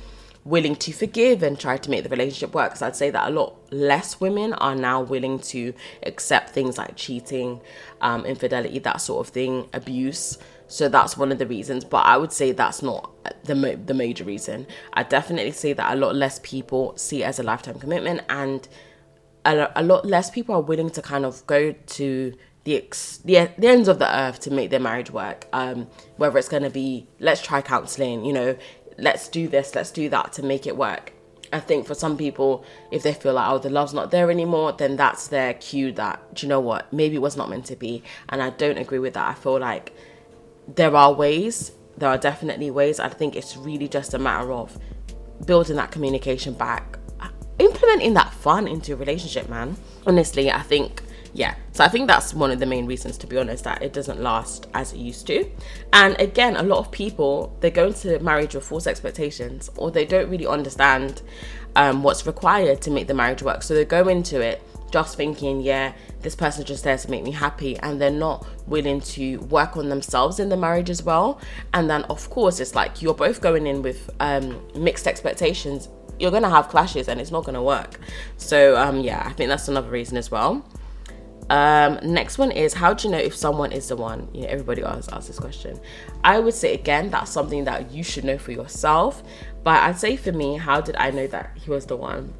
willing 0.48 0.76
to 0.76 0.92
forgive 0.92 1.42
and 1.42 1.58
try 1.60 1.76
to 1.76 1.90
make 1.90 2.02
the 2.02 2.08
relationship 2.08 2.54
work. 2.54 2.70
Because 2.70 2.82
I'd 2.82 2.96
say 2.96 3.10
that 3.10 3.28
a 3.28 3.30
lot 3.30 3.54
less 3.70 4.20
women 4.20 4.52
are 4.54 4.74
now 4.74 5.02
willing 5.02 5.38
to 5.40 5.74
accept 6.04 6.50
things 6.50 6.78
like 6.78 6.96
cheating, 6.96 7.60
um, 8.00 8.24
infidelity, 8.24 8.78
that 8.80 9.00
sort 9.00 9.26
of 9.26 9.32
thing, 9.32 9.68
abuse. 9.72 10.38
So 10.66 10.88
that's 10.88 11.16
one 11.16 11.32
of 11.32 11.38
the 11.38 11.46
reasons, 11.46 11.84
but 11.84 12.04
I 12.04 12.18
would 12.18 12.32
say 12.32 12.52
that's 12.52 12.82
not 12.82 13.10
the 13.44 13.54
the 13.86 13.94
major 13.94 14.24
reason. 14.24 14.66
I 14.92 15.02
definitely 15.02 15.52
say 15.52 15.72
that 15.72 15.92
a 15.92 15.96
lot 15.96 16.14
less 16.14 16.40
people 16.42 16.94
see 16.96 17.22
it 17.22 17.26
as 17.26 17.38
a 17.38 17.42
lifetime 17.42 17.78
commitment, 17.78 18.20
and 18.28 18.68
a, 19.46 19.70
a 19.76 19.82
lot 19.82 20.04
less 20.04 20.28
people 20.30 20.54
are 20.54 20.60
willing 20.60 20.90
to 20.90 21.00
kind 21.00 21.24
of 21.24 21.46
go 21.46 21.72
to 21.72 22.34
the, 22.64 22.76
ex, 22.76 23.16
the 23.24 23.48
the 23.56 23.66
ends 23.66 23.88
of 23.88 23.98
the 23.98 24.14
earth 24.14 24.40
to 24.40 24.50
make 24.50 24.68
their 24.68 24.80
marriage 24.80 25.10
work. 25.10 25.46
Um, 25.54 25.86
whether 26.18 26.36
it's 26.36 26.50
going 26.50 26.64
to 26.64 26.70
be 26.70 27.06
let's 27.18 27.40
try 27.40 27.62
counseling, 27.62 28.26
you 28.26 28.34
know, 28.34 28.56
let's 28.98 29.28
do 29.28 29.48
this, 29.48 29.74
let's 29.74 29.90
do 29.90 30.08
that 30.10 30.32
to 30.34 30.42
make 30.42 30.66
it 30.66 30.76
work. 30.76 31.12
I 31.50 31.60
think 31.60 31.86
for 31.86 31.94
some 31.94 32.18
people, 32.18 32.64
if 32.90 33.02
they 33.02 33.14
feel 33.14 33.34
like, 33.34 33.50
oh, 33.50 33.58
the 33.58 33.70
love's 33.70 33.94
not 33.94 34.10
there 34.10 34.30
anymore, 34.30 34.72
then 34.72 34.96
that's 34.96 35.28
their 35.28 35.54
cue 35.54 35.92
that, 35.92 36.34
do 36.34 36.44
you 36.44 36.48
know 36.50 36.60
what, 36.60 36.92
maybe 36.92 37.16
it 37.16 37.22
was 37.22 37.36
not 37.36 37.48
meant 37.48 37.64
to 37.66 37.76
be. 37.76 38.02
And 38.28 38.42
I 38.42 38.50
don't 38.50 38.76
agree 38.76 38.98
with 38.98 39.14
that. 39.14 39.28
I 39.28 39.34
feel 39.34 39.58
like 39.58 39.94
there 40.66 40.94
are 40.94 41.12
ways, 41.12 41.72
there 41.96 42.10
are 42.10 42.18
definitely 42.18 42.70
ways. 42.70 43.00
I 43.00 43.08
think 43.08 43.34
it's 43.34 43.56
really 43.56 43.88
just 43.88 44.12
a 44.12 44.18
matter 44.18 44.52
of 44.52 44.78
building 45.46 45.76
that 45.76 45.90
communication 45.90 46.52
back, 46.52 46.98
implementing 47.58 48.14
that 48.14 48.32
fun 48.34 48.68
into 48.68 48.92
a 48.92 48.96
relationship, 48.96 49.48
man. 49.48 49.76
Honestly, 50.06 50.50
I 50.50 50.60
think 50.60 51.02
yeah 51.34 51.54
so 51.72 51.84
i 51.84 51.88
think 51.88 52.06
that's 52.06 52.32
one 52.34 52.50
of 52.50 52.58
the 52.58 52.66
main 52.66 52.86
reasons 52.86 53.18
to 53.18 53.26
be 53.26 53.36
honest 53.36 53.64
that 53.64 53.82
it 53.82 53.92
doesn't 53.92 54.20
last 54.20 54.66
as 54.74 54.92
it 54.92 54.98
used 54.98 55.26
to. 55.26 55.48
And 55.92 56.18
again 56.20 56.56
a 56.56 56.62
lot 56.62 56.78
of 56.78 56.90
people 56.90 57.56
they 57.60 57.70
go 57.70 57.88
into 57.88 58.18
marriage 58.20 58.54
with 58.54 58.64
false 58.64 58.86
expectations 58.86 59.70
or 59.76 59.90
they 59.90 60.04
don't 60.04 60.30
really 60.30 60.46
understand 60.46 61.22
um, 61.76 62.02
what's 62.02 62.26
required 62.26 62.80
to 62.82 62.90
make 62.90 63.06
the 63.06 63.14
marriage 63.14 63.42
work. 63.42 63.62
So 63.62 63.74
they 63.74 63.84
go 63.84 64.08
into 64.08 64.40
it 64.40 64.62
just 64.90 65.16
thinking 65.16 65.60
yeah 65.60 65.92
this 66.22 66.34
person's 66.34 66.64
just 66.64 66.82
there 66.82 66.96
to 66.96 67.10
make 67.10 67.22
me 67.22 67.30
happy 67.30 67.76
and 67.80 68.00
they're 68.00 68.10
not 68.10 68.46
willing 68.66 69.02
to 69.02 69.36
work 69.40 69.76
on 69.76 69.90
themselves 69.90 70.40
in 70.40 70.48
the 70.48 70.56
marriage 70.56 70.90
as 70.90 71.02
well. 71.02 71.40
And 71.74 71.88
then 71.90 72.04
of 72.04 72.28
course 72.30 72.60
it's 72.60 72.74
like 72.74 73.02
you're 73.02 73.14
both 73.14 73.40
going 73.40 73.66
in 73.66 73.82
with 73.82 74.10
um, 74.20 74.60
mixed 74.74 75.06
expectations. 75.06 75.88
You're 76.18 76.32
gonna 76.32 76.50
have 76.50 76.68
clashes 76.68 77.08
and 77.08 77.20
it's 77.20 77.30
not 77.30 77.44
gonna 77.44 77.62
work. 77.62 78.00
So 78.36 78.76
um, 78.76 79.00
yeah 79.00 79.22
i 79.26 79.32
think 79.32 79.48
that's 79.48 79.68
another 79.68 79.90
reason 79.90 80.16
as 80.16 80.30
well 80.30 80.64
um, 81.50 81.98
next 82.02 82.38
one 82.38 82.50
is 82.50 82.74
how 82.74 82.92
do 82.92 83.08
you 83.08 83.12
know 83.12 83.20
if 83.20 83.34
someone 83.34 83.72
is 83.72 83.88
the 83.88 83.96
one? 83.96 84.28
You 84.34 84.42
know, 84.42 84.48
everybody 84.48 84.82
always 84.82 85.08
asks 85.08 85.28
this 85.28 85.38
question. 85.38 85.80
I 86.22 86.38
would 86.38 86.54
say 86.54 86.74
again, 86.74 87.10
that's 87.10 87.30
something 87.30 87.64
that 87.64 87.90
you 87.90 88.02
should 88.02 88.24
know 88.24 88.38
for 88.38 88.52
yourself. 88.52 89.22
But 89.64 89.82
I'd 89.82 89.98
say 89.98 90.16
for 90.16 90.32
me, 90.32 90.56
how 90.56 90.80
did 90.80 90.96
I 90.96 91.10
know 91.10 91.26
that 91.28 91.56
he 91.56 91.70
was 91.70 91.86
the 91.86 91.96
one? 91.96 92.34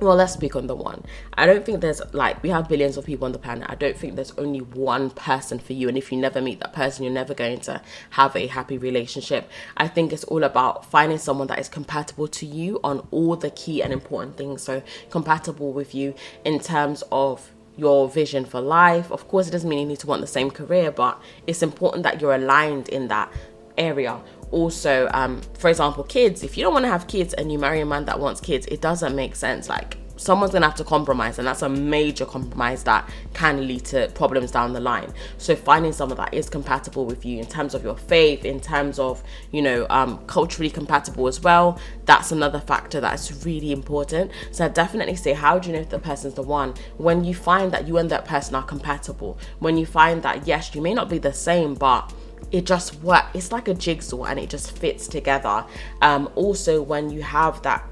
Well, 0.00 0.16
let's 0.16 0.32
speak 0.34 0.56
on 0.56 0.66
the 0.66 0.74
one. 0.74 1.04
I 1.34 1.46
don't 1.46 1.64
think 1.64 1.80
there's 1.80 2.02
like 2.12 2.42
we 2.42 2.50
have 2.50 2.68
billions 2.68 2.96
of 2.96 3.06
people 3.06 3.24
on 3.24 3.32
the 3.32 3.38
planet. 3.38 3.66
I 3.70 3.76
don't 3.76 3.96
think 3.96 4.16
there's 4.16 4.32
only 4.36 4.60
one 4.60 5.08
person 5.10 5.58
for 5.58 5.72
you. 5.72 5.88
And 5.88 5.96
if 5.96 6.12
you 6.12 6.18
never 6.18 6.42
meet 6.42 6.60
that 6.60 6.74
person, 6.74 7.04
you're 7.04 7.12
never 7.12 7.32
going 7.32 7.60
to 7.60 7.80
have 8.10 8.36
a 8.36 8.46
happy 8.48 8.76
relationship. 8.76 9.48
I 9.76 9.88
think 9.88 10.12
it's 10.12 10.24
all 10.24 10.44
about 10.44 10.84
finding 10.90 11.16
someone 11.16 11.46
that 11.46 11.58
is 11.58 11.68
compatible 11.68 12.28
to 12.28 12.44
you 12.44 12.80
on 12.84 13.06
all 13.12 13.36
the 13.36 13.50
key 13.50 13.82
and 13.82 13.92
important 13.92 14.36
things. 14.36 14.62
So 14.62 14.82
compatible 15.10 15.72
with 15.72 15.94
you 15.94 16.14
in 16.44 16.58
terms 16.58 17.02
of 17.10 17.54
your 17.76 18.08
vision 18.08 18.44
for 18.44 18.60
life. 18.60 19.10
Of 19.10 19.28
course, 19.28 19.48
it 19.48 19.50
doesn't 19.50 19.68
mean 19.68 19.80
you 19.80 19.86
need 19.86 20.00
to 20.00 20.06
want 20.06 20.20
the 20.20 20.26
same 20.26 20.50
career, 20.50 20.90
but 20.90 21.20
it's 21.46 21.62
important 21.62 22.02
that 22.04 22.20
you're 22.20 22.34
aligned 22.34 22.88
in 22.88 23.08
that 23.08 23.32
area. 23.76 24.20
Also, 24.50 25.08
um, 25.12 25.40
for 25.58 25.68
example, 25.68 26.04
kids, 26.04 26.42
if 26.42 26.56
you 26.56 26.62
don't 26.62 26.72
want 26.72 26.84
to 26.84 26.90
have 26.90 27.08
kids 27.08 27.34
and 27.34 27.50
you 27.50 27.58
marry 27.58 27.80
a 27.80 27.86
man 27.86 28.04
that 28.04 28.20
wants 28.20 28.40
kids, 28.40 28.66
it 28.66 28.80
doesn't 28.80 29.16
make 29.16 29.34
sense. 29.34 29.68
Like, 29.68 29.96
someone's 30.24 30.52
gonna 30.52 30.66
have 30.66 30.74
to 30.76 30.84
compromise, 30.84 31.38
and 31.38 31.46
that's 31.46 31.62
a 31.62 31.68
major 31.68 32.24
compromise 32.24 32.84
that 32.84 33.08
can 33.34 33.68
lead 33.68 33.84
to 33.84 34.10
problems 34.14 34.50
down 34.50 34.72
the 34.72 34.80
line. 34.80 35.12
So 35.38 35.54
finding 35.54 35.92
someone 35.92 36.16
that 36.16 36.32
is 36.32 36.48
compatible 36.48 37.04
with 37.04 37.24
you 37.26 37.38
in 37.38 37.46
terms 37.46 37.74
of 37.74 37.84
your 37.84 37.96
faith, 37.96 38.44
in 38.44 38.60
terms 38.60 38.98
of 38.98 39.22
you 39.52 39.62
know 39.62 39.86
um, 39.90 40.18
culturally 40.26 40.70
compatible 40.70 41.28
as 41.28 41.40
well, 41.40 41.78
that's 42.06 42.32
another 42.32 42.60
factor 42.60 43.00
that's 43.00 43.44
really 43.44 43.70
important. 43.72 44.30
So 44.50 44.64
I 44.64 44.68
definitely 44.68 45.16
say, 45.16 45.34
how 45.34 45.58
do 45.58 45.68
you 45.68 45.74
know 45.74 45.82
if 45.82 45.90
the 45.90 45.98
person's 45.98 46.34
the 46.34 46.42
one? 46.42 46.74
When 46.96 47.24
you 47.24 47.34
find 47.34 47.70
that 47.72 47.86
you 47.86 47.98
and 47.98 48.10
that 48.10 48.24
person 48.24 48.54
are 48.54 48.62
compatible, 48.62 49.38
when 49.58 49.76
you 49.76 49.86
find 49.86 50.22
that 50.22 50.46
yes, 50.46 50.74
you 50.74 50.80
may 50.80 50.94
not 50.94 51.08
be 51.08 51.18
the 51.18 51.32
same, 51.32 51.74
but 51.74 52.12
it 52.50 52.66
just 52.66 53.02
works. 53.02 53.26
It's 53.34 53.52
like 53.52 53.68
a 53.68 53.74
jigsaw 53.74 54.24
and 54.24 54.38
it 54.38 54.48
just 54.48 54.76
fits 54.78 55.08
together. 55.08 55.64
Um, 56.02 56.30
also, 56.34 56.82
when 56.82 57.10
you 57.10 57.22
have 57.22 57.60
that 57.62 57.84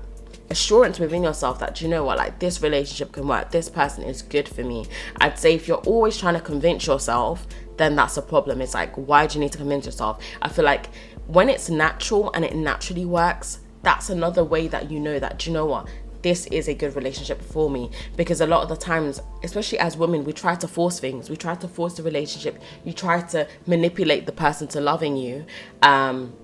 assurance 0.53 1.01
within 1.01 1.25
yourself 1.25 1.59
that 1.59 1.81
you 1.81 1.89
know 1.89 2.05
what? 2.05 2.19
Like 2.19 2.39
this 2.39 2.63
relationship 2.63 3.13
can 3.13 3.27
work. 3.27 3.51
This 3.51 3.69
person 3.69 4.05
is 4.05 4.23
good 4.23 4.49
for 4.49 4.63
me. 4.63 4.87
I'd 5.21 5.39
say 5.39 5.55
if 5.55 5.67
you're 5.67 5.79
always 5.79 6.17
trying 6.17 6.35
to 6.35 6.41
convince 6.41 6.87
yourself 6.87 7.47
then 7.79 7.97
that's 7.97 8.17
a 8.19 8.23
problem. 8.23 8.61
It's 8.61 8.75
like 8.75 8.95
why 8.95 9.27
do 9.27 9.35
you 9.35 9.41
need 9.41 9.53
to 9.53 9.59
convince 9.59 9.87
yourself? 9.87 10.23
I 10.41 10.49
feel 10.49 10.65
like 10.65 10.87
when 11.27 11.49
it's 11.49 11.69
natural 11.69 12.31
and 12.35 12.45
it 12.45 12.55
naturally 12.55 13.07
works 13.07 13.61
that's 13.83 14.11
another 14.11 14.45
way 14.45 14.69
that 14.69 14.93
you 14.93 15.01
know 15.01 15.19
that 15.19 15.45
you 15.45 15.53
know 15.53 15.67
what? 15.67 15.89
This 16.23 16.47
is 16.47 16.69
a 16.69 16.75
good 16.75 16.95
relationship 16.95 17.43
for 17.43 17.69
me. 17.69 17.91
Because 18.17 18.41
a 18.41 18.47
lot 18.47 18.63
of 18.63 18.69
the 18.69 18.77
times 18.77 19.21
especially 19.43 19.81
as 19.81 19.97
women 19.97 20.23
we 20.23 20.33
try 20.33 20.55
to 20.55 20.69
force 20.69 21.01
things. 21.01 21.31
We 21.31 21.37
try 21.37 21.55
to 21.57 21.67
force 21.67 21.95
the 21.95 22.03
relationship. 22.03 22.63
You 22.85 22.93
try 22.93 23.23
to 23.35 23.49
manipulate 23.67 24.27
the 24.27 24.33
person 24.33 24.69
to 24.69 24.81
loving 24.81 25.17
you 25.17 25.47
um 25.83 26.35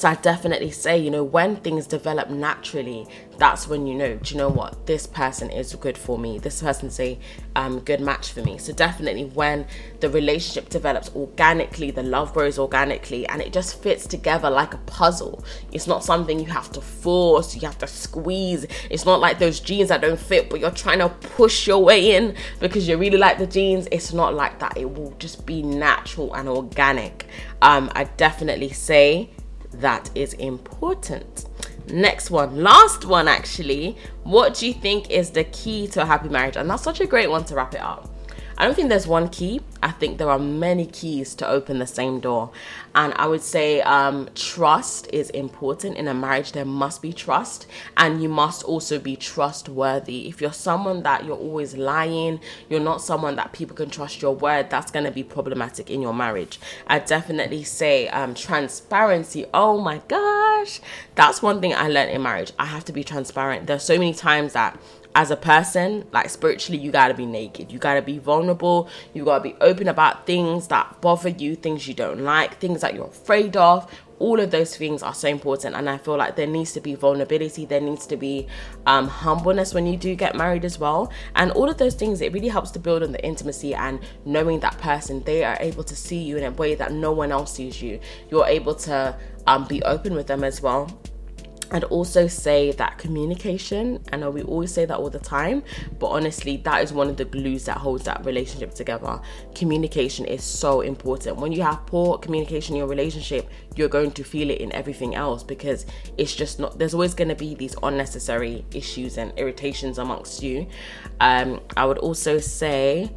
so 0.00 0.08
I 0.08 0.14
definitely 0.14 0.70
say, 0.70 0.96
you 0.96 1.10
know, 1.10 1.22
when 1.22 1.56
things 1.56 1.86
develop 1.86 2.30
naturally, 2.30 3.06
that's 3.36 3.68
when 3.68 3.86
you 3.86 3.94
know, 3.94 4.16
do 4.16 4.32
you 4.34 4.38
know 4.38 4.48
what? 4.48 4.86
This 4.86 5.06
person 5.06 5.50
is 5.50 5.74
good 5.74 5.98
for 5.98 6.16
me. 6.16 6.38
This 6.38 6.62
person's 6.62 6.98
a 6.98 7.18
um, 7.54 7.80
good 7.80 8.00
match 8.00 8.32
for 8.32 8.40
me. 8.40 8.56
So 8.56 8.72
definitely 8.72 9.26
when 9.26 9.66
the 10.00 10.08
relationship 10.08 10.70
develops 10.70 11.14
organically, 11.14 11.90
the 11.90 12.02
love 12.02 12.32
grows 12.32 12.58
organically, 12.58 13.26
and 13.26 13.42
it 13.42 13.52
just 13.52 13.82
fits 13.82 14.06
together 14.06 14.48
like 14.48 14.72
a 14.72 14.78
puzzle. 14.78 15.44
It's 15.70 15.86
not 15.86 16.02
something 16.02 16.40
you 16.40 16.46
have 16.46 16.72
to 16.72 16.80
force, 16.80 17.54
you 17.54 17.60
have 17.62 17.76
to 17.78 17.86
squeeze. 17.86 18.64
It's 18.88 19.04
not 19.04 19.20
like 19.20 19.38
those 19.38 19.60
jeans 19.60 19.90
that 19.90 20.00
don't 20.00 20.18
fit, 20.18 20.48
but 20.48 20.60
you're 20.60 20.70
trying 20.70 21.00
to 21.00 21.10
push 21.10 21.66
your 21.66 21.84
way 21.84 22.16
in 22.16 22.34
because 22.58 22.88
you 22.88 22.96
really 22.96 23.18
like 23.18 23.36
the 23.36 23.46
jeans. 23.46 23.86
It's 23.92 24.14
not 24.14 24.32
like 24.32 24.60
that. 24.60 24.78
It 24.78 24.90
will 24.94 25.14
just 25.18 25.44
be 25.44 25.62
natural 25.62 26.32
and 26.32 26.48
organic. 26.48 27.26
Um, 27.60 27.92
I 27.94 28.04
definitely 28.04 28.70
say 28.70 29.28
that 29.72 30.10
is 30.14 30.34
important. 30.34 31.46
Next 31.88 32.30
one, 32.30 32.62
last 32.62 33.04
one 33.04 33.28
actually. 33.28 33.96
What 34.22 34.54
do 34.54 34.66
you 34.66 34.74
think 34.74 35.10
is 35.10 35.30
the 35.30 35.44
key 35.44 35.88
to 35.88 36.02
a 36.02 36.06
happy 36.06 36.28
marriage? 36.28 36.56
And 36.56 36.68
that's 36.68 36.82
such 36.82 37.00
a 37.00 37.06
great 37.06 37.30
one 37.30 37.44
to 37.46 37.54
wrap 37.54 37.74
it 37.74 37.80
up. 37.80 38.08
I 38.60 38.64
don't 38.64 38.74
think 38.74 38.90
there's 38.90 39.06
one 39.06 39.30
key. 39.30 39.62
I 39.82 39.90
think 39.90 40.18
there 40.18 40.28
are 40.28 40.38
many 40.38 40.84
keys 40.84 41.34
to 41.36 41.48
open 41.48 41.78
the 41.78 41.86
same 41.86 42.20
door. 42.20 42.50
And 42.94 43.14
I 43.14 43.26
would 43.26 43.40
say 43.40 43.80
um, 43.80 44.28
trust 44.34 45.08
is 45.14 45.30
important 45.30 45.96
in 45.96 46.06
a 46.06 46.12
marriage. 46.12 46.52
There 46.52 46.66
must 46.66 47.00
be 47.00 47.14
trust, 47.14 47.66
and 47.96 48.22
you 48.22 48.28
must 48.28 48.62
also 48.64 48.98
be 48.98 49.16
trustworthy. 49.16 50.28
If 50.28 50.42
you're 50.42 50.52
someone 50.52 51.04
that 51.04 51.24
you're 51.24 51.38
always 51.38 51.74
lying, 51.74 52.38
you're 52.68 52.80
not 52.80 53.00
someone 53.00 53.34
that 53.36 53.54
people 53.54 53.74
can 53.74 53.88
trust 53.88 54.20
your 54.20 54.34
word, 54.34 54.68
that's 54.68 54.90
going 54.90 55.06
to 55.06 55.10
be 55.10 55.22
problematic 55.24 55.88
in 55.88 56.02
your 56.02 56.12
marriage. 56.12 56.60
I 56.86 56.98
definitely 56.98 57.64
say 57.64 58.08
um, 58.08 58.34
transparency. 58.34 59.46
Oh 59.54 59.80
my 59.80 60.02
gosh, 60.06 60.80
that's 61.14 61.40
one 61.40 61.62
thing 61.62 61.72
I 61.72 61.88
learned 61.88 62.10
in 62.10 62.20
marriage. 62.20 62.52
I 62.58 62.66
have 62.66 62.84
to 62.84 62.92
be 62.92 63.04
transparent. 63.04 63.68
There's 63.68 63.84
so 63.84 63.94
many 63.94 64.12
times 64.12 64.52
that 64.52 64.78
as 65.14 65.30
a 65.30 65.36
person, 65.36 66.06
like 66.12 66.30
spiritually, 66.30 66.80
you 66.80 66.92
gotta 66.92 67.14
be 67.14 67.26
naked. 67.26 67.72
You 67.72 67.78
gotta 67.78 68.02
be 68.02 68.18
vulnerable. 68.18 68.88
You 69.12 69.24
gotta 69.24 69.42
be 69.42 69.56
open 69.60 69.88
about 69.88 70.26
things 70.26 70.68
that 70.68 71.00
bother 71.00 71.30
you, 71.30 71.56
things 71.56 71.88
you 71.88 71.94
don't 71.94 72.20
like, 72.20 72.58
things 72.58 72.80
that 72.82 72.94
you're 72.94 73.06
afraid 73.06 73.56
of. 73.56 73.90
All 74.20 74.38
of 74.38 74.50
those 74.50 74.76
things 74.76 75.02
are 75.02 75.14
so 75.14 75.28
important, 75.28 75.74
and 75.74 75.88
I 75.88 75.96
feel 75.96 76.18
like 76.18 76.36
there 76.36 76.46
needs 76.46 76.72
to 76.72 76.80
be 76.80 76.94
vulnerability. 76.94 77.64
There 77.64 77.80
needs 77.80 78.06
to 78.08 78.18
be 78.18 78.46
um, 78.84 79.08
humbleness 79.08 79.72
when 79.72 79.86
you 79.86 79.96
do 79.96 80.14
get 80.14 80.36
married 80.36 80.64
as 80.64 80.78
well, 80.78 81.10
and 81.34 81.50
all 81.52 81.70
of 81.70 81.78
those 81.78 81.94
things. 81.94 82.20
It 82.20 82.32
really 82.32 82.48
helps 82.48 82.70
to 82.72 82.78
build 82.78 83.02
on 83.02 83.12
the 83.12 83.24
intimacy 83.24 83.74
and 83.74 83.98
knowing 84.26 84.60
that 84.60 84.76
person. 84.76 85.22
They 85.22 85.42
are 85.42 85.56
able 85.58 85.84
to 85.84 85.96
see 85.96 86.18
you 86.18 86.36
in 86.36 86.44
a 86.44 86.50
way 86.50 86.74
that 86.74 86.92
no 86.92 87.12
one 87.12 87.32
else 87.32 87.54
sees 87.54 87.80
you. 87.80 87.98
You're 88.30 88.46
able 88.46 88.74
to 88.74 89.16
um, 89.46 89.66
be 89.66 89.82
open 89.84 90.14
with 90.14 90.26
them 90.26 90.44
as 90.44 90.60
well 90.60 91.00
I'd 91.72 91.84
also 91.84 92.26
say 92.26 92.72
that 92.72 92.98
communication, 92.98 94.02
I 94.12 94.16
know 94.16 94.30
we 94.30 94.42
always 94.42 94.72
say 94.72 94.84
that 94.86 94.96
all 94.96 95.10
the 95.10 95.20
time, 95.20 95.62
but 95.98 96.08
honestly, 96.08 96.56
that 96.58 96.82
is 96.82 96.92
one 96.92 97.08
of 97.08 97.16
the 97.16 97.24
glues 97.24 97.64
that 97.66 97.76
holds 97.76 98.04
that 98.04 98.24
relationship 98.24 98.74
together. 98.74 99.20
Communication 99.54 100.24
is 100.24 100.42
so 100.42 100.80
important. 100.80 101.36
When 101.36 101.52
you 101.52 101.62
have 101.62 101.86
poor 101.86 102.18
communication 102.18 102.74
in 102.74 102.78
your 102.78 102.88
relationship, 102.88 103.48
you're 103.76 103.88
going 103.88 104.10
to 104.12 104.24
feel 104.24 104.50
it 104.50 104.60
in 104.60 104.72
everything 104.72 105.14
else 105.14 105.44
because 105.44 105.86
it's 106.18 106.34
just 106.34 106.58
not, 106.58 106.78
there's 106.78 106.94
always 106.94 107.14
going 107.14 107.28
to 107.28 107.36
be 107.36 107.54
these 107.54 107.76
unnecessary 107.82 108.64
issues 108.74 109.16
and 109.16 109.32
irritations 109.38 109.98
amongst 109.98 110.42
you. 110.42 110.66
Um, 111.20 111.60
I 111.76 111.84
would 111.84 111.98
also 111.98 112.38
say, 112.38 113.12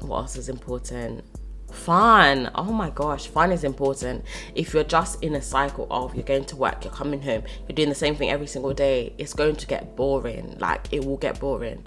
what 0.00 0.20
else 0.20 0.36
is 0.36 0.48
important? 0.48 1.24
Fun. 1.72 2.50
Oh 2.54 2.72
my 2.72 2.90
gosh 2.90 3.26
fun 3.26 3.52
is 3.52 3.64
important. 3.64 4.24
If 4.54 4.74
you're 4.74 4.84
just 4.84 5.22
in 5.22 5.34
a 5.34 5.42
cycle 5.42 5.86
of 5.90 6.14
you're 6.14 6.24
going 6.24 6.44
to 6.46 6.56
work 6.56 6.84
you're 6.84 6.92
coming 6.92 7.22
home 7.22 7.42
you're 7.68 7.74
doing 7.74 7.88
the 7.88 7.94
same 7.94 8.16
thing 8.16 8.30
every 8.30 8.46
single 8.46 8.74
day 8.74 9.14
it's 9.18 9.34
going 9.34 9.56
to 9.56 9.66
get 9.66 9.96
boring. 9.96 10.56
Like 10.58 10.92
it 10.92 11.04
will 11.04 11.16
get 11.16 11.40
boring. 11.40 11.84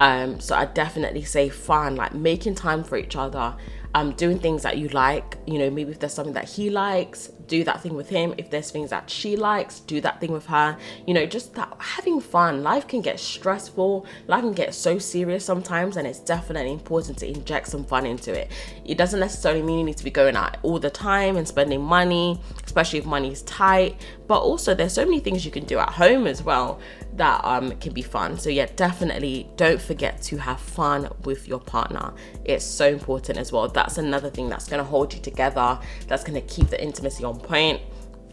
Um 0.00 0.40
so 0.40 0.54
i 0.54 0.66
definitely 0.66 1.24
say 1.24 1.48
fun 1.48 1.96
like 1.96 2.14
making 2.14 2.54
time 2.54 2.84
for 2.84 2.98
each 2.98 3.16
other 3.16 3.56
um 3.96 4.12
doing 4.12 4.38
things 4.38 4.62
that 4.62 4.78
you 4.78 4.88
like 4.88 5.38
you 5.46 5.58
know 5.58 5.70
maybe 5.70 5.90
if 5.90 5.98
there's 5.98 6.14
something 6.14 6.34
that 6.34 6.48
he 6.48 6.70
likes 6.70 7.30
do 7.46 7.64
that 7.64 7.82
thing 7.82 7.94
with 7.94 8.08
him. 8.08 8.34
If 8.38 8.50
there's 8.50 8.70
things 8.70 8.90
that 8.90 9.10
she 9.10 9.36
likes, 9.36 9.80
do 9.80 10.00
that 10.00 10.20
thing 10.20 10.32
with 10.32 10.46
her. 10.46 10.76
You 11.06 11.14
know, 11.14 11.26
just 11.26 11.54
that 11.54 11.74
having 11.78 12.20
fun. 12.20 12.62
Life 12.62 12.86
can 12.86 13.00
get 13.00 13.20
stressful, 13.20 14.06
life 14.26 14.42
can 14.42 14.52
get 14.52 14.74
so 14.74 14.98
serious 14.98 15.44
sometimes, 15.44 15.96
and 15.96 16.06
it's 16.06 16.18
definitely 16.18 16.72
important 16.72 17.18
to 17.18 17.28
inject 17.28 17.68
some 17.68 17.84
fun 17.84 18.06
into 18.06 18.32
it. 18.32 18.50
It 18.84 18.98
doesn't 18.98 19.20
necessarily 19.20 19.62
mean 19.62 19.78
you 19.78 19.84
need 19.84 19.96
to 19.96 20.04
be 20.04 20.10
going 20.10 20.36
out 20.36 20.58
all 20.62 20.78
the 20.78 20.90
time 20.90 21.36
and 21.36 21.46
spending 21.46 21.82
money, 21.82 22.40
especially 22.64 22.98
if 22.98 23.06
money's 23.06 23.42
tight. 23.42 24.00
But 24.26 24.40
also, 24.40 24.74
there's 24.74 24.92
so 24.92 25.04
many 25.04 25.20
things 25.20 25.44
you 25.44 25.50
can 25.50 25.64
do 25.64 25.78
at 25.78 25.90
home 25.90 26.26
as 26.26 26.42
well 26.42 26.80
that 27.16 27.44
um, 27.44 27.72
can 27.78 27.92
be 27.92 28.02
fun. 28.02 28.38
So, 28.38 28.50
yeah, 28.50 28.66
definitely 28.76 29.48
don't 29.56 29.80
forget 29.80 30.22
to 30.22 30.36
have 30.38 30.60
fun 30.60 31.08
with 31.24 31.48
your 31.48 31.60
partner. 31.60 32.12
It's 32.44 32.64
so 32.64 32.88
important 32.88 33.38
as 33.38 33.52
well. 33.52 33.68
That's 33.68 33.98
another 33.98 34.30
thing 34.30 34.48
that's 34.48 34.68
going 34.68 34.78
to 34.78 34.84
hold 34.84 35.14
you 35.14 35.20
together, 35.20 35.78
that's 36.08 36.24
going 36.24 36.40
to 36.40 36.46
keep 36.46 36.68
the 36.68 36.82
intimacy 36.82 37.24
on 37.24 37.40
point. 37.40 37.80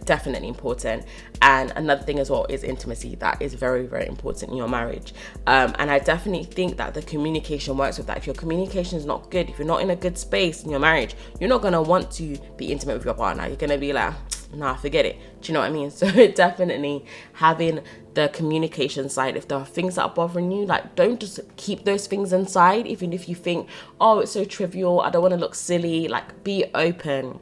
definitely 0.05 0.47
important. 0.47 1.05
And 1.41 1.71
another 1.75 2.03
thing 2.03 2.19
as 2.19 2.29
well 2.29 2.45
is 2.49 2.63
intimacy. 2.63 3.15
That 3.15 3.41
is 3.41 3.53
very, 3.53 3.85
very 3.85 4.07
important 4.07 4.51
in 4.51 4.57
your 4.57 4.67
marriage. 4.67 5.13
Um, 5.47 5.73
and 5.79 5.89
I 5.89 5.99
definitely 5.99 6.45
think 6.45 6.77
that 6.77 6.93
the 6.93 7.01
communication 7.01 7.77
works 7.77 7.97
with 7.97 8.07
that. 8.07 8.17
If 8.17 8.27
your 8.27 8.35
communication 8.35 8.97
is 8.97 9.05
not 9.05 9.31
good, 9.31 9.49
if 9.49 9.57
you're 9.57 9.67
not 9.67 9.81
in 9.81 9.89
a 9.89 9.95
good 9.95 10.17
space 10.17 10.63
in 10.63 10.69
your 10.69 10.79
marriage, 10.79 11.15
you're 11.39 11.49
not 11.49 11.61
gonna 11.61 11.81
want 11.81 12.11
to 12.11 12.37
be 12.57 12.71
intimate 12.71 12.95
with 12.95 13.05
your 13.05 13.13
partner. 13.13 13.47
You're 13.47 13.55
gonna 13.55 13.77
be 13.77 13.93
like, 13.93 14.13
nah, 14.53 14.75
forget 14.75 15.05
it. 15.05 15.17
Do 15.41 15.47
you 15.47 15.53
know 15.53 15.61
what 15.61 15.69
I 15.69 15.73
mean? 15.73 15.91
So 16.03 16.27
definitely 16.27 17.05
having 17.33 17.81
the 18.13 18.29
communication 18.29 19.09
side. 19.09 19.35
If 19.37 19.47
there 19.47 19.57
are 19.57 19.65
things 19.65 19.95
that 19.95 20.03
are 20.03 20.09
bothering 20.09 20.51
you, 20.51 20.65
like 20.65 20.95
don't 20.95 21.19
just 21.19 21.39
keep 21.57 21.85
those 21.85 22.07
things 22.07 22.33
inside. 22.33 22.87
Even 22.87 23.13
if 23.13 23.27
you 23.27 23.35
think, 23.35 23.67
oh, 23.99 24.19
it's 24.19 24.31
so 24.31 24.45
trivial, 24.45 25.01
I 25.01 25.09
don't 25.09 25.21
want 25.21 25.33
to 25.33 25.39
look 25.39 25.55
silly. 25.55 26.07
Like 26.07 26.43
be 26.43 26.65
open 26.73 27.39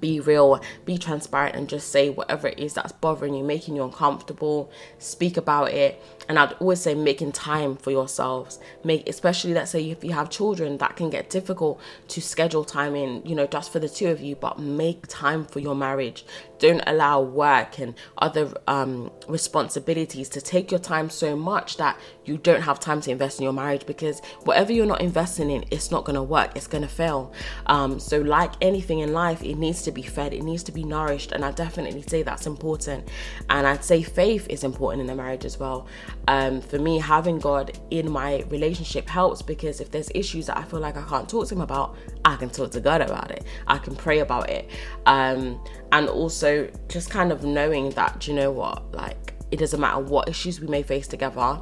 be 0.00 0.20
real, 0.20 0.60
be 0.84 0.98
transparent, 0.98 1.56
and 1.56 1.68
just 1.68 1.90
say 1.90 2.10
whatever 2.10 2.48
it 2.48 2.58
is 2.58 2.74
that's 2.74 2.92
bothering 2.92 3.34
you, 3.34 3.44
making 3.44 3.76
you 3.76 3.84
uncomfortable. 3.84 4.70
Speak 4.98 5.36
about 5.36 5.72
it, 5.72 6.02
and 6.28 6.38
I'd 6.38 6.52
always 6.54 6.80
say 6.80 6.94
making 6.94 7.32
time 7.32 7.76
for 7.76 7.90
yourselves. 7.90 8.58
Make 8.84 9.08
especially 9.08 9.54
let's 9.54 9.70
say 9.70 9.90
if 9.90 10.04
you 10.04 10.12
have 10.12 10.30
children, 10.30 10.78
that 10.78 10.96
can 10.96 11.10
get 11.10 11.30
difficult 11.30 11.80
to 12.08 12.20
schedule 12.20 12.64
time 12.64 12.94
in, 12.94 13.22
you 13.24 13.34
know, 13.34 13.46
just 13.46 13.72
for 13.72 13.78
the 13.78 13.88
two 13.88 14.08
of 14.08 14.20
you. 14.20 14.36
But 14.36 14.58
make 14.58 15.06
time 15.08 15.44
for 15.44 15.60
your 15.60 15.74
marriage. 15.74 16.24
Don't 16.58 16.82
allow 16.86 17.20
work 17.20 17.78
and 17.78 17.94
other 18.18 18.52
um, 18.66 19.10
responsibilities 19.28 20.28
to 20.30 20.40
take 20.40 20.70
your 20.70 20.80
time 20.80 21.10
so 21.10 21.36
much 21.36 21.76
that 21.76 21.98
you 22.24 22.38
don't 22.38 22.62
have 22.62 22.80
time 22.80 23.00
to 23.02 23.10
invest 23.10 23.38
in 23.38 23.44
your 23.44 23.52
marriage 23.52 23.86
because 23.86 24.20
whatever 24.44 24.72
you're 24.72 24.86
not 24.86 25.00
investing 25.00 25.50
in, 25.50 25.64
it's 25.70 25.90
not 25.90 26.04
going 26.04 26.14
to 26.14 26.22
work. 26.22 26.52
It's 26.56 26.66
going 26.66 26.82
to 26.82 26.88
fail. 26.88 27.32
Um, 27.66 27.98
so, 28.00 28.20
like 28.20 28.52
anything 28.60 29.00
in 29.00 29.12
life, 29.12 29.42
it 29.42 29.56
needs 29.56 29.82
to 29.82 29.92
be 29.92 30.02
fed, 30.02 30.32
it 30.32 30.42
needs 30.42 30.62
to 30.64 30.72
be 30.72 30.84
nourished. 30.84 31.32
And 31.32 31.44
I 31.44 31.52
definitely 31.52 32.02
say 32.02 32.22
that's 32.22 32.46
important. 32.46 33.08
And 33.48 33.66
I'd 33.66 33.84
say 33.84 34.02
faith 34.02 34.46
is 34.48 34.64
important 34.64 35.02
in 35.02 35.10
a 35.10 35.14
marriage 35.14 35.44
as 35.44 35.58
well. 35.58 35.86
Um, 36.28 36.60
for 36.60 36.78
me, 36.78 36.98
having 36.98 37.38
God 37.38 37.78
in 37.90 38.10
my 38.10 38.44
relationship 38.48 39.08
helps 39.08 39.42
because 39.42 39.80
if 39.80 39.90
there's 39.90 40.10
issues 40.14 40.46
that 40.46 40.56
I 40.58 40.62
feel 40.64 40.80
like 40.80 40.96
I 40.96 41.02
can't 41.02 41.28
talk 41.28 41.48
to 41.48 41.54
Him 41.54 41.60
about, 41.60 41.96
I 42.24 42.36
can 42.36 42.50
talk 42.50 42.70
to 42.72 42.80
God 42.80 43.00
about 43.00 43.30
it. 43.30 43.44
I 43.66 43.78
can 43.78 43.94
pray 43.94 44.20
about 44.20 44.50
it. 44.50 44.70
Um, 45.06 45.62
and 45.92 46.08
also 46.08 46.70
just 46.88 47.10
kind 47.10 47.32
of 47.32 47.44
knowing 47.44 47.90
that, 47.90 48.26
you 48.26 48.34
know 48.34 48.50
what, 48.50 48.92
like 48.92 49.34
it 49.50 49.58
doesn't 49.58 49.80
matter 49.80 50.00
what 50.00 50.28
issues 50.28 50.60
we 50.60 50.66
may 50.66 50.82
face 50.82 51.06
together, 51.06 51.60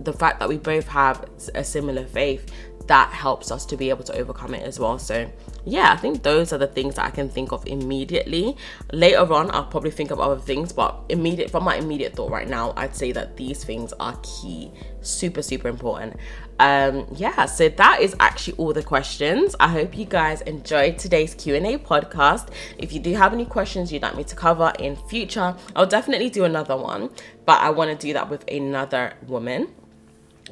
the 0.00 0.12
fact 0.12 0.38
that 0.40 0.48
we 0.48 0.56
both 0.56 0.88
have 0.88 1.24
a 1.54 1.64
similar 1.64 2.04
faith 2.06 2.52
that 2.86 3.10
helps 3.10 3.50
us 3.50 3.66
to 3.66 3.76
be 3.76 3.90
able 3.90 4.04
to 4.04 4.14
overcome 4.16 4.54
it 4.54 4.62
as 4.62 4.78
well. 4.78 4.98
So, 4.98 5.30
yeah, 5.64 5.92
I 5.92 5.96
think 5.96 6.22
those 6.22 6.52
are 6.52 6.58
the 6.58 6.68
things 6.68 6.94
that 6.94 7.04
I 7.04 7.10
can 7.10 7.28
think 7.28 7.52
of 7.52 7.66
immediately. 7.66 8.56
Later 8.92 9.32
on, 9.32 9.50
I'll 9.50 9.64
probably 9.64 9.90
think 9.90 10.12
of 10.12 10.20
other 10.20 10.40
things, 10.40 10.72
but 10.72 10.96
immediate 11.08 11.50
from 11.50 11.64
my 11.64 11.76
immediate 11.76 12.14
thought 12.14 12.30
right 12.30 12.48
now, 12.48 12.72
I'd 12.76 12.94
say 12.94 13.10
that 13.12 13.36
these 13.36 13.64
things 13.64 13.92
are 13.98 14.16
key, 14.22 14.70
super, 15.00 15.42
super 15.42 15.66
important. 15.68 16.16
Um, 16.58 17.06
yeah, 17.14 17.46
so 17.46 17.68
that 17.68 18.00
is 18.00 18.16
actually 18.20 18.56
all 18.56 18.72
the 18.72 18.82
questions. 18.82 19.54
I 19.60 19.68
hope 19.68 19.96
you 19.96 20.04
guys 20.04 20.40
enjoyed 20.42 20.98
today's 20.98 21.34
Q&A 21.34 21.78
podcast. 21.78 22.48
If 22.78 22.92
you 22.92 23.00
do 23.00 23.14
have 23.14 23.32
any 23.32 23.44
questions 23.44 23.92
you'd 23.92 24.02
like 24.02 24.16
me 24.16 24.24
to 24.24 24.36
cover 24.36 24.72
in 24.78 24.96
future, 24.96 25.54
I'll 25.74 25.86
definitely 25.86 26.30
do 26.30 26.44
another 26.44 26.76
one, 26.76 27.10
but 27.44 27.60
I 27.60 27.70
want 27.70 27.98
to 27.98 28.06
do 28.06 28.12
that 28.14 28.30
with 28.30 28.48
another 28.50 29.14
woman 29.26 29.68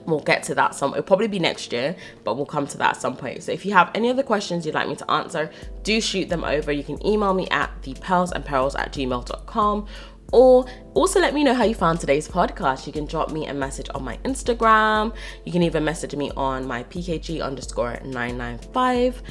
we'll 0.07 0.20
get 0.20 0.42
to 0.42 0.55
that 0.55 0.74
some 0.74 0.90
it'll 0.90 1.02
probably 1.02 1.28
be 1.28 1.38
next 1.38 1.72
year 1.72 1.94
but 2.24 2.36
we'll 2.36 2.46
come 2.46 2.66
to 2.66 2.76
that 2.76 2.96
at 2.96 3.00
some 3.00 3.16
point 3.16 3.42
so 3.42 3.52
if 3.52 3.64
you 3.64 3.72
have 3.72 3.90
any 3.94 4.11
other 4.11 4.22
questions 4.22 4.66
you'd 4.66 4.74
like 4.74 4.88
me 4.88 4.96
to 4.96 5.09
answer 5.11 5.50
do 5.82 6.00
shoot 6.00 6.28
them 6.28 6.44
over 6.44 6.72
you 6.72 6.82
can 6.82 7.05
email 7.07 7.32
me 7.32 7.46
at 7.50 7.70
the 7.82 7.94
pearls 7.94 8.32
and 8.32 8.44
perils 8.44 8.74
at 8.74 8.92
gmail.com 8.92 9.86
or 10.35 10.66
also 10.95 11.20
let 11.20 11.32
me 11.32 11.45
know 11.45 11.55
how 11.55 11.64
you 11.64 11.74
found 11.74 12.01
today's 12.01 12.28
podcast 12.28 12.87
you 12.87 12.93
can 12.93 13.07
drop 13.07 13.30
me 13.30 13.47
a 13.47 13.55
message 13.55 13.89
on 13.95 14.03
my 14.03 14.16
instagram 14.18 15.14
you 15.45 15.53
can 15.53 15.62
even 15.62 15.85
message 15.85 16.14
me 16.16 16.30
on 16.37 16.66
my 16.66 16.82
pkg 16.85 17.41
underscore 17.41 17.99
995 18.05 19.22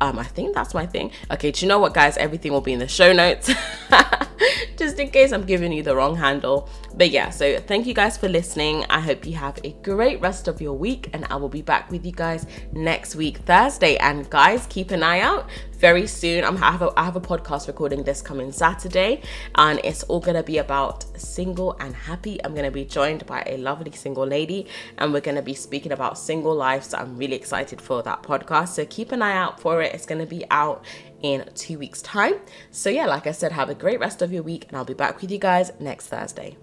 um, 0.00 0.18
I 0.18 0.24
think 0.24 0.52
that's 0.52 0.74
my 0.74 0.84
thing. 0.84 1.12
Okay, 1.30 1.52
do 1.52 1.64
you 1.64 1.68
know 1.68 1.78
what, 1.78 1.94
guys? 1.94 2.16
Everything 2.16 2.50
will 2.50 2.60
be 2.60 2.72
in 2.72 2.80
the 2.80 2.88
show 2.88 3.12
notes. 3.12 3.48
just 4.76 4.98
in 4.98 5.10
case 5.10 5.30
I'm 5.30 5.44
giving 5.44 5.72
you 5.72 5.84
the 5.84 5.94
wrong 5.94 6.16
handle. 6.16 6.68
But 6.96 7.10
yeah, 7.10 7.30
so 7.30 7.58
thank 7.60 7.86
you 7.86 7.94
guys 7.94 8.16
for 8.16 8.28
listening. 8.28 8.84
I 8.90 8.98
hope 8.98 9.24
you 9.24 9.34
have 9.34 9.60
a 9.62 9.70
great 9.84 10.20
rest 10.20 10.48
of 10.48 10.60
your 10.60 10.72
week, 10.72 11.08
and 11.12 11.24
I 11.30 11.36
will 11.36 11.48
be 11.48 11.62
back 11.62 11.90
with 11.90 12.04
you 12.04 12.10
guys 12.10 12.46
next 12.72 13.14
week, 13.14 13.38
Thursday. 13.38 13.96
And 13.98 14.28
guys, 14.28 14.66
keep 14.66 14.90
an 14.90 15.04
eye 15.04 15.20
out 15.20 15.48
very 15.82 16.06
soon. 16.06 16.44
I'm 16.44 16.56
I 16.62 16.70
have 16.70 16.82
a, 16.82 16.92
I 16.96 17.04
have 17.04 17.16
a 17.16 17.20
podcast 17.20 17.66
recording 17.66 18.04
this 18.04 18.22
coming 18.22 18.52
Saturday, 18.52 19.20
and 19.56 19.80
it's 19.82 20.04
all 20.04 20.20
gonna 20.20 20.44
be 20.44 20.58
about 20.58 21.04
single 21.20 21.76
and 21.80 21.92
happy. 21.92 22.38
I'm 22.44 22.54
gonna 22.54 22.70
be 22.70 22.84
joined 22.84 23.26
by 23.26 23.42
a 23.46 23.56
lovely 23.56 23.90
single 23.90 24.24
lady, 24.24 24.68
and 24.98 25.12
we're 25.12 25.26
gonna 25.28 25.42
be 25.42 25.54
speaking 25.54 25.90
about 25.90 26.18
single 26.18 26.54
life. 26.54 26.84
So 26.84 26.98
I'm 26.98 27.18
really 27.18 27.34
excited 27.34 27.80
for 27.80 28.00
that 28.04 28.22
podcast. 28.22 28.68
So 28.68 28.86
keep 28.86 29.10
an 29.10 29.22
eye 29.22 29.36
out 29.36 29.58
for 29.58 29.82
it. 29.82 29.92
It's 29.92 30.06
gonna 30.06 30.24
be 30.24 30.44
out 30.52 30.84
in 31.20 31.50
two 31.56 31.80
weeks' 31.80 32.00
time. 32.00 32.34
So, 32.70 32.88
yeah, 32.88 33.06
like 33.06 33.26
I 33.26 33.32
said, 33.32 33.50
have 33.50 33.68
a 33.68 33.74
great 33.74 33.98
rest 33.98 34.22
of 34.22 34.32
your 34.32 34.44
week, 34.44 34.66
and 34.68 34.76
I'll 34.76 34.84
be 34.84 34.94
back 34.94 35.20
with 35.20 35.32
you 35.32 35.38
guys 35.38 35.72
next 35.80 36.06
Thursday. 36.06 36.56